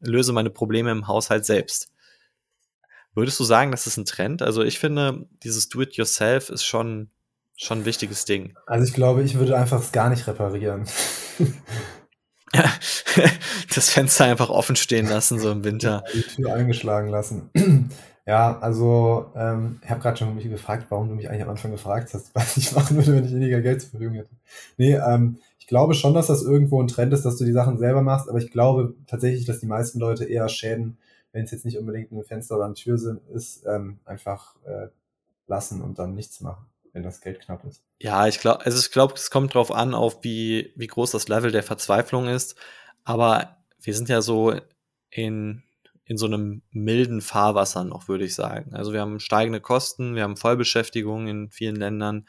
löse 0.00 0.32
meine 0.32 0.50
Probleme 0.50 0.90
im 0.90 1.08
Haushalt 1.08 1.44
selbst. 1.44 1.90
Würdest 3.14 3.38
du 3.40 3.44
sagen, 3.44 3.70
das 3.70 3.86
ist 3.86 3.96
ein 3.98 4.06
Trend? 4.06 4.42
Also 4.42 4.62
ich 4.62 4.78
finde, 4.78 5.26
dieses 5.42 5.68
Do-it-yourself 5.68 6.48
ist 6.48 6.64
schon, 6.64 7.10
schon 7.56 7.80
ein 7.80 7.84
wichtiges 7.84 8.24
Ding. 8.24 8.56
Also 8.66 8.86
ich 8.86 8.94
glaube, 8.94 9.22
ich 9.22 9.34
würde 9.34 9.56
einfach 9.56 9.80
es 9.80 9.92
gar 9.92 10.08
nicht 10.08 10.26
reparieren. 10.26 10.86
das 13.74 13.90
Fenster 13.90 14.24
einfach 14.24 14.48
offen 14.48 14.76
stehen 14.76 15.06
lassen, 15.06 15.38
so 15.38 15.50
im 15.50 15.64
Winter. 15.64 16.04
Die 16.14 16.22
Tür 16.22 16.54
eingeschlagen 16.54 17.08
lassen. 17.08 17.50
Ja, 18.24 18.58
also 18.60 19.32
ähm, 19.34 19.80
ich 19.82 19.90
habe 19.90 20.00
gerade 20.00 20.16
schon 20.16 20.34
mich 20.34 20.48
gefragt, 20.48 20.86
warum 20.90 21.08
du 21.08 21.14
mich 21.16 21.28
eigentlich 21.28 21.42
am 21.42 21.50
Anfang 21.50 21.72
gefragt 21.72 22.14
hast, 22.14 22.32
was 22.34 22.56
ich 22.56 22.72
machen 22.72 22.96
würde, 22.96 23.16
wenn 23.16 23.24
ich 23.24 23.32
weniger 23.32 23.60
Geld 23.60 23.80
zur 23.80 23.90
Verfügung 23.90 24.14
hätte. 24.14 24.30
Nee, 24.76 24.94
ähm, 24.94 25.38
ich 25.58 25.66
glaube 25.66 25.94
schon, 25.94 26.14
dass 26.14 26.28
das 26.28 26.42
irgendwo 26.42 26.80
ein 26.80 26.88
Trend 26.88 27.12
ist, 27.12 27.24
dass 27.24 27.36
du 27.36 27.44
die 27.44 27.52
Sachen 27.52 27.78
selber 27.78 28.02
machst, 28.02 28.28
aber 28.28 28.38
ich 28.38 28.50
glaube 28.50 28.94
tatsächlich, 29.06 29.44
dass 29.44 29.60
die 29.60 29.66
meisten 29.66 29.98
Leute 29.98 30.24
eher 30.24 30.48
Schäden, 30.48 30.98
wenn 31.32 31.44
es 31.44 31.50
jetzt 31.50 31.64
nicht 31.64 31.78
unbedingt 31.78 32.12
ein 32.12 32.22
Fenster 32.24 32.56
oder 32.56 32.66
eine 32.66 32.74
Tür 32.74 32.98
sind, 32.98 33.20
ist, 33.30 33.64
ähm, 33.66 33.98
einfach 34.04 34.54
äh, 34.64 34.88
lassen 35.46 35.82
und 35.82 35.98
dann 35.98 36.14
nichts 36.14 36.40
machen, 36.40 36.66
wenn 36.92 37.02
das 37.02 37.20
Geld 37.20 37.40
knapp 37.40 37.64
ist. 37.64 37.82
Ja, 38.00 38.26
ich 38.28 38.38
glaube, 38.38 38.64
also 38.64 38.78
ich 38.78 38.92
glaube, 38.92 39.14
es 39.14 39.30
kommt 39.30 39.54
drauf 39.54 39.72
an, 39.72 39.94
auf 39.94 40.22
wie, 40.22 40.72
wie 40.76 40.86
groß 40.86 41.10
das 41.10 41.28
Level 41.28 41.50
der 41.50 41.62
Verzweiflung 41.62 42.28
ist. 42.28 42.56
Aber 43.04 43.56
wir 43.80 43.94
sind 43.94 44.08
ja 44.08 44.22
so 44.22 44.54
in 45.10 45.62
in 46.04 46.16
so 46.16 46.26
einem 46.26 46.62
milden 46.70 47.20
Fahrwasser 47.20 47.84
noch, 47.84 48.08
würde 48.08 48.24
ich 48.24 48.34
sagen. 48.34 48.74
Also 48.74 48.92
wir 48.92 49.00
haben 49.00 49.20
steigende 49.20 49.60
Kosten, 49.60 50.14
wir 50.14 50.22
haben 50.22 50.36
Vollbeschäftigung 50.36 51.28
in 51.28 51.50
vielen 51.50 51.76
Ländern 51.76 52.26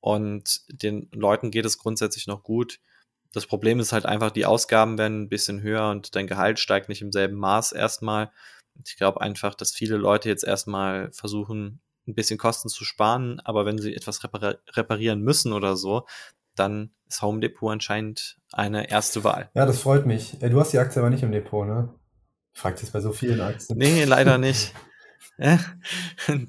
und 0.00 0.62
den 0.82 1.08
Leuten 1.12 1.50
geht 1.50 1.66
es 1.66 1.78
grundsätzlich 1.78 2.26
noch 2.26 2.42
gut. 2.42 2.80
Das 3.32 3.46
Problem 3.46 3.80
ist 3.80 3.92
halt 3.92 4.06
einfach, 4.06 4.30
die 4.30 4.46
Ausgaben 4.46 4.96
werden 4.96 5.22
ein 5.22 5.28
bisschen 5.28 5.60
höher 5.60 5.90
und 5.90 6.16
dein 6.16 6.26
Gehalt 6.26 6.58
steigt 6.58 6.88
nicht 6.88 7.02
im 7.02 7.12
selben 7.12 7.36
Maß 7.36 7.72
erstmal. 7.72 8.30
Ich 8.84 8.96
glaube 8.96 9.20
einfach, 9.20 9.54
dass 9.54 9.72
viele 9.72 9.96
Leute 9.96 10.28
jetzt 10.28 10.44
erstmal 10.44 11.12
versuchen, 11.12 11.80
ein 12.06 12.14
bisschen 12.14 12.38
Kosten 12.38 12.68
zu 12.68 12.84
sparen, 12.84 13.40
aber 13.40 13.66
wenn 13.66 13.78
sie 13.78 13.94
etwas 13.94 14.20
reparieren 14.24 15.20
müssen 15.20 15.52
oder 15.52 15.76
so, 15.76 16.06
dann 16.54 16.92
ist 17.08 17.20
Home 17.20 17.40
Depot 17.40 17.70
anscheinend 17.70 18.38
eine 18.52 18.88
erste 18.88 19.24
Wahl. 19.24 19.50
Ja, 19.54 19.66
das 19.66 19.80
freut 19.80 20.06
mich. 20.06 20.38
Du 20.38 20.58
hast 20.58 20.72
die 20.72 20.78
Aktie 20.78 21.00
aber 21.00 21.10
nicht 21.10 21.22
im 21.22 21.32
Depot, 21.32 21.66
ne? 21.66 21.92
Fragt 22.56 22.82
es 22.82 22.90
bei 22.90 23.00
so 23.00 23.12
vielen 23.12 23.42
Aktien. 23.42 23.78
Nee, 23.78 24.04
leider 24.04 24.38
nicht. 24.46 24.72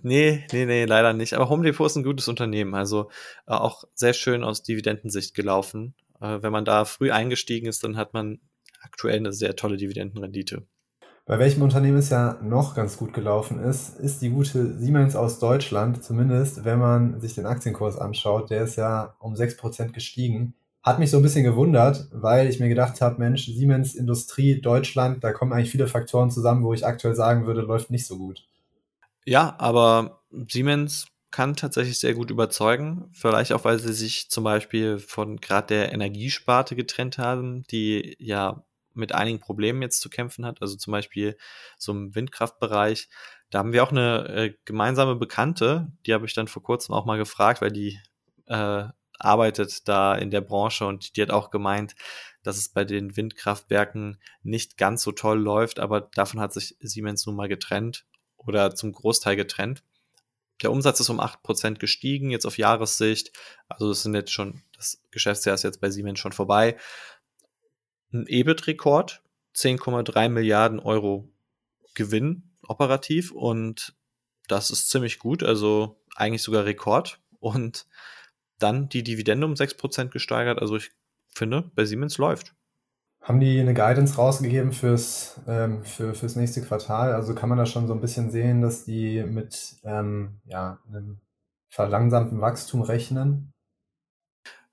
nee, 0.03 0.45
nee, 0.53 0.65
nee, 0.65 0.85
leider 0.85 1.11
nicht. 1.11 1.33
Aber 1.33 1.49
Home 1.49 1.65
Depot 1.65 1.85
ist 1.85 1.97
ein 1.97 2.03
gutes 2.03 2.29
Unternehmen. 2.29 2.75
Also 2.75 3.09
äh, 3.45 3.51
auch 3.51 3.83
sehr 3.93 4.13
schön 4.13 4.45
aus 4.45 4.63
Dividendensicht 4.63 5.35
gelaufen. 5.35 5.95
Äh, 6.21 6.41
wenn 6.41 6.53
man 6.53 6.63
da 6.63 6.85
früh 6.85 7.11
eingestiegen 7.11 7.67
ist, 7.67 7.83
dann 7.83 7.97
hat 7.97 8.13
man 8.13 8.39
aktuell 8.81 9.17
eine 9.17 9.33
sehr 9.33 9.57
tolle 9.57 9.75
Dividendenrendite. 9.75 10.65
Bei 11.25 11.39
welchem 11.39 11.61
Unternehmen 11.61 11.97
es 11.97 12.09
ja 12.09 12.39
noch 12.41 12.73
ganz 12.73 12.95
gut 12.95 13.13
gelaufen 13.13 13.59
ist, 13.59 13.99
ist 13.99 14.21
die 14.21 14.29
gute 14.29 14.77
Siemens 14.77 15.17
aus 15.17 15.39
Deutschland, 15.39 16.05
zumindest 16.05 16.63
wenn 16.63 16.79
man 16.79 17.19
sich 17.19 17.35
den 17.35 17.45
Aktienkurs 17.45 17.97
anschaut. 17.97 18.49
Der 18.49 18.63
ist 18.63 18.77
ja 18.77 19.17
um 19.19 19.33
6% 19.33 19.91
gestiegen. 19.91 20.53
Hat 20.87 20.99
mich 20.99 21.11
so 21.11 21.17
ein 21.17 21.23
bisschen 21.23 21.43
gewundert, 21.43 22.07
weil 22.13 22.47
ich 22.47 22.61
mir 22.61 22.69
gedacht 22.69 23.01
habe, 23.01 23.19
Mensch, 23.19 23.45
Siemens 23.45 23.93
Industrie 23.93 24.61
Deutschland, 24.61 25.21
da 25.21 25.33
kommen 25.33 25.51
eigentlich 25.51 25.69
viele 25.69 25.87
Faktoren 25.87 26.31
zusammen, 26.31 26.63
wo 26.63 26.73
ich 26.73 26.85
aktuell 26.85 27.13
sagen 27.13 27.45
würde, 27.45 27.59
läuft 27.59 27.91
nicht 27.91 28.05
so 28.05 28.17
gut. 28.17 28.47
Ja, 29.25 29.53
aber 29.59 30.21
Siemens 30.49 31.07
kann 31.29 31.57
tatsächlich 31.57 31.99
sehr 31.99 32.13
gut 32.13 32.31
überzeugen. 32.31 33.09
Vielleicht 33.11 33.51
auch, 33.51 33.65
weil 33.65 33.79
sie 33.79 33.91
sich 33.91 34.29
zum 34.29 34.45
Beispiel 34.45 34.97
von 34.97 35.41
gerade 35.41 35.67
der 35.67 35.91
Energiesparte 35.91 36.77
getrennt 36.77 37.17
haben, 37.17 37.63
die 37.69 38.15
ja 38.17 38.63
mit 38.93 39.13
einigen 39.13 39.41
Problemen 39.41 39.81
jetzt 39.81 39.99
zu 39.99 40.09
kämpfen 40.09 40.45
hat. 40.45 40.61
Also 40.61 40.77
zum 40.77 40.91
Beispiel 40.91 41.35
so 41.77 41.91
im 41.91 42.15
Windkraftbereich. 42.15 43.09
Da 43.49 43.59
haben 43.59 43.73
wir 43.73 43.83
auch 43.83 43.91
eine 43.91 44.29
äh, 44.29 44.53
gemeinsame 44.63 45.17
Bekannte, 45.17 45.91
die 46.05 46.13
habe 46.13 46.25
ich 46.25 46.33
dann 46.33 46.47
vor 46.47 46.63
kurzem 46.63 46.95
auch 46.95 47.05
mal 47.05 47.17
gefragt, 47.17 47.61
weil 47.61 47.73
die 47.73 47.99
äh, 48.45 48.85
arbeitet 49.19 49.87
da 49.87 50.15
in 50.15 50.31
der 50.31 50.41
Branche 50.41 50.85
und 50.85 51.15
die 51.15 51.21
hat 51.21 51.31
auch 51.31 51.49
gemeint, 51.49 51.95
dass 52.43 52.57
es 52.57 52.69
bei 52.69 52.85
den 52.85 53.17
Windkraftwerken 53.17 54.19
nicht 54.43 54.77
ganz 54.77 55.03
so 55.03 55.11
toll 55.11 55.39
läuft, 55.39 55.79
aber 55.79 56.01
davon 56.01 56.39
hat 56.39 56.53
sich 56.53 56.77
Siemens 56.79 57.25
nun 57.25 57.35
mal 57.35 57.47
getrennt 57.47 58.05
oder 58.37 58.73
zum 58.75 58.91
Großteil 58.91 59.35
getrennt. 59.35 59.83
Der 60.61 60.71
Umsatz 60.71 60.99
ist 60.99 61.09
um 61.09 61.19
8% 61.19 61.77
gestiegen, 61.77 62.31
jetzt 62.31 62.45
auf 62.45 62.57
Jahressicht. 62.57 63.31
Also 63.67 63.91
es 63.91 64.03
sind 64.03 64.15
jetzt 64.15 64.31
schon, 64.31 64.63
das 64.75 65.01
Geschäftsjahr 65.11 65.55
ist 65.55 65.63
jetzt 65.63 65.81
bei 65.81 65.89
Siemens 65.89 66.19
schon 66.19 66.31
vorbei. 66.31 66.77
Ein 68.11 68.25
EBIT-Rekord, 68.27 69.21
10,3 69.55 70.29
Milliarden 70.29 70.79
Euro 70.79 71.29
Gewinn 71.93 72.51
operativ 72.63 73.31
und 73.31 73.95
das 74.47 74.71
ist 74.71 74.89
ziemlich 74.89 75.19
gut, 75.19 75.43
also 75.43 75.99
eigentlich 76.15 76.43
sogar 76.43 76.65
Rekord. 76.65 77.19
Und 77.39 77.85
dann 78.59 78.89
die 78.89 79.03
Dividende 79.03 79.45
um 79.45 79.53
6% 79.53 80.09
gesteigert. 80.09 80.59
Also 80.59 80.75
ich 80.77 80.91
finde, 81.29 81.69
bei 81.75 81.85
Siemens 81.85 82.17
läuft. 82.17 82.53
Haben 83.21 83.39
die 83.39 83.59
eine 83.59 83.73
Guidance 83.73 84.15
rausgegeben 84.15 84.71
fürs, 84.71 85.41
ähm, 85.47 85.83
für, 85.83 86.13
fürs 86.13 86.35
nächste 86.35 86.61
Quartal? 86.61 87.13
Also 87.13 87.35
kann 87.35 87.49
man 87.49 87.57
da 87.57 87.65
schon 87.65 87.87
so 87.87 87.93
ein 87.93 87.99
bisschen 87.99 88.31
sehen, 88.31 88.61
dass 88.61 88.85
die 88.85 89.23
mit 89.23 89.75
ähm, 89.83 90.39
ja, 90.45 90.79
einem 90.87 91.19
verlangsamten 91.69 92.39
Wachstum 92.39 92.81
rechnen? 92.81 93.51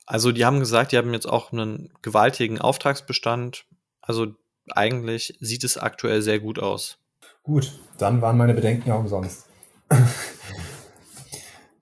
Also 0.07 0.33
die 0.33 0.45
haben 0.45 0.61
gesagt, 0.61 0.93
die 0.93 0.99
haben 0.99 1.13
jetzt 1.13 1.27
auch 1.27 1.53
einen 1.53 1.91
gewaltigen 2.03 2.61
Auftragsbestand. 2.61 3.67
Also 4.01 4.35
eigentlich 4.71 5.37
sieht 5.41 5.65
es 5.65 5.77
aktuell 5.77 6.23
sehr 6.23 6.39
gut 6.39 6.59
aus. 6.59 6.99
Gut, 7.43 7.79
dann 7.99 8.23
waren 8.23 8.39
meine 8.39 8.55
Bedenken 8.55 8.89
ja 8.89 8.95
umsonst. 8.95 9.49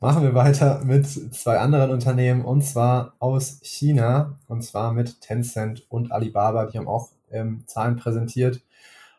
Machen 0.02 0.24
wir 0.24 0.34
weiter 0.34 0.82
mit 0.84 1.06
zwei 1.06 1.60
anderen 1.60 1.92
Unternehmen 1.92 2.44
und 2.44 2.62
zwar 2.62 3.14
aus 3.20 3.60
China 3.62 4.36
und 4.48 4.64
zwar 4.64 4.92
mit 4.92 5.20
Tencent 5.20 5.86
und 5.88 6.10
Alibaba. 6.10 6.66
Die 6.66 6.76
haben 6.76 6.88
auch 6.88 7.10
ähm, 7.30 7.62
Zahlen 7.68 7.94
präsentiert. 7.94 8.62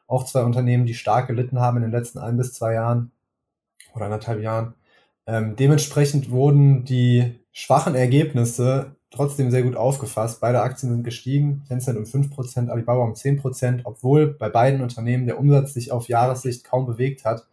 Auch 0.08 0.26
zwei 0.26 0.44
Unternehmen, 0.44 0.86
die 0.86 0.94
stark 0.94 1.28
gelitten 1.28 1.62
haben 1.62 1.78
in 1.78 1.84
den 1.84 1.92
letzten 1.94 2.20
ein 2.20 2.36
bis 2.36 2.52
zwei 2.52 2.74
Jahren 2.74 3.14
oder 3.96 4.06
anderthalb 4.08 4.42
Jahren. 4.42 4.74
Ähm, 5.26 5.56
dementsprechend 5.56 6.32
wurden 6.32 6.84
die 6.84 7.40
schwachen 7.54 7.96
Ergebnisse 7.96 8.98
trotzdem 9.10 9.52
sehr 9.52 9.64
gut 9.64 9.78
aufgefasst. 9.78 10.42
Beide 10.42 10.64
Aktien 10.64 10.92
sind 10.92 11.06
gestiegen, 11.06 11.64
Tencent 11.70 11.98
um 11.98 12.04
5%, 12.04 12.68
Alibaba 12.68 13.06
um 13.06 13.14
10%, 13.14 13.84
obwohl 13.86 14.34
bei 14.34 14.50
beiden 14.50 14.82
Unternehmen 14.82 15.28
der 15.28 15.40
Umsatz 15.40 15.76
sich 15.76 15.94
auf 15.94 16.10
Jahressicht 16.10 16.66
kaum 16.66 16.86
bewegt 16.86 17.24
hat. 17.24 17.48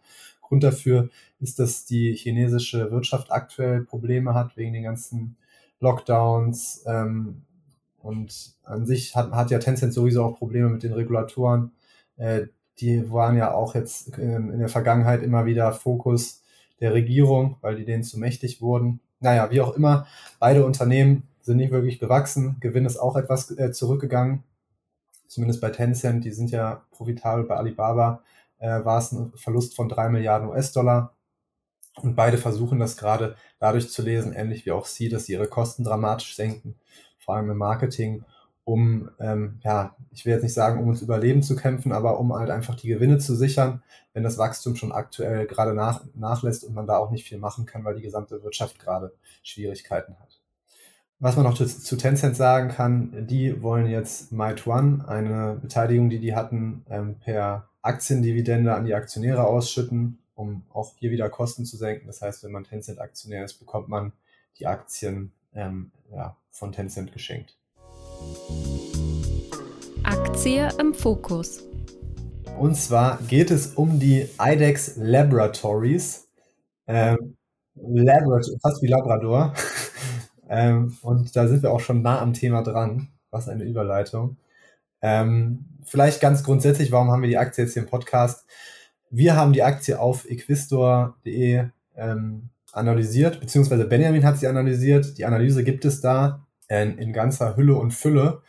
Grund 0.51 0.65
dafür 0.65 1.09
ist, 1.39 1.59
dass 1.59 1.85
die 1.85 2.13
chinesische 2.13 2.91
Wirtschaft 2.91 3.31
aktuell 3.31 3.85
Probleme 3.85 4.33
hat 4.33 4.57
wegen 4.57 4.73
den 4.73 4.83
ganzen 4.83 5.37
Lockdowns. 5.79 6.83
Ähm, 6.85 7.43
und 7.99 8.55
an 8.63 8.85
sich 8.85 9.15
hat, 9.15 9.31
hat 9.31 9.49
ja 9.49 9.59
Tencent 9.59 9.93
sowieso 9.93 10.25
auch 10.25 10.37
Probleme 10.37 10.67
mit 10.67 10.83
den 10.83 10.91
Regulatoren. 10.91 11.71
Äh, 12.17 12.47
die 12.79 13.09
waren 13.13 13.37
ja 13.37 13.53
auch 13.53 13.75
jetzt 13.75 14.17
in, 14.17 14.51
in 14.51 14.59
der 14.59 14.67
Vergangenheit 14.67 15.23
immer 15.23 15.45
wieder 15.45 15.71
Fokus 15.71 16.43
der 16.81 16.93
Regierung, 16.93 17.55
weil 17.61 17.77
die 17.77 17.85
denen 17.85 18.03
zu 18.03 18.19
mächtig 18.19 18.61
wurden. 18.61 18.99
Naja, 19.21 19.51
wie 19.51 19.61
auch 19.61 19.77
immer, 19.77 20.05
beide 20.37 20.65
Unternehmen 20.65 21.23
sind 21.39 21.57
nicht 21.57 21.71
wirklich 21.71 21.97
gewachsen. 21.97 22.57
Gewinn 22.59 22.85
ist 22.85 22.97
auch 22.97 23.15
etwas 23.15 23.57
äh, 23.57 23.71
zurückgegangen. 23.71 24.43
Zumindest 25.27 25.61
bei 25.61 25.69
Tencent, 25.69 26.25
die 26.25 26.31
sind 26.31 26.51
ja 26.51 26.83
profitabel. 26.91 27.45
Bei 27.45 27.55
Alibaba 27.55 28.21
äh, 28.61 28.85
war 28.85 28.99
es 28.99 29.11
ein 29.11 29.33
Verlust 29.35 29.75
von 29.75 29.89
drei 29.89 30.07
Milliarden 30.09 30.47
US-Dollar. 30.47 31.15
Und 32.01 32.15
beide 32.15 32.37
versuchen 32.37 32.79
das 32.79 32.95
gerade 32.95 33.35
dadurch 33.59 33.89
zu 33.89 34.01
lesen, 34.01 34.31
ähnlich 34.31 34.65
wie 34.65 34.71
auch 34.71 34.85
sie, 34.85 35.09
dass 35.09 35.25
sie 35.25 35.33
ihre 35.33 35.47
Kosten 35.47 35.83
dramatisch 35.83 36.35
senken, 36.35 36.75
vor 37.19 37.35
allem 37.35 37.49
im 37.49 37.57
Marketing, 37.57 38.23
um, 38.63 39.09
ähm, 39.19 39.59
ja, 39.63 39.95
ich 40.11 40.25
will 40.25 40.33
jetzt 40.33 40.43
nicht 40.43 40.53
sagen, 40.53 40.79
um 40.79 40.87
uns 40.87 41.01
Überleben 41.01 41.43
zu 41.43 41.55
kämpfen, 41.55 41.91
aber 41.91 42.19
um 42.19 42.33
halt 42.33 42.49
einfach 42.49 42.75
die 42.75 42.87
Gewinne 42.87 43.17
zu 43.17 43.35
sichern, 43.35 43.83
wenn 44.13 44.23
das 44.23 44.37
Wachstum 44.37 44.75
schon 44.75 44.91
aktuell 44.91 45.47
gerade 45.47 45.73
nach, 45.73 46.05
nachlässt 46.13 46.63
und 46.63 46.73
man 46.73 46.87
da 46.87 46.97
auch 46.97 47.11
nicht 47.11 47.27
viel 47.27 47.39
machen 47.39 47.65
kann, 47.65 47.83
weil 47.83 47.95
die 47.95 48.03
gesamte 48.03 48.43
Wirtschaft 48.43 48.79
gerade 48.79 49.13
Schwierigkeiten 49.43 50.15
hat. 50.19 50.39
Was 51.19 51.35
man 51.35 51.45
noch 51.45 51.55
zu, 51.55 51.65
zu 51.65 51.97
Tencent 51.97 52.35
sagen 52.37 52.69
kann, 52.69 53.27
die 53.27 53.61
wollen 53.61 53.87
jetzt 53.87 54.31
One, 54.31 55.05
eine 55.07 55.59
Beteiligung, 55.61 56.09
die 56.09 56.19
die 56.19 56.35
hatten, 56.35 56.85
ähm, 56.89 57.19
per 57.19 57.70
Aktiendividende 57.81 58.73
an 58.73 58.85
die 58.85 58.93
Aktionäre 58.93 59.45
ausschütten, 59.45 60.19
um 60.35 60.63
auch 60.69 60.95
hier 60.97 61.11
wieder 61.11 61.29
Kosten 61.29 61.65
zu 61.65 61.77
senken. 61.77 62.07
Das 62.07 62.21
heißt, 62.21 62.43
wenn 62.43 62.51
man 62.51 62.63
Tencent-Aktionär 62.63 63.43
ist, 63.43 63.55
bekommt 63.55 63.89
man 63.89 64.13
die 64.59 64.67
Aktien 64.67 65.31
ähm, 65.53 65.91
ja, 66.11 66.37
von 66.51 66.71
Tencent 66.71 67.11
geschenkt. 67.11 67.57
Aktie 70.03 70.69
im 70.79 70.93
Fokus. 70.93 71.63
Und 72.59 72.75
zwar 72.75 73.17
geht 73.23 73.49
es 73.49 73.73
um 73.73 73.99
die 73.99 74.27
IDEX 74.39 74.97
Laboratories. 74.97 76.27
Ähm, 76.87 77.37
Laborator 77.75 78.59
fast 78.61 78.81
wie 78.81 78.87
Labrador. 78.87 79.53
Ähm, 80.53 80.97
und 81.01 81.33
da 81.37 81.47
sind 81.47 81.63
wir 81.63 81.71
auch 81.71 81.79
schon 81.79 82.01
nah 82.01 82.19
am 82.19 82.33
Thema 82.33 82.61
dran. 82.61 83.07
Was 83.29 83.47
eine 83.47 83.63
Überleitung. 83.63 84.35
Ähm, 85.01 85.63
vielleicht 85.85 86.21
ganz 86.21 86.43
grundsätzlich, 86.43 86.91
warum 86.91 87.11
haben 87.11 87.21
wir 87.21 87.29
die 87.29 87.37
Aktie 87.37 87.63
jetzt 87.63 87.73
hier 87.73 87.83
im 87.83 87.89
Podcast? 87.89 88.45
Wir 89.09 89.35
haben 89.35 89.53
die 89.53 89.63
Aktie 89.63 89.99
auf 89.99 90.29
equistor.de 90.29 91.65
ähm, 91.95 92.49
analysiert, 92.71 93.39
beziehungsweise 93.39 93.85
Benjamin 93.85 94.23
hat 94.23 94.39
sie 94.39 94.47
analysiert. 94.47 95.17
Die 95.17 95.25
Analyse 95.25 95.63
gibt 95.63 95.85
es 95.85 96.01
da 96.01 96.45
in, 96.69 96.97
in 96.97 97.13
ganzer 97.13 97.55
Hülle 97.57 97.75
und 97.75 97.91
Fülle. 97.91 98.41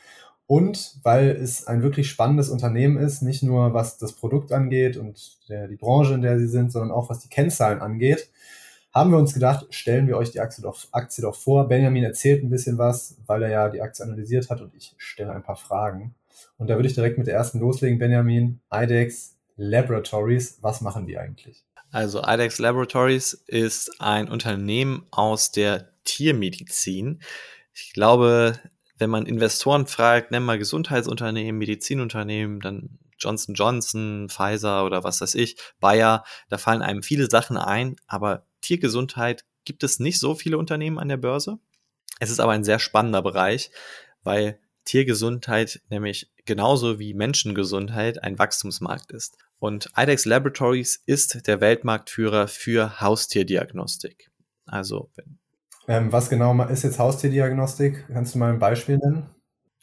Und 0.46 0.98
weil 1.02 1.30
es 1.30 1.66
ein 1.66 1.82
wirklich 1.82 2.11
spannendes 2.11 2.50
Unternehmen 2.50 2.98
ist, 2.98 3.22
nicht 3.22 3.42
nur 3.42 3.72
was 3.74 3.96
das 3.96 4.12
Produkt 4.12 4.52
angeht 4.52 4.96
und 4.96 5.38
der, 5.48 5.66
die 5.66 5.76
Branche, 5.76 6.14
in 6.14 6.22
der 6.22 6.38
sie 6.38 6.48
sind, 6.48 6.70
sondern 6.70 6.90
auch 6.90 7.09
was 7.09 7.20
die 7.20 7.28
Kennzahlen 7.28 7.80
angeht, 7.80 8.28
haben 8.92 9.11
wir 9.11 9.18
uns 9.18 9.32
gedacht, 9.32 9.66
stellen 9.70 10.07
wir 10.07 10.18
euch 10.18 10.30
die 10.30 10.40
Aktie 10.40 10.62
doch, 10.62 10.78
Aktie 10.92 11.22
doch 11.22 11.34
vor. 11.34 11.68
Benjamin 11.68 12.04
erzählt 12.04 12.44
ein 12.44 12.50
bisschen 12.50 12.76
was, 12.76 13.16
weil 13.26 13.42
er 13.42 13.50
ja 13.50 13.68
die 13.70 13.80
Aktie 13.80 14.04
analysiert 14.04 14.50
hat 14.50 14.61
und 14.61 14.74
ich 14.74 14.94
stelle 14.98 15.32
ein 15.32 15.42
paar 15.42 15.57
Fragen. 15.57 16.14
Und 16.57 16.68
da 16.68 16.76
würde 16.76 16.88
ich 16.88 16.95
direkt 16.95 17.18
mit 17.18 17.26
der 17.26 17.34
ersten 17.34 17.61
loslegen. 17.61 17.99
Benjamin, 17.99 18.61
IDEX 18.72 19.38
Laboratories, 19.57 20.59
was 20.62 20.80
machen 20.80 21.07
die 21.07 21.18
eigentlich? 21.18 21.64
Also 21.90 22.22
IDEX 22.24 22.59
Laboratories 22.59 23.32
ist 23.47 24.01
ein 24.01 24.28
Unternehmen 24.28 25.07
aus 25.11 25.51
der 25.51 25.90
Tiermedizin. 26.05 27.20
Ich 27.74 27.93
glaube, 27.93 28.59
wenn 28.97 29.11
man 29.11 29.26
Investoren 29.26 29.86
fragt, 29.86 30.30
nennen 30.30 30.47
wir 30.47 30.59
Gesundheitsunternehmen, 30.59 31.59
Medizinunternehmen, 31.59 32.61
dann 32.61 32.99
Johnson 33.18 33.55
Johnson, 33.55 34.28
Pfizer 34.28 34.84
oder 34.84 35.05
was 35.05 35.20
weiß 35.20 35.34
ich, 35.34 35.57
Bayer, 35.80 36.24
da 36.49 36.59
fallen 36.59 36.82
einem 36.82 37.03
viele 37.03 37.30
Sachen 37.30 37.57
ein, 37.57 37.97
aber 38.07 38.47
Tiergesundheit 38.61 39.45
gibt 39.64 39.84
es 39.84 40.01
nicht 40.01 40.18
so 40.18 40.34
viele 40.34 40.59
Unternehmen 40.59 40.99
an 40.99 41.09
der 41.09 41.16
Börse. 41.16 41.59
Es 42.20 42.30
ist 42.30 42.40
aber 42.40 42.53
ein 42.53 42.64
sehr 42.64 42.78
spannender 42.78 43.22
Bereich, 43.22 43.70
weil 44.22 44.59
Tiergesundheit 44.85 45.80
nämlich 45.91 46.30
genauso 46.45 46.99
wie 46.99 47.14
Menschengesundheit 47.14 48.22
ein 48.22 48.39
Wachstumsmarkt 48.39 49.12
ist. 49.12 49.39
Und 49.59 49.91
IDEX 49.97 50.24
Laboratories 50.24 51.03
ist 51.07 51.47
der 51.47 51.61
Weltmarktführer 51.61 52.49
für 52.49 53.01
Haustierdiagnostik. 53.01 54.30
Also, 54.66 55.11
wenn 55.14 55.39
ähm, 55.89 56.12
was 56.12 56.30
genau 56.30 56.61
ist 56.64 56.85
jetzt 56.85 56.99
Haustierdiagnostik? 56.99 58.07
Kannst 58.12 58.35
du 58.35 58.39
mal 58.39 58.53
ein 58.53 58.59
Beispiel 58.59 58.99
nennen? 58.99 59.28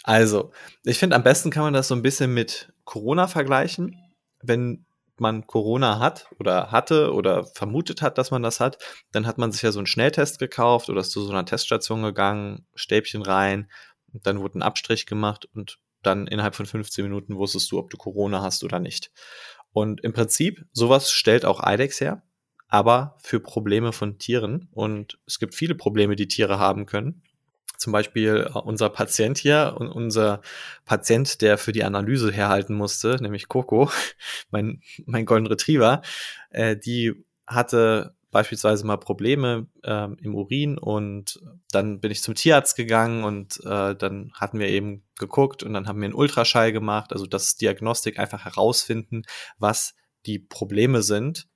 Also, 0.04 0.52
ich 0.84 0.98
finde, 0.98 1.16
am 1.16 1.24
besten 1.24 1.52
kann 1.52 1.64
man 1.64 1.74
das 1.74 1.90
so 1.90 1.96
ein 1.96 2.02
bisschen 2.02 2.34
mit 2.34 2.72
Corona 2.86 3.28
vergleichen. 3.28 3.98
Wenn 4.42 4.86
man 5.20 5.46
Corona 5.48 6.00
hat 6.00 6.28
oder 6.40 6.72
hatte 6.72 7.14
oder 7.14 7.44
vermutet 7.44 8.02
hat, 8.02 8.18
dass 8.18 8.32
man 8.32 8.42
das 8.42 8.62
hat, 8.62 8.78
dann 9.12 9.28
hat 9.28 9.38
man 9.38 9.52
sich 9.52 9.62
ja 9.62 9.74
so 9.74 9.80
einen 9.80 9.88
Schnelltest 9.88 10.40
gekauft 10.40 10.90
oder 10.90 11.02
ist 11.02 11.12
zu 11.12 11.22
so 11.22 11.32
einer 11.32 11.46
Teststation 11.46 12.02
gegangen, 12.04 12.66
Stäbchen 12.76 13.22
rein, 13.22 13.70
dann 14.14 14.40
wurde 14.40 14.60
ein 14.60 14.64
Abstrich 14.64 15.06
gemacht 15.06 15.48
und 15.54 15.80
dann 16.02 16.28
innerhalb 16.28 16.56
von 16.56 16.66
15 16.66 17.04
Minuten 17.04 17.36
wusstest 17.36 17.72
du, 17.72 17.80
ob 17.80 17.90
du 17.90 17.98
Corona 17.98 18.42
hast 18.42 18.64
oder 18.64 18.80
nicht. 18.80 19.12
Und 19.72 20.02
im 20.02 20.14
Prinzip, 20.14 20.66
sowas 20.72 21.12
stellt 21.12 21.46
auch 21.46 21.62
IDEX 21.66 22.02
her, 22.02 22.24
aber 22.68 23.18
für 23.22 23.40
Probleme 23.40 23.92
von 23.92 24.18
Tieren. 24.18 24.70
Und 24.72 25.20
es 25.26 25.40
gibt 25.40 25.56
viele 25.56 25.76
Probleme, 25.76 26.16
die 26.16 26.28
Tiere 26.28 26.60
haben 26.60 26.86
können 26.86 27.24
zum 27.80 27.94
Beispiel 27.94 28.50
äh, 28.54 28.58
unser 28.60 28.90
Patient 28.90 29.38
hier 29.38 29.76
und 29.78 29.88
unser 29.88 30.42
Patient, 30.86 31.42
der 31.42 31.58
für 31.58 31.72
die 31.72 31.84
Analyse 31.84 32.32
herhalten 32.32 32.76
musste, 32.76 33.18
nämlich 33.22 33.48
Coco, 33.48 33.90
mein, 34.52 34.82
mein 35.06 35.26
Golden 35.26 35.48
Retriever, 35.48 36.02
äh, 36.52 36.78
die 36.78 37.26
hatte 37.48 38.16
beispielsweise 38.32 38.86
mal 38.86 38.98
Probleme 38.98 39.68
ähm, 39.84 40.18
im 40.22 40.36
Urin 40.36 40.78
und 40.78 41.40
dann 41.72 42.00
bin 42.00 42.12
ich 42.12 42.22
zum 42.22 42.36
Tierarzt 42.36 42.76
gegangen 42.76 43.24
und 43.24 43.60
äh, 43.66 43.96
dann 43.96 44.32
hatten 44.34 44.60
wir 44.60 44.68
eben 44.68 45.04
geguckt 45.18 45.64
und 45.64 45.74
dann 45.74 45.88
haben 45.88 46.00
wir 46.00 46.06
einen 46.06 46.14
Ultraschall 46.14 46.72
gemacht, 46.72 47.12
also 47.12 47.26
das 47.26 47.56
Diagnostik 47.56 48.20
einfach 48.20 48.46
herausfinden, 48.46 49.24
was 49.58 49.96
die 50.26 50.40
Probleme 50.40 51.02
sind, 51.02 51.48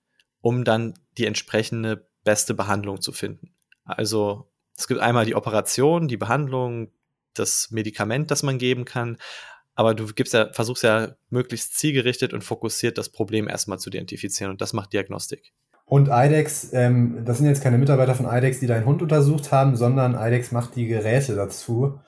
um 0.42 0.64
dann 0.64 0.96
die 1.18 1.26
entsprechende 1.26 2.08
beste 2.24 2.54
Behandlung 2.54 3.02
zu 3.02 3.12
finden. 3.12 3.54
Also 3.84 4.50
es 4.76 4.88
gibt 4.88 5.00
einmal 5.00 5.26
die 5.26 5.36
Operation, 5.36 6.08
die 6.08 6.18
Behandlung, 6.18 6.92
das 7.34 7.72
Medikament, 7.72 8.32
das 8.32 8.44
man 8.44 8.58
geben 8.58 8.86
kann, 8.86 9.18
aber 9.76 9.94
du 9.96 10.06
gibst 10.08 10.34
ja, 10.34 10.52
versuchst 10.54 10.84
ja 10.84 11.16
möglichst 11.30 11.78
zielgerichtet 11.78 12.34
und 12.34 12.44
fokussiert 12.44 12.98
das 12.98 13.10
Problem 13.10 13.48
erstmal 13.48 13.80
zu 13.80 13.90
identifizieren 13.90 14.52
und 14.52 14.62
das 14.62 14.74
macht 14.74 14.94
Diagnostik. 14.94 15.52
Und 15.86 16.10
IDEX, 16.12 16.72
ähm, 16.74 17.24
das 17.26 17.38
sind 17.38 17.48
jetzt 17.48 17.62
keine 17.62 17.78
Mitarbeiter 17.78 18.16
von 18.16 18.26
IDEX, 18.26 18.60
die 18.60 18.68
deinen 18.68 18.86
Hund 18.86 19.02
untersucht 19.02 19.52
haben, 19.52 19.76
sondern 19.76 20.16
IDEX 20.16 20.52
macht 20.52 20.76
die 20.76 20.88
Geräte 20.88 21.36
dazu. 21.36 22.00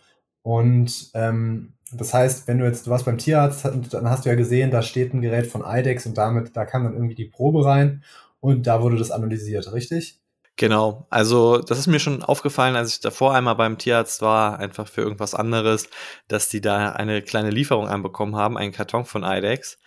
Und 0.41 1.11
ähm, 1.13 1.73
das 1.91 2.13
heißt, 2.13 2.47
wenn 2.47 2.59
du 2.59 2.65
jetzt, 2.65 2.87
du 2.87 2.91
warst 2.91 3.05
beim 3.05 3.17
Tierarzt, 3.17 3.65
dann 3.65 4.09
hast 4.09 4.25
du 4.25 4.29
ja 4.29 4.35
gesehen, 4.35 4.71
da 4.71 4.81
steht 4.81 5.13
ein 5.13 5.21
Gerät 5.21 5.47
von 5.47 5.63
IDEX 5.65 6.05
und 6.05 6.17
damit, 6.17 6.55
da 6.55 6.65
kam 6.65 6.83
dann 6.83 6.93
irgendwie 6.93 7.15
die 7.15 7.25
Probe 7.25 7.65
rein 7.65 8.03
und 8.39 8.67
da 8.67 8.81
wurde 8.81 8.97
das 8.97 9.11
analysiert, 9.11 9.71
richtig? 9.71 10.19
Genau, 10.57 11.05
also 11.09 11.57
das 11.57 11.79
ist 11.79 11.87
mir 11.87 11.99
schon 11.99 12.23
aufgefallen, 12.23 12.77
als 12.77 12.93
ich 12.93 12.99
davor 13.01 13.35
einmal 13.35 13.55
beim 13.55 13.77
Tierarzt 13.77 14.21
war, 14.21 14.57
einfach 14.57 14.87
für 14.87 15.01
irgendwas 15.01 15.35
anderes, 15.35 15.89
dass 16.29 16.47
die 16.47 16.61
da 16.61 16.91
eine 16.91 17.21
kleine 17.21 17.49
Lieferung 17.49 17.89
anbekommen 17.89 18.37
haben, 18.37 18.57
einen 18.57 18.71
Karton 18.71 19.03
von 19.03 19.23
IDEX. 19.23 19.77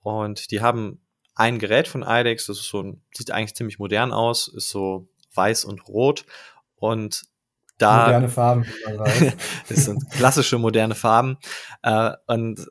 Und 0.00 0.50
die 0.50 0.60
haben 0.60 1.00
ein 1.38 1.60
Gerät 1.60 1.86
von 1.86 2.02
IDEX, 2.02 2.46
das 2.46 2.58
ist 2.58 2.68
so 2.68 2.82
ein, 2.82 3.02
sieht 3.14 3.30
eigentlich 3.30 3.54
ziemlich 3.54 3.78
modern 3.78 4.12
aus, 4.12 4.48
ist 4.48 4.70
so 4.70 5.08
weiß 5.34 5.64
und 5.64 5.86
rot. 5.86 6.26
Und 6.74 7.24
da. 7.78 8.06
Moderne 8.06 8.28
Farben. 8.28 8.66
das 9.68 9.84
sind 9.84 10.10
klassische 10.10 10.58
moderne 10.58 10.96
Farben. 10.96 11.38
Äh, 11.82 12.12
und 12.26 12.66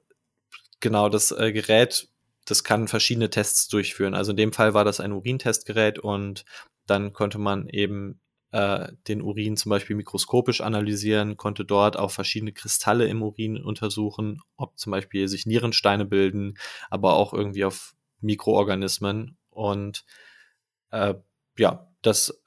genau, 0.82 1.07
das 1.07 1.32
äh, 1.32 1.53
Gerät, 1.53 2.09
das 2.45 2.65
kann 2.65 2.89
verschiedene 2.89 3.30
Tests 3.30 3.70
durchführen. 3.70 4.13
Also 4.13 4.32
in 4.32 4.38
dem 4.38 4.51
Fall 4.51 4.74
war 4.74 4.84
das 4.84 4.99
ein 4.99 5.13
Urintestgerät 5.13 5.97
und 5.97 6.43
dann 6.86 7.13
konnte 7.13 7.38
man 7.38 7.70
eben 7.70 8.20
äh, 8.51 8.91
den 9.07 9.22
Urin 9.22 9.55
zum 9.55 9.70
Beispiel 9.70 9.95
mikroskopisch 9.95 10.59
analysieren, 10.59 11.38
konnte 11.38 11.63
dort 11.63 11.97
auch 11.97 12.11
verschiedene 12.11 12.51
Kristalle 12.51 13.07
im 13.07 13.22
Urin 13.22 13.63
untersuchen, 13.63 14.41
ob 14.57 14.78
zum 14.78 14.91
Beispiel 14.91 15.30
sich 15.30 15.45
Nierensteine 15.45 16.03
bilden, 16.05 16.55
aber 16.89 17.13
auch 17.13 17.34
irgendwie 17.34 17.63
auf 17.63 17.93
Mikroorganismen. 18.22 19.38
Und 19.49 20.05
äh, 20.91 21.15
ja, 21.57 21.88
das, 22.01 22.41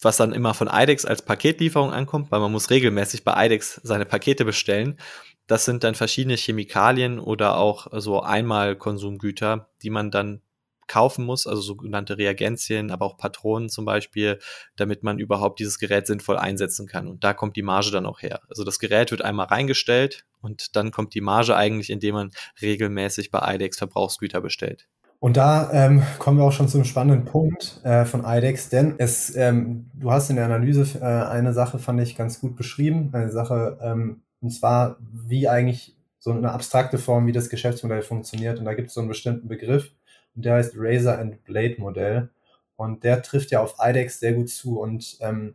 was 0.00 0.16
dann 0.16 0.32
immer 0.32 0.54
von 0.54 0.68
IDEX 0.72 1.04
als 1.04 1.22
Paketlieferung 1.22 1.92
ankommt, 1.92 2.30
weil 2.30 2.40
man 2.40 2.52
muss 2.52 2.70
regelmäßig 2.70 3.24
bei 3.24 3.46
IDEX 3.46 3.80
seine 3.82 4.06
Pakete 4.06 4.44
bestellen. 4.44 4.98
Das 5.46 5.64
sind 5.64 5.84
dann 5.84 5.94
verschiedene 5.94 6.36
Chemikalien 6.36 7.18
oder 7.18 7.58
auch 7.58 7.86
so 7.92 8.20
Einmalkonsumgüter, 8.20 9.68
die 9.82 9.90
man 9.90 10.10
dann 10.10 10.42
kaufen 10.88 11.24
muss, 11.24 11.46
also 11.46 11.60
sogenannte 11.62 12.18
Reagenzien, 12.18 12.90
aber 12.90 13.06
auch 13.06 13.16
Patronen 13.16 13.68
zum 13.68 13.84
Beispiel, 13.84 14.38
damit 14.76 15.02
man 15.02 15.18
überhaupt 15.18 15.58
dieses 15.58 15.78
Gerät 15.78 16.06
sinnvoll 16.06 16.36
einsetzen 16.36 16.86
kann. 16.86 17.08
Und 17.08 17.24
da 17.24 17.34
kommt 17.34 17.56
die 17.56 17.62
Marge 17.62 17.90
dann 17.90 18.06
auch 18.06 18.22
her. 18.22 18.40
Also 18.48 18.64
das 18.64 18.78
Gerät 18.78 19.10
wird 19.10 19.22
einmal 19.22 19.46
reingestellt 19.46 20.24
und 20.40 20.76
dann 20.76 20.90
kommt 20.90 21.14
die 21.14 21.20
Marge 21.20 21.56
eigentlich, 21.56 21.90
indem 21.90 22.14
man 22.14 22.30
regelmäßig 22.60 23.30
bei 23.30 23.54
IDEX 23.54 23.78
Verbrauchsgüter 23.78 24.40
bestellt. 24.40 24.86
Und 25.18 25.36
da 25.36 25.70
ähm, 25.72 26.02
kommen 26.18 26.38
wir 26.38 26.44
auch 26.44 26.52
schon 26.52 26.68
zum 26.68 26.84
spannenden 26.84 27.24
Punkt 27.24 27.80
äh, 27.84 28.04
von 28.04 28.24
IDEX, 28.24 28.68
denn 28.68 28.94
es, 28.98 29.34
ähm, 29.34 29.90
du 29.94 30.12
hast 30.12 30.30
in 30.30 30.36
der 30.36 30.44
Analyse 30.44 30.98
äh, 31.00 31.04
eine 31.04 31.52
Sache, 31.52 31.78
fand 31.78 32.00
ich 32.00 32.16
ganz 32.16 32.40
gut 32.40 32.54
beschrieben, 32.56 33.10
eine 33.12 33.30
Sache, 33.30 33.78
ähm, 33.80 34.22
und 34.40 34.50
zwar, 34.50 34.96
wie 35.00 35.48
eigentlich 35.48 35.96
so 36.18 36.32
eine 36.32 36.52
abstrakte 36.52 36.98
Form, 36.98 37.26
wie 37.26 37.32
das 37.32 37.48
Geschäftsmodell 37.48 38.02
funktioniert. 38.02 38.58
Und 38.58 38.64
da 38.64 38.74
gibt 38.74 38.88
es 38.88 38.94
so 38.94 39.00
einen 39.00 39.08
bestimmten 39.08 39.48
Begriff, 39.48 39.92
und 40.36 40.44
der 40.44 40.54
heißt 40.54 40.74
Razor 40.76 41.18
and 41.18 41.42
Blade 41.44 41.76
Modell. 41.78 42.28
Und 42.76 43.04
der 43.04 43.22
trifft 43.22 43.50
ja 43.50 43.62
auf 43.62 43.76
IDEX 43.80 44.20
sehr 44.20 44.34
gut 44.34 44.50
zu. 44.50 44.78
Und 44.78 45.16
ähm, 45.20 45.54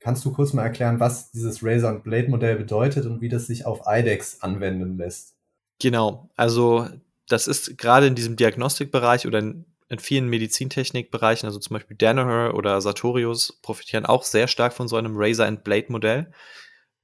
kannst 0.00 0.24
du 0.24 0.32
kurz 0.32 0.54
mal 0.54 0.62
erklären, 0.62 0.98
was 0.98 1.30
dieses 1.30 1.62
Razor 1.62 1.90
and 1.90 2.02
Blade 2.02 2.28
Modell 2.28 2.56
bedeutet 2.56 3.04
und 3.04 3.20
wie 3.20 3.28
das 3.28 3.46
sich 3.46 3.66
auf 3.66 3.82
IDEX 3.86 4.42
anwenden 4.42 4.96
lässt? 4.96 5.34
Genau, 5.78 6.30
also 6.36 6.86
das 7.28 7.46
ist 7.46 7.78
gerade 7.78 8.06
in 8.06 8.14
diesem 8.14 8.36
Diagnostikbereich 8.36 9.26
oder 9.26 9.38
in, 9.38 9.66
in 9.88 9.98
vielen 9.98 10.28
Medizintechnikbereichen, 10.28 11.46
also 11.46 11.58
zum 11.58 11.74
Beispiel 11.74 11.96
Danaher 11.96 12.54
oder 12.54 12.80
Sartorius, 12.80 13.58
profitieren 13.62 14.06
auch 14.06 14.24
sehr 14.24 14.48
stark 14.48 14.72
von 14.72 14.88
so 14.88 14.96
einem 14.96 15.14
Razor 15.16 15.46
and 15.46 15.64
Blade 15.64 15.86
Modell. 15.88 16.32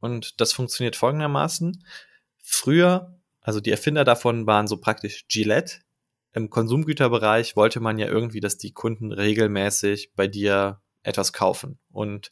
Und 0.01 0.41
das 0.41 0.53
funktioniert 0.53 0.97
folgendermaßen. 0.97 1.85
Früher, 2.43 3.15
also 3.41 3.61
die 3.61 3.71
Erfinder 3.71 4.05
davon 4.05 4.47
waren 4.47 4.67
so 4.67 4.77
praktisch 4.79 5.27
Gillette, 5.29 5.81
im 6.35 6.49
Konsumgüterbereich 6.49 7.57
wollte 7.57 7.81
man 7.81 7.99
ja 7.99 8.07
irgendwie, 8.07 8.41
dass 8.41 8.57
die 8.57 8.73
Kunden 8.73 9.13
regelmäßig 9.13 10.13
bei 10.17 10.29
dir 10.29 10.81
etwas 11.03 11.33
kaufen. 11.33 11.79
Und 11.91 12.31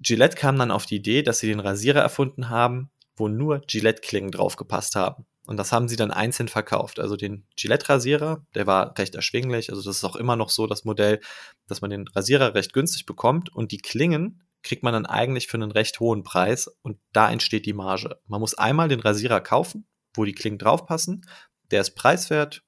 Gillette 0.00 0.36
kam 0.36 0.58
dann 0.58 0.70
auf 0.70 0.86
die 0.86 0.96
Idee, 0.96 1.22
dass 1.22 1.38
sie 1.38 1.48
den 1.48 1.60
Rasierer 1.60 2.00
erfunden 2.00 2.50
haben, 2.50 2.90
wo 3.16 3.28
nur 3.28 3.60
Gillette-Klingen 3.66 4.30
draufgepasst 4.30 4.96
haben. 4.96 5.26
Und 5.48 5.56
das 5.56 5.72
haben 5.72 5.88
sie 5.88 5.96
dann 5.96 6.10
einzeln 6.10 6.48
verkauft. 6.48 7.00
Also 7.00 7.16
den 7.16 7.46
Gillette-Rasierer, 7.56 8.44
der 8.54 8.66
war 8.66 8.98
recht 8.98 9.14
erschwinglich. 9.14 9.70
Also 9.70 9.82
das 9.82 9.96
ist 9.96 10.04
auch 10.04 10.14
immer 10.14 10.36
noch 10.36 10.50
so 10.50 10.66
das 10.66 10.84
Modell, 10.84 11.20
dass 11.66 11.80
man 11.80 11.88
den 11.88 12.06
Rasierer 12.06 12.54
recht 12.54 12.74
günstig 12.74 13.06
bekommt 13.06 13.48
und 13.54 13.72
die 13.72 13.78
Klingen 13.78 14.42
kriegt 14.62 14.82
man 14.82 14.92
dann 14.92 15.06
eigentlich 15.06 15.46
für 15.46 15.56
einen 15.56 15.70
recht 15.70 16.00
hohen 16.00 16.22
Preis 16.22 16.68
und 16.82 16.98
da 17.14 17.30
entsteht 17.30 17.64
die 17.64 17.72
Marge. 17.72 18.20
Man 18.26 18.40
muss 18.40 18.58
einmal 18.58 18.88
den 18.88 19.00
Rasierer 19.00 19.40
kaufen, 19.40 19.86
wo 20.12 20.26
die 20.26 20.34
Klingen 20.34 20.58
draufpassen. 20.58 21.24
Der 21.70 21.80
ist 21.80 21.94
preiswert, 21.94 22.62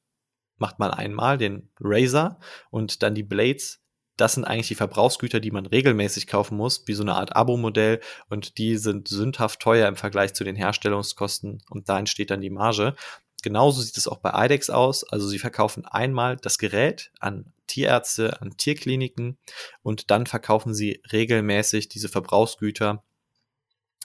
macht 0.56 0.78
man 0.78 0.90
einmal 0.90 1.36
den 1.36 1.70
Razor 1.80 2.38
und 2.70 3.02
dann 3.02 3.14
die 3.14 3.24
Blades. 3.24 3.82
Das 4.20 4.34
sind 4.34 4.44
eigentlich 4.44 4.68
die 4.68 4.74
Verbrauchsgüter, 4.74 5.40
die 5.40 5.50
man 5.50 5.66
regelmäßig 5.66 6.26
kaufen 6.26 6.56
muss, 6.56 6.82
wie 6.86 6.92
so 6.94 7.02
eine 7.02 7.14
Art 7.14 7.34
Abo-Modell. 7.34 8.00
Und 8.28 8.58
die 8.58 8.76
sind 8.76 9.08
sündhaft 9.08 9.60
teuer 9.60 9.88
im 9.88 9.96
Vergleich 9.96 10.34
zu 10.34 10.44
den 10.44 10.56
Herstellungskosten. 10.56 11.62
Und 11.70 11.88
da 11.88 11.98
entsteht 11.98 12.30
dann 12.30 12.42
die 12.42 12.50
Marge. 12.50 12.94
Genauso 13.42 13.80
sieht 13.80 13.96
es 13.96 14.06
auch 14.06 14.18
bei 14.18 14.44
IDEX 14.44 14.68
aus. 14.68 15.04
Also 15.04 15.26
sie 15.26 15.38
verkaufen 15.38 15.86
einmal 15.86 16.36
das 16.36 16.58
Gerät 16.58 17.10
an 17.18 17.52
Tierärzte, 17.66 18.42
an 18.42 18.56
Tierkliniken 18.56 19.38
und 19.82 20.10
dann 20.10 20.26
verkaufen 20.26 20.74
sie 20.74 21.00
regelmäßig 21.12 21.88
diese 21.88 22.08
Verbrauchsgüter 22.08 23.02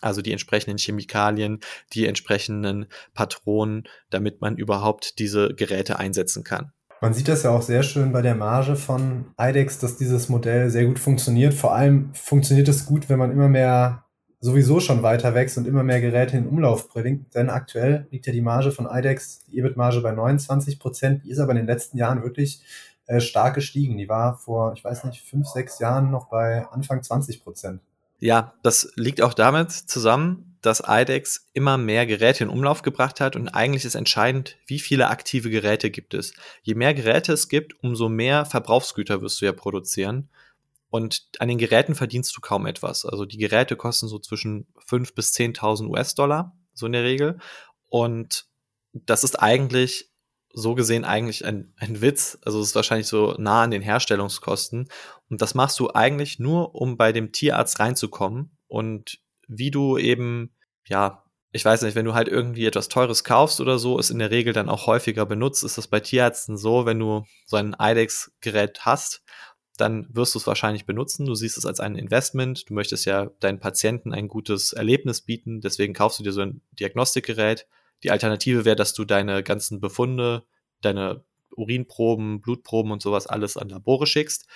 also 0.01 0.21
die 0.21 0.33
entsprechenden 0.33 0.77
Chemikalien, 0.77 1.61
die 1.93 2.05
entsprechenden 2.05 2.87
Patronen, 3.13 3.87
damit 4.11 4.39
man 4.39 4.55
überhaupt 4.55 5.17
diese 5.19 5.55
Geräte 5.55 5.97
einsetzen 5.97 6.43
kann. 6.43 6.73
Man 7.05 7.13
sieht 7.13 7.27
das 7.27 7.43
ja 7.43 7.51
auch 7.51 7.61
sehr 7.61 7.83
schön 7.83 8.11
bei 8.11 8.23
der 8.23 8.33
Marge 8.33 8.75
von 8.75 9.25
IDEX, 9.39 9.77
dass 9.77 9.95
dieses 9.95 10.27
Modell 10.27 10.71
sehr 10.71 10.85
gut 10.85 10.97
funktioniert. 10.97 11.53
Vor 11.53 11.75
allem 11.75 12.09
funktioniert 12.15 12.67
es 12.67 12.87
gut, 12.87 13.09
wenn 13.09 13.19
man 13.19 13.29
immer 13.29 13.47
mehr 13.47 14.05
sowieso 14.39 14.79
schon 14.79 15.03
weiter 15.03 15.35
wächst 15.35 15.55
und 15.59 15.67
immer 15.67 15.83
mehr 15.83 16.01
Geräte 16.01 16.35
in 16.35 16.47
Umlauf 16.47 16.89
bringt. 16.89 17.35
Denn 17.35 17.51
aktuell 17.51 18.07
liegt 18.09 18.25
ja 18.25 18.33
die 18.33 18.41
Marge 18.41 18.71
von 18.71 18.87
IDEX, 18.91 19.43
die 19.43 19.59
EBIT-Marge 19.59 20.01
bei 20.01 20.13
29 20.13 20.79
Prozent. 20.79 21.23
Die 21.23 21.29
ist 21.29 21.37
aber 21.37 21.51
in 21.51 21.57
den 21.57 21.67
letzten 21.67 21.99
Jahren 21.99 22.23
wirklich 22.23 22.63
äh, 23.05 23.19
stark 23.19 23.53
gestiegen. 23.53 23.99
Die 23.99 24.09
war 24.09 24.39
vor, 24.39 24.73
ich 24.73 24.83
weiß 24.83 25.03
nicht, 25.03 25.21
fünf, 25.21 25.47
sechs 25.47 25.77
Jahren 25.77 26.09
noch 26.09 26.29
bei 26.29 26.65
Anfang 26.71 27.03
20 27.03 27.43
Prozent. 27.43 27.81
Ja, 28.19 28.55
das 28.63 28.91
liegt 28.95 29.21
auch 29.21 29.35
damit 29.35 29.71
zusammen, 29.71 30.54
dass 30.65 30.83
IDEX 30.85 31.47
immer 31.53 31.77
mehr 31.77 32.05
Geräte 32.05 32.43
in 32.43 32.49
Umlauf 32.49 32.81
gebracht 32.81 33.21
hat 33.21 33.35
und 33.35 33.49
eigentlich 33.49 33.85
ist 33.85 33.95
entscheidend, 33.95 34.57
wie 34.65 34.79
viele 34.79 35.09
aktive 35.09 35.49
Geräte 35.49 35.91
gibt 35.91 36.13
es. 36.13 36.33
Je 36.63 36.75
mehr 36.75 36.93
Geräte 36.93 37.33
es 37.33 37.49
gibt, 37.49 37.81
umso 37.83 38.09
mehr 38.09 38.45
Verbrauchsgüter 38.45 39.21
wirst 39.21 39.41
du 39.41 39.45
ja 39.45 39.53
produzieren. 39.53 40.29
Und 40.89 41.27
an 41.39 41.49
den 41.49 41.57
Geräten 41.57 41.93
verdienst 41.93 42.35
du 42.35 42.41
kaum 42.41 42.65
etwas. 42.65 43.05
Also 43.05 43.25
die 43.25 43.37
Geräte 43.37 43.75
kosten 43.75 44.07
so 44.07 44.17
zwischen 44.17 44.65
5.000 44.87 45.13
bis 45.13 45.33
10.000 45.33 45.87
US-Dollar, 45.87 46.55
so 46.73 46.85
in 46.85 46.93
der 46.93 47.03
Regel. 47.03 47.37
Und 47.89 48.45
das 48.93 49.23
ist 49.23 49.41
eigentlich 49.41 50.09
so 50.53 50.73
gesehen 50.73 51.03
eigentlich 51.03 51.45
ein, 51.45 51.73
ein 51.77 52.01
Witz. 52.01 52.39
Also 52.43 52.61
es 52.61 52.67
ist 52.67 52.75
wahrscheinlich 52.75 53.07
so 53.07 53.35
nah 53.37 53.63
an 53.63 53.71
den 53.71 53.81
Herstellungskosten. 53.81 54.89
Und 55.29 55.41
das 55.41 55.53
machst 55.53 55.79
du 55.79 55.91
eigentlich 55.93 56.39
nur, 56.39 56.73
um 56.75 56.97
bei 56.97 57.11
dem 57.11 57.33
Tierarzt 57.33 57.79
reinzukommen. 57.79 58.57
Und 58.67 59.19
wie 59.47 59.71
du 59.71 59.97
eben, 59.97 60.54
ja, 60.87 61.23
ich 61.51 61.63
weiß 61.63 61.83
nicht, 61.83 61.95
wenn 61.95 62.05
du 62.05 62.13
halt 62.13 62.27
irgendwie 62.27 62.65
etwas 62.65 62.89
Teures 62.89 63.23
kaufst 63.23 63.61
oder 63.61 63.79
so, 63.79 63.97
ist 63.97 64.09
in 64.09 64.19
der 64.19 64.31
Regel 64.31 64.53
dann 64.53 64.69
auch 64.69 64.87
häufiger 64.87 65.25
benutzt. 65.25 65.63
Ist 65.63 65.77
das 65.77 65.87
bei 65.87 66.01
Tierärzten 66.01 66.57
so, 66.57 66.85
wenn 66.85 66.99
du 66.99 67.25
so 67.45 67.55
ein 67.57 67.75
IDEX-Gerät 67.79 68.81
hast, 68.81 69.23
dann 69.77 70.07
wirst 70.11 70.35
du 70.35 70.39
es 70.39 70.47
wahrscheinlich 70.47 70.85
benutzen. 70.85 71.25
Du 71.25 71.35
siehst 71.35 71.57
es 71.57 71.65
als 71.65 71.79
ein 71.79 71.95
Investment. 71.95 72.69
Du 72.69 72.73
möchtest 72.73 73.05
ja 73.05 73.27
deinen 73.39 73.59
Patienten 73.59 74.13
ein 74.13 74.27
gutes 74.27 74.73
Erlebnis 74.73 75.21
bieten. 75.21 75.61
Deswegen 75.61 75.93
kaufst 75.93 76.19
du 76.19 76.23
dir 76.23 76.33
so 76.33 76.41
ein 76.41 76.61
Diagnostikgerät 76.79 77.67
die 78.03 78.11
Alternative 78.11 78.65
wäre, 78.65 78.75
dass 78.75 78.93
du 78.93 79.05
deine 79.05 79.43
ganzen 79.43 79.79
Befunde, 79.79 80.43
deine 80.81 81.23
Urinproben, 81.55 82.41
Blutproben 82.41 82.91
und 82.91 83.01
sowas 83.01 83.27
alles 83.27 83.57
an 83.57 83.69
Labore 83.69 84.07
schickst. 84.07 84.47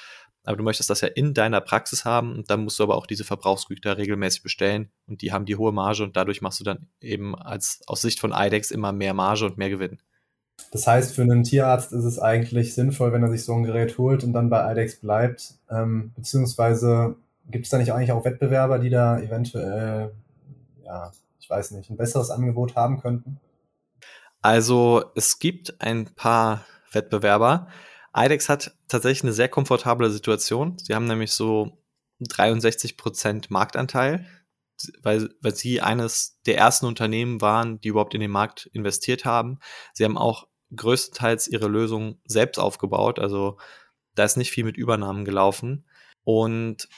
Aber 0.44 0.58
du 0.58 0.64
möchtest 0.64 0.90
das 0.90 1.02
ja 1.02 1.08
in 1.10 1.34
deiner 1.34 1.62
Praxis 1.62 2.06
haben 2.06 2.34
und 2.34 2.50
dann 2.50 2.64
musst 2.64 2.80
du 2.80 2.84
aber 2.84 2.96
auch 2.96 3.06
diese 3.06 3.24
Verbrauchsgüter 3.24 3.98
regelmäßig 3.98 4.42
bestellen 4.42 4.90
und 5.08 5.22
die 5.22 5.32
haben 5.32 5.46
die 5.46 5.58
hohe 5.58 5.72
Marge 5.72 6.04
und 6.04 6.16
dadurch 6.16 6.42
machst 6.42 6.60
du 6.60 6.64
dann 6.64 6.88
eben 7.02 7.36
als 7.36 7.82
aus 7.88 8.02
Sicht 8.02 8.20
von 8.20 8.32
IDEX 8.34 8.72
immer 8.72 8.92
mehr 8.92 9.14
Marge 9.14 9.46
und 9.46 9.58
mehr 9.58 9.70
Gewinn. 9.70 10.00
Das 10.72 10.88
heißt, 10.88 11.16
für 11.16 11.22
einen 11.22 11.44
Tierarzt 11.44 11.94
ist 11.94 12.04
es 12.04 12.20
eigentlich 12.20 12.74
sinnvoll, 12.74 13.14
wenn 13.14 13.24
er 13.24 13.30
sich 13.30 13.44
so 13.46 13.54
ein 13.54 13.64
Gerät 13.64 13.98
holt 13.98 14.24
und 14.24 14.34
dann 14.34 14.50
bei 14.50 14.72
IDEX 14.72 15.00
bleibt. 15.00 15.54
Ähm, 15.70 16.12
beziehungsweise 16.16 17.16
gibt 17.50 17.66
es 17.66 17.72
da 17.72 17.78
nicht 17.78 17.94
eigentlich 17.94 18.12
auch 18.12 18.26
Wettbewerber, 18.26 18.80
die 18.80 18.90
da 18.90 19.20
eventuell 19.20 20.12
ja, 20.90 21.12
ich 21.40 21.50
weiß 21.50 21.72
nicht, 21.72 21.90
ein 21.90 21.98
besseres 21.98 22.30
Angebot 22.30 22.76
haben 22.76 23.00
könnten? 23.00 23.40
Also 24.42 25.04
es 25.16 25.40
gibt 25.40 25.82
ein 25.82 26.06
paar 26.16 26.66
Wettbewerber. 26.92 27.68
IDEX 28.20 28.50
hat 28.50 28.76
tatsächlich 28.88 29.24
eine 29.24 29.34
sehr 29.34 29.50
komfortable 29.50 30.12
Situation. 30.12 30.78
Sie 30.78 30.94
haben 30.94 31.06
nämlich 31.06 31.32
so 31.32 31.78
63 32.20 32.98
Prozent 32.98 33.50
Marktanteil, 33.50 34.26
weil, 35.02 35.30
weil 35.42 35.56
sie 35.56 35.82
eines 35.82 36.40
der 36.46 36.58
ersten 36.58 36.86
Unternehmen 36.86 37.40
waren, 37.42 37.80
die 37.80 37.90
überhaupt 37.90 38.14
in 38.14 38.22
den 38.22 38.32
Markt 38.32 38.70
investiert 38.74 39.26
haben. 39.26 39.60
Sie 39.94 40.04
haben 40.04 40.18
auch 40.18 40.48
größtenteils 40.76 41.48
ihre 41.48 41.68
Lösung 41.68 42.20
selbst 42.26 42.60
aufgebaut. 42.60 43.20
Also 43.20 43.58
da 44.16 44.26
ist 44.26 44.38
nicht 44.38 44.52
viel 44.52 44.66
mit 44.66 44.78
Übernahmen 44.78 45.24
gelaufen. 45.24 45.86
Und 46.24 46.90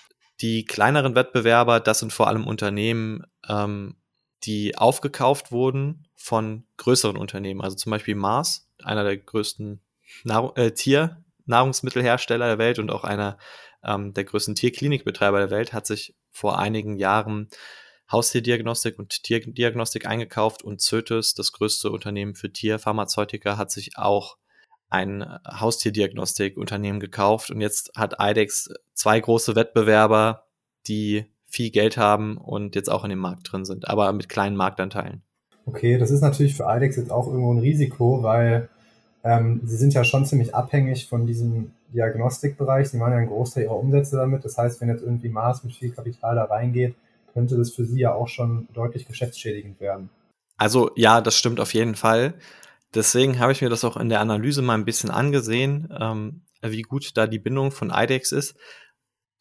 die 0.41 0.65
kleineren 0.65 1.15
Wettbewerber, 1.15 1.79
das 1.79 1.99
sind 1.99 2.11
vor 2.11 2.27
allem 2.27 2.47
Unternehmen, 2.47 3.23
ähm, 3.47 3.95
die 4.43 4.75
aufgekauft 4.75 5.51
wurden 5.51 6.07
von 6.15 6.65
größeren 6.77 7.15
Unternehmen. 7.15 7.61
Also 7.61 7.75
zum 7.77 7.91
Beispiel 7.91 8.15
Mars, 8.15 8.67
einer 8.83 9.03
der 9.03 9.17
größten 9.17 9.81
Nahrung, 10.23 10.55
äh, 10.55 10.71
Tiernahrungsmittelhersteller 10.71 12.47
der 12.47 12.57
Welt 12.57 12.79
und 12.79 12.91
auch 12.91 13.03
einer 13.03 13.37
ähm, 13.83 14.13
der 14.13 14.23
größten 14.23 14.55
Tierklinikbetreiber 14.55 15.39
der 15.39 15.51
Welt, 15.51 15.73
hat 15.73 15.87
sich 15.87 16.15
vor 16.31 16.59
einigen 16.59 16.97
Jahren 16.97 17.49
Haustierdiagnostik 18.11 18.99
und 18.99 19.23
Tierdiagnostik 19.23 20.05
eingekauft 20.05 20.63
und 20.63 20.81
Zötis, 20.81 21.33
das 21.33 21.51
größte 21.51 21.91
Unternehmen 21.91 22.35
für 22.35 22.51
Tierpharmazeutika, 22.51 23.57
hat 23.57 23.71
sich 23.71 23.97
auch 23.97 24.37
ein 24.89 25.25
Haustierdiagnostikunternehmen 25.47 26.99
gekauft 26.99 27.49
und 27.49 27.61
jetzt 27.61 27.91
hat 27.95 28.17
IDEX 28.19 28.73
zwei 28.93 29.19
große 29.19 29.55
Wettbewerber, 29.55 30.47
die 30.87 31.25
viel 31.47 31.71
Geld 31.71 31.97
haben 31.97 32.37
und 32.37 32.75
jetzt 32.75 32.89
auch 32.89 33.03
in 33.05 33.09
dem 33.09 33.19
Markt 33.19 33.51
drin 33.51 33.63
sind, 33.63 33.87
aber 33.87 34.11
mit 34.11 34.27
kleinen 34.27 34.57
Marktanteilen. 34.57 35.23
Okay, 35.65 35.97
das 35.97 36.11
ist 36.11 36.21
natürlich 36.21 36.55
für 36.55 36.65
IDEX 36.67 36.97
jetzt 36.97 37.11
auch 37.11 37.27
irgendwo 37.27 37.53
ein 37.53 37.59
Risiko, 37.59 38.23
weil 38.23 38.69
ähm, 39.23 39.61
sie 39.63 39.77
sind 39.77 39.93
ja 39.93 40.03
schon 40.03 40.25
ziemlich 40.25 40.55
abhängig 40.55 41.07
von 41.07 41.27
diesem 41.27 41.71
Diagnostikbereich. 41.93 42.89
Sie 42.89 42.97
machen 42.97 43.11
ja 43.11 43.17
einen 43.19 43.27
Großteil 43.27 43.65
ihrer 43.65 43.77
Umsätze 43.77 44.15
damit. 44.15 44.43
Das 44.45 44.57
heißt, 44.57 44.81
wenn 44.81 44.89
jetzt 44.89 45.03
irgendwie 45.03 45.29
Mars 45.29 45.63
mit 45.63 45.73
viel 45.73 45.91
Kapital 45.91 46.35
da 46.35 46.45
reingeht, 46.45 46.95
könnte 47.33 47.57
das 47.57 47.71
für 47.71 47.85
sie 47.85 47.99
ja 47.99 48.13
auch 48.13 48.27
schon 48.27 48.67
deutlich 48.73 49.07
geschäftsschädigend 49.07 49.79
werden. 49.79 50.09
Also 50.57 50.91
ja, 50.95 51.21
das 51.21 51.35
stimmt 51.35 51.59
auf 51.59 51.73
jeden 51.73 51.95
Fall. 51.95 52.33
Deswegen 52.93 53.39
habe 53.39 53.51
ich 53.51 53.61
mir 53.61 53.69
das 53.69 53.83
auch 53.83 53.97
in 53.97 54.09
der 54.09 54.19
Analyse 54.19 54.61
mal 54.61 54.75
ein 54.75 54.85
bisschen 54.85 55.11
angesehen, 55.11 55.87
ähm, 55.97 56.41
wie 56.61 56.81
gut 56.81 57.15
da 57.15 57.25
die 57.25 57.39
Bindung 57.39 57.71
von 57.71 57.89
IDEX 57.89 58.31
ist. 58.31 58.55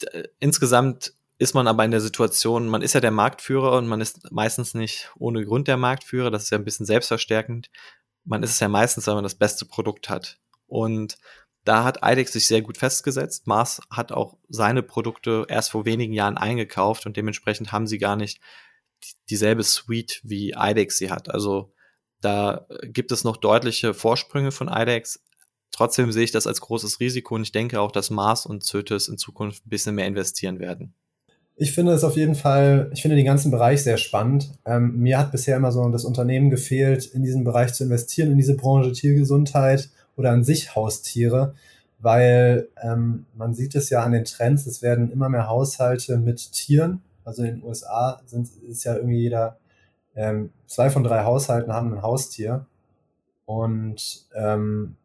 D 0.03 0.28
insgesamt 0.39 1.14
ist 1.39 1.55
man 1.55 1.66
aber 1.66 1.85
in 1.85 1.91
der 1.91 2.03
Situation, 2.03 2.68
man 2.68 2.83
ist 2.83 2.93
ja 2.93 3.01
der 3.01 3.11
Marktführer 3.11 3.78
und 3.78 3.89
man 3.89 4.01
ist 4.01 4.31
meistens 4.31 4.74
nicht 4.74 5.11
ohne 5.18 5.45
Grund 5.45 5.68
der 5.68 5.78
Marktführer. 5.78 6.31
Das 6.31 6.45
ist 6.45 6.51
ja 6.51 6.59
ein 6.59 6.64
bisschen 6.64 6.87
selbstverstärkend. 6.87 7.70
Man 8.31 8.45
ist 8.45 8.53
es 8.53 8.61
ja 8.61 8.68
meistens, 8.68 9.09
wenn 9.09 9.14
man 9.14 9.24
das 9.24 9.35
beste 9.35 9.64
Produkt 9.64 10.09
hat. 10.09 10.39
Und 10.68 11.18
da 11.64 11.83
hat 11.83 11.99
IDEX 12.05 12.33
sich 12.33 12.47
sehr 12.47 12.62
gut 12.62 12.78
festgesetzt. 12.78 13.49
Mars 13.49 13.81
hat 13.91 14.12
auch 14.12 14.39
seine 14.49 14.85
Produkte 14.85 15.47
erst 15.49 15.72
vor 15.72 15.85
wenigen 15.85 16.12
Jahren 16.12 16.39
eingekauft 16.39 17.07
und 17.07 17.16
dementsprechend 17.16 17.72
haben 17.72 17.89
sie 17.89 17.99
gar 17.99 18.14
nicht 18.14 18.41
dieselbe 19.28 19.64
Suite 19.64 20.20
wie 20.22 20.55
IDEX 20.57 20.99
sie 20.99 21.11
hat. 21.11 21.28
Also 21.28 21.74
da 22.20 22.66
gibt 22.85 23.11
es 23.11 23.24
noch 23.24 23.37
deutliche 23.37 23.95
Vorsprünge 23.95 24.53
von 24.53 24.68
IDEX. 24.68 25.24
Trotzdem 25.72 26.12
sehe 26.12 26.24
ich 26.24 26.31
das 26.31 26.47
als 26.47 26.61
großes 26.61 27.01
Risiko 27.01 27.35
und 27.35 27.43
ich 27.43 27.53
denke 27.53 27.81
auch, 27.81 27.91
dass 27.91 28.11
Mars 28.11 28.47
und 28.47 28.62
Zötis 28.62 29.09
in 29.09 29.18
Zukunft 29.18 29.66
ein 29.66 29.70
bisschen 29.70 29.97
mehr 29.97 30.07
investieren 30.07 30.61
werden. 30.61 30.95
Ich 31.63 31.73
finde 31.73 31.93
es 31.93 32.05
auf 32.05 32.17
jeden 32.17 32.37
Fall, 32.37 32.91
ich 32.95 33.03
finde 33.03 33.17
den 33.17 33.27
ganzen 33.27 33.51
Bereich 33.51 33.83
sehr 33.83 33.99
spannend. 33.99 34.51
Ähm, 34.65 34.97
mir 34.97 35.19
hat 35.19 35.31
bisher 35.31 35.59
immer 35.59 35.71
so 35.73 35.87
das 35.91 36.07
Unternehmen 36.07 36.49
gefehlt, 36.49 37.05
in 37.05 37.23
diesen 37.23 37.45
Bereich 37.45 37.75
zu 37.75 37.85
investieren, 37.85 38.31
in 38.31 38.39
diese 38.39 38.57
Branche 38.57 38.93
Tiergesundheit 38.93 39.91
oder 40.17 40.31
an 40.31 40.43
sich 40.43 40.75
Haustiere, 40.75 41.53
weil 41.99 42.69
ähm, 42.83 43.27
man 43.35 43.53
sieht 43.53 43.75
es 43.75 43.91
ja 43.91 44.03
an 44.03 44.13
den 44.13 44.25
Trends, 44.25 44.65
es 44.65 44.81
werden 44.81 45.13
immer 45.13 45.29
mehr 45.29 45.49
Haushalte 45.49 46.17
mit 46.17 46.51
Tieren. 46.53 47.03
Also 47.27 47.43
in 47.43 47.57
den 47.57 47.63
USA 47.63 48.23
sind, 48.25 48.49
ist 48.67 48.85
ja 48.85 48.95
irgendwie 48.95 49.21
jeder, 49.21 49.59
ähm, 50.17 50.49
zwei 50.67 50.89
von 50.89 51.05
drei 51.05 51.25
Haushalten 51.25 51.75
haben 51.75 51.93
ein 51.93 52.01
Haustier. 52.01 52.65
Und 53.45 54.25
ähm, 54.35 54.97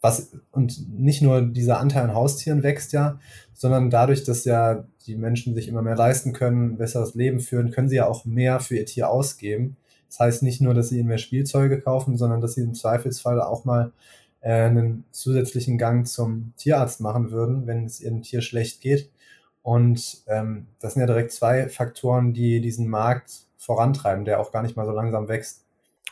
was, 0.00 0.30
und 0.52 0.96
nicht 0.96 1.22
nur 1.22 1.42
dieser 1.42 1.80
Anteil 1.80 2.04
an 2.04 2.14
Haustieren 2.14 2.62
wächst 2.62 2.92
ja, 2.92 3.18
sondern 3.52 3.90
dadurch, 3.90 4.22
dass 4.22 4.44
ja 4.44 4.84
die 5.08 5.16
Menschen 5.16 5.54
sich 5.54 5.68
immer 5.68 5.82
mehr 5.82 5.96
leisten 5.96 6.32
können, 6.32 6.72
ein 6.72 6.76
besseres 6.76 7.14
Leben 7.14 7.40
führen, 7.40 7.70
können 7.70 7.88
sie 7.88 7.96
ja 7.96 8.06
auch 8.06 8.24
mehr 8.24 8.60
für 8.60 8.76
ihr 8.76 8.86
Tier 8.86 9.10
ausgeben. 9.10 9.76
Das 10.08 10.20
heißt 10.20 10.42
nicht 10.42 10.60
nur, 10.60 10.74
dass 10.74 10.88
sie 10.88 11.02
mehr 11.02 11.18
Spielzeuge 11.18 11.80
kaufen, 11.80 12.16
sondern 12.16 12.40
dass 12.40 12.54
sie 12.54 12.62
im 12.62 12.74
Zweifelsfall 12.74 13.40
auch 13.40 13.64
mal 13.64 13.92
äh, 14.40 14.52
einen 14.52 15.04
zusätzlichen 15.10 15.78
Gang 15.78 16.06
zum 16.06 16.52
Tierarzt 16.56 17.00
machen 17.00 17.30
würden, 17.30 17.66
wenn 17.66 17.84
es 17.84 18.00
ihrem 18.00 18.22
Tier 18.22 18.40
schlecht 18.40 18.80
geht. 18.80 19.10
Und 19.62 20.22
ähm, 20.28 20.66
das 20.80 20.94
sind 20.94 21.00
ja 21.00 21.06
direkt 21.06 21.32
zwei 21.32 21.68
Faktoren, 21.68 22.32
die 22.32 22.60
diesen 22.60 22.88
Markt 22.88 23.46
vorantreiben, 23.56 24.24
der 24.24 24.40
auch 24.40 24.52
gar 24.52 24.62
nicht 24.62 24.76
mal 24.76 24.86
so 24.86 24.92
langsam 24.92 25.28
wächst. 25.28 25.64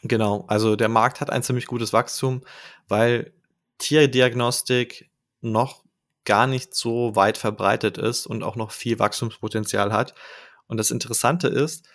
Genau, 0.02 0.44
also 0.46 0.76
der 0.76 0.88
Markt 0.88 1.20
hat 1.20 1.30
ein 1.30 1.42
ziemlich 1.42 1.66
gutes 1.66 1.92
Wachstum, 1.92 2.42
weil 2.88 3.32
Tierdiagnostik 3.78 5.08
noch 5.40 5.85
gar 6.26 6.46
nicht 6.46 6.74
so 6.74 7.16
weit 7.16 7.38
verbreitet 7.38 7.96
ist 7.96 8.26
und 8.26 8.42
auch 8.42 8.56
noch 8.56 8.70
viel 8.70 8.98
Wachstumspotenzial 8.98 9.92
hat. 9.92 10.14
Und 10.66 10.76
das 10.76 10.90
Interessante 10.90 11.48
ist, 11.48 11.88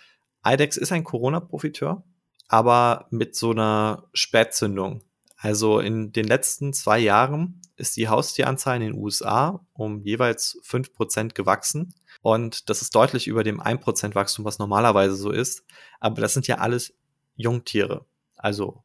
IDEX 0.44 0.76
ist 0.76 0.90
ein 0.90 1.04
Corona-Profiteur, 1.04 2.02
aber 2.48 3.06
mit 3.10 3.36
so 3.36 3.52
einer 3.52 4.08
Spätzündung. 4.12 5.02
Also 5.36 5.78
in 5.78 6.12
den 6.12 6.26
letzten 6.26 6.72
zwei 6.72 6.98
Jahren 6.98 7.60
ist 7.76 7.96
die 7.96 8.08
Haustieranzahl 8.08 8.76
in 8.76 8.82
den 8.82 8.94
USA 8.94 9.64
um 9.72 10.02
jeweils 10.02 10.58
fünf 10.62 10.92
Prozent 10.92 11.34
gewachsen. 11.34 11.94
Und 12.22 12.70
das 12.70 12.82
ist 12.82 12.94
deutlich 12.94 13.26
über 13.26 13.42
dem 13.42 13.60
1% 13.60 14.14
Wachstum, 14.14 14.44
was 14.44 14.58
normalerweise 14.58 15.16
so 15.16 15.30
ist. 15.30 15.64
Aber 15.98 16.20
das 16.20 16.34
sind 16.34 16.46
ja 16.46 16.58
alles 16.58 16.94
Jungtiere. 17.36 18.06
Also 18.36 18.84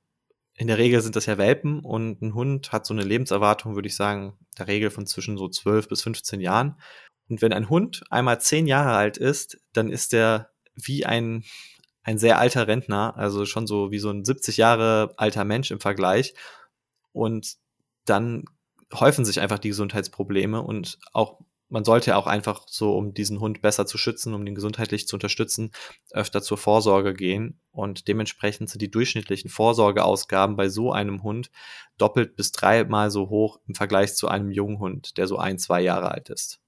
in 0.58 0.68
der 0.68 0.80
Regel 0.80 1.02
sind 1.02 1.16
das 1.16 1.28
ja 1.28 1.38
Welpen 1.38 1.82
und 1.82 2.22
ein 2.22 2.34
Hund 2.34 2.72
hat 2.72 2.86
so 2.88 2.94
eine 2.94 3.04
Lebenserwartung, 3.04 3.76
würde 3.76 3.88
ich 3.88 3.96
sagen, 3.96 4.34
der 4.58 4.68
Regel 4.68 4.90
von 4.90 5.06
zwischen 5.06 5.38
so 5.38 5.48
12 5.48 5.88
bis 5.88 6.02
15 6.02 6.42
Jahren. 6.42 6.82
Und 7.30 7.44
wenn 7.44 7.54
ein 7.54 7.70
Hund 7.70 8.04
einmal 8.10 8.42
10 8.42 8.66
Jahre 8.66 8.96
alt 8.98 9.18
ist, 9.18 9.60
dann 9.74 9.92
ist 9.92 10.14
der 10.14 10.50
wie 10.74 11.06
ein, 11.06 11.44
ein 12.02 12.18
sehr 12.18 12.40
alter 12.40 12.68
Rentner, 12.68 13.16
also 13.18 13.46
schon 13.46 13.68
so 13.68 13.92
wie 13.92 14.00
so 14.00 14.10
ein 14.10 14.26
70 14.26 14.58
Jahre 14.58 15.14
alter 15.18 15.46
Mensch 15.46 15.70
im 15.70 15.80
Vergleich. 15.80 16.34
Und 17.12 17.58
dann 18.06 18.46
häufen 18.92 19.26
sich 19.26 19.40
einfach 19.40 19.60
die 19.60 19.70
Gesundheitsprobleme 19.70 20.64
und 20.64 20.98
auch 21.14 21.40
man 21.70 21.84
sollte 21.84 22.16
auch 22.16 22.28
einfach 22.28 22.64
so, 22.68 22.96
um 22.96 23.14
diesen 23.14 23.40
Hund 23.40 23.62
besser 23.62 23.86
zu 23.86 23.98
schützen, 23.98 24.34
um 24.34 24.46
ihn 24.46 24.56
gesundheitlich 24.56 25.08
zu 25.08 25.16
unterstützen, 25.16 25.72
öfter 26.12 26.42
zur 26.42 26.58
Vorsorge 26.58 27.14
gehen. 27.14 27.60
Und 27.72 28.08
dementsprechend 28.08 28.70
sind 28.70 28.82
die 28.82 28.92
durchschnittlichen 28.92 29.50
Vorsorgeausgaben 29.50 30.56
bei 30.56 30.70
so 30.70 30.92
einem 30.92 31.24
Hund 31.24 31.52
doppelt 31.98 32.36
bis 32.36 32.52
dreimal 32.52 33.12
so 33.12 33.30
hoch 33.30 33.60
im 33.68 33.76
Vergleich 33.76 34.16
zu 34.16 34.28
einem 34.28 34.52
jungen 34.52 34.80
Hund, 34.80 35.18
der 35.18 35.28
so 35.28 35.38
ein, 35.38 35.60
zwei 35.60 35.82
Jahre 35.82 36.12
alt 36.12 36.30
ist. 36.30 36.60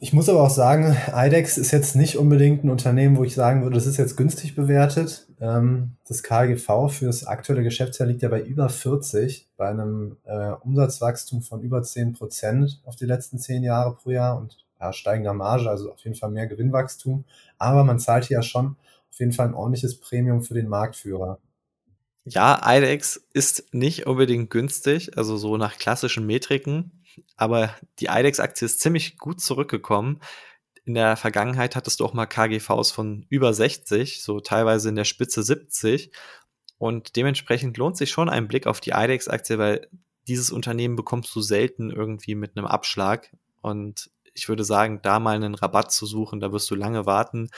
Ich 0.00 0.12
muss 0.12 0.28
aber 0.28 0.42
auch 0.42 0.50
sagen, 0.50 0.96
IDEX 1.12 1.58
ist 1.58 1.72
jetzt 1.72 1.96
nicht 1.96 2.18
unbedingt 2.18 2.62
ein 2.62 2.70
Unternehmen, 2.70 3.16
wo 3.16 3.24
ich 3.24 3.34
sagen 3.34 3.62
würde, 3.62 3.74
das 3.74 3.86
ist 3.86 3.96
jetzt 3.96 4.16
günstig 4.16 4.54
bewertet. 4.54 5.26
Ähm, 5.40 5.96
das 6.06 6.22
KGV 6.22 6.88
für 6.88 7.06
das 7.06 7.24
aktuelle 7.24 7.64
Geschäftsjahr 7.64 8.08
liegt 8.08 8.22
ja 8.22 8.28
bei 8.28 8.40
über 8.40 8.68
40, 8.68 9.48
bei 9.56 9.68
einem 9.68 10.16
äh, 10.24 10.52
Umsatzwachstum 10.60 11.42
von 11.42 11.62
über 11.62 11.82
10 11.82 12.12
Prozent 12.12 12.80
auf 12.84 12.96
die 12.96 13.06
letzten 13.06 13.38
zehn 13.38 13.62
Jahre 13.62 13.94
pro 13.94 14.10
Jahr 14.10 14.38
und 14.38 14.64
steigender 14.92 15.34
Marge, 15.34 15.68
also 15.68 15.90
auf 15.90 16.04
jeden 16.04 16.16
Fall 16.16 16.30
mehr 16.30 16.46
Gewinnwachstum. 16.46 17.24
Aber 17.58 17.82
man 17.82 17.98
zahlt 17.98 18.26
hier 18.26 18.36
ja 18.36 18.42
schon 18.42 18.76
auf 19.10 19.18
jeden 19.18 19.32
Fall 19.32 19.48
ein 19.48 19.54
ordentliches 19.54 19.98
Premium 19.98 20.42
für 20.42 20.54
den 20.54 20.68
Marktführer. 20.68 21.40
Ja, 22.24 22.60
IDEX 22.64 23.20
ist 23.32 23.72
nicht 23.72 24.06
unbedingt 24.06 24.50
günstig, 24.50 25.16
also 25.16 25.36
so 25.36 25.56
nach 25.56 25.78
klassischen 25.78 26.26
Metriken 26.26 26.92
aber 27.36 27.74
die 27.98 28.06
IDEX-Aktie 28.06 28.66
ist 28.66 28.80
ziemlich 28.80 29.18
gut 29.18 29.40
zurückgekommen. 29.40 30.20
In 30.84 30.94
der 30.94 31.16
Vergangenheit 31.16 31.76
hattest 31.76 32.00
du 32.00 32.04
auch 32.04 32.14
mal 32.14 32.26
KGVs 32.26 32.90
von 32.90 33.26
über 33.28 33.52
60, 33.52 34.22
so 34.22 34.40
teilweise 34.40 34.88
in 34.88 34.96
der 34.96 35.04
Spitze 35.04 35.42
70. 35.42 36.12
Und 36.78 37.16
dementsprechend 37.16 37.76
lohnt 37.76 37.96
sich 37.96 38.10
schon 38.10 38.28
ein 38.28 38.48
Blick 38.48 38.66
auf 38.66 38.80
die 38.80 38.90
IDEX-Aktie, 38.90 39.58
weil 39.58 39.88
dieses 40.28 40.50
Unternehmen 40.50 40.96
bekommst 40.96 41.34
du 41.34 41.40
selten 41.40 41.90
irgendwie 41.90 42.34
mit 42.34 42.56
einem 42.56 42.66
Abschlag. 42.66 43.30
Und 43.60 44.10
ich 44.34 44.48
würde 44.48 44.64
sagen, 44.64 45.00
da 45.02 45.18
mal 45.18 45.36
einen 45.36 45.54
Rabatt 45.54 45.92
zu 45.92 46.06
suchen, 46.06 46.40
da 46.40 46.52
wirst 46.52 46.70
du 46.70 46.74
lange 46.74 47.06
warten. 47.06 47.50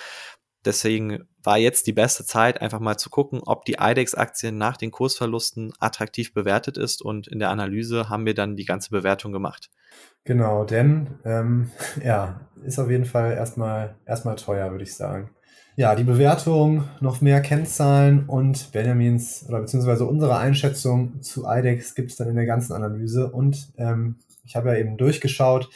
Deswegen 0.65 1.25
war 1.43 1.57
jetzt 1.57 1.87
die 1.87 1.93
beste 1.93 2.25
Zeit, 2.25 2.61
einfach 2.61 2.81
mal 2.81 2.99
zu 2.99 3.09
gucken, 3.09 3.41
ob 3.45 3.65
die 3.65 3.77
IDEX-Aktie 3.81 4.53
nach 4.53 4.77
den 4.77 4.91
Kursverlusten 4.91 5.73
attraktiv 5.79 6.35
bewertet 6.35 6.77
ist. 6.77 7.01
Und 7.03 7.29
in 7.29 7.39
der 7.39 7.51
Analyse 7.51 8.09
haben 8.09 8.27
wir 8.27 8.35
dann 8.35 8.57
die 8.57 8.67
ganze 8.67 8.91
Bewertung 8.91 9.33
gemacht. 9.33 9.71
Genau, 10.25 10.65
denn 10.65 11.19
ähm, 11.25 11.71
ja, 12.05 12.41
ist 12.63 12.79
auf 12.79 12.91
jeden 12.91 13.07
Fall 13.07 13.33
erstmal 13.33 13.97
erstmal 14.07 14.37
teuer, 14.37 14.71
würde 14.71 14.85
ich 14.85 14.95
sagen. 14.95 15.31
Ja, 15.77 15.95
die 15.95 16.05
Bewertung, 16.05 16.85
noch 17.01 17.23
mehr 17.23 17.41
Kennzahlen 17.41 18.27
und 18.27 18.71
Benjamins 18.73 19.47
oder 19.49 19.61
beziehungsweise 19.61 20.05
unsere 20.05 20.37
Einschätzung 20.37 21.23
zu 21.23 21.45
IDEX 21.47 21.95
gibt 21.95 22.11
es 22.11 22.17
dann 22.17 22.29
in 22.29 22.37
der 22.37 22.45
ganzen 22.45 22.75
Analyse. 22.75 23.31
Und 23.31 23.73
ähm, 23.79 24.17
ich 24.45 24.57
habe 24.57 24.71
ja 24.71 24.77
eben 24.77 24.99
durchgeschaut, 24.99 25.71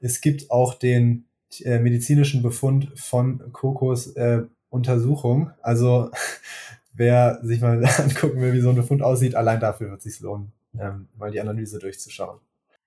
es 0.00 0.22
gibt 0.22 0.50
auch 0.50 0.74
den 0.74 1.26
äh, 1.64 1.78
medizinischen 1.78 2.42
Befund 2.42 2.90
von 2.94 3.52
Kokos 3.52 4.08
äh, 4.16 4.42
Untersuchung. 4.70 5.50
Also 5.62 6.10
wer 6.94 7.40
sich 7.42 7.60
mal 7.60 7.84
angucken 7.98 8.40
will, 8.40 8.52
wie 8.52 8.60
so 8.60 8.70
ein 8.70 8.76
Befund 8.76 9.02
aussieht, 9.02 9.34
allein 9.34 9.60
dafür 9.60 9.90
wird 9.90 9.98
es 9.98 10.04
sich 10.04 10.20
lohnen, 10.20 10.52
ähm, 10.78 11.08
mal 11.18 11.30
die 11.30 11.40
Analyse 11.40 11.78
durchzuschauen. 11.78 12.38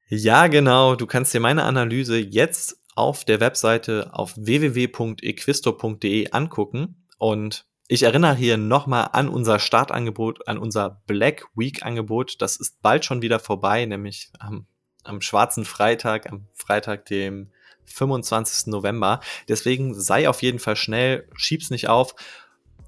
Ja, 0.07 0.47
genau. 0.47 0.95
Du 0.95 1.05
kannst 1.07 1.33
dir 1.33 1.39
meine 1.39 1.63
Analyse 1.63 2.17
jetzt 2.17 2.77
auf 2.95 3.25
der 3.25 3.39
Webseite 3.39 4.09
auf 4.13 4.33
www.equisto.de 4.37 6.31
angucken 6.31 6.95
und 7.17 7.65
ich 7.87 8.03
erinnere 8.03 8.35
hier 8.35 8.57
nochmal 8.57 9.09
an 9.11 9.27
unser 9.27 9.59
Startangebot, 9.59 10.47
an 10.47 10.57
unser 10.57 11.01
Black 11.05 11.45
Week 11.55 11.83
Angebot. 11.83 12.41
Das 12.41 12.55
ist 12.55 12.81
bald 12.81 13.05
schon 13.05 13.21
wieder 13.21 13.39
vorbei, 13.39 13.85
nämlich 13.85 14.31
am, 14.39 14.67
am 15.03 15.21
schwarzen 15.21 15.65
Freitag, 15.65 16.31
am 16.31 16.47
Freitag, 16.53 17.05
dem 17.05 17.51
25. 17.85 18.67
November. 18.67 19.19
Deswegen 19.47 19.93
sei 19.93 20.29
auf 20.29 20.41
jeden 20.41 20.59
Fall 20.59 20.75
schnell, 20.75 21.27
schieb's 21.35 21.69
nicht 21.69 21.89
auf 21.89 22.15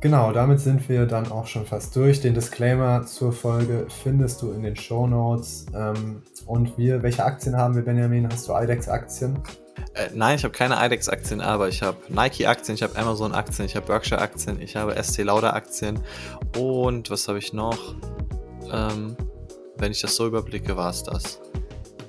Genau, 0.00 0.30
damit 0.32 0.60
sind 0.60 0.88
wir 0.88 1.06
dann 1.06 1.30
auch 1.32 1.46
schon 1.46 1.64
fast 1.64 1.96
durch. 1.96 2.20
Den 2.20 2.34
Disclaimer 2.34 3.06
zur 3.06 3.32
Folge 3.32 3.86
findest 4.02 4.42
du 4.42 4.52
in 4.52 4.62
den 4.62 4.76
Show 4.76 5.06
Notes. 5.06 5.66
Ähm, 5.74 6.22
und 6.44 6.76
wir, 6.76 7.02
welche 7.02 7.24
Aktien 7.24 7.56
haben 7.56 7.74
wir, 7.74 7.82
Benjamin? 7.82 8.28
Hast 8.30 8.48
du 8.48 8.54
IDEX-Aktien? 8.54 9.38
Äh, 9.94 10.10
nein, 10.14 10.36
ich 10.36 10.44
habe 10.44 10.52
keine 10.52 10.76
IDEX-Aktien, 10.84 11.40
aber 11.40 11.68
ich 11.68 11.82
habe 11.82 11.96
Nike-Aktien, 12.08 12.74
ich 12.74 12.82
habe 12.82 12.96
Amazon-Aktien, 12.98 13.66
ich 13.66 13.76
habe 13.76 13.86
Berkshire-Aktien, 13.86 14.60
ich 14.60 14.76
habe 14.76 15.02
SC 15.02 15.22
Lauder-Aktien 15.22 15.98
und 16.58 17.10
was 17.10 17.28
habe 17.28 17.38
ich 17.38 17.52
noch? 17.52 17.94
Ähm, 18.70 19.16
wenn 19.78 19.92
ich 19.92 20.00
das 20.00 20.16
so 20.16 20.26
überblicke, 20.26 20.76
war 20.76 20.90
es 20.90 21.02
das. 21.02 21.40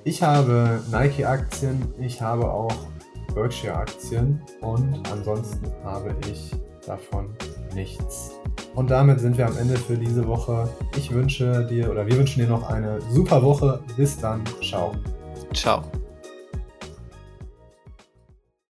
Ich 0.04 0.22
habe 0.22 0.82
Nike-Aktien, 0.90 1.94
ich 1.98 2.20
habe 2.20 2.50
auch 2.50 2.74
Berkshire-Aktien 3.34 4.42
und 4.60 5.02
ansonsten 5.10 5.72
habe 5.84 6.14
ich 6.30 6.52
davon 6.86 7.34
nichts. 7.74 8.32
Und 8.74 8.90
damit 8.90 9.20
sind 9.20 9.38
wir 9.38 9.46
am 9.46 9.56
Ende 9.56 9.76
für 9.76 9.96
diese 9.96 10.26
Woche. 10.26 10.68
Ich 10.96 11.12
wünsche 11.12 11.66
dir 11.66 11.90
oder 11.90 12.06
wir 12.06 12.16
wünschen 12.16 12.40
dir 12.40 12.48
noch 12.48 12.68
eine 12.68 13.00
super 13.10 13.42
Woche. 13.42 13.80
Bis 13.96 14.18
dann. 14.18 14.42
Ciao. 14.62 14.94
Ciao. 15.52 15.82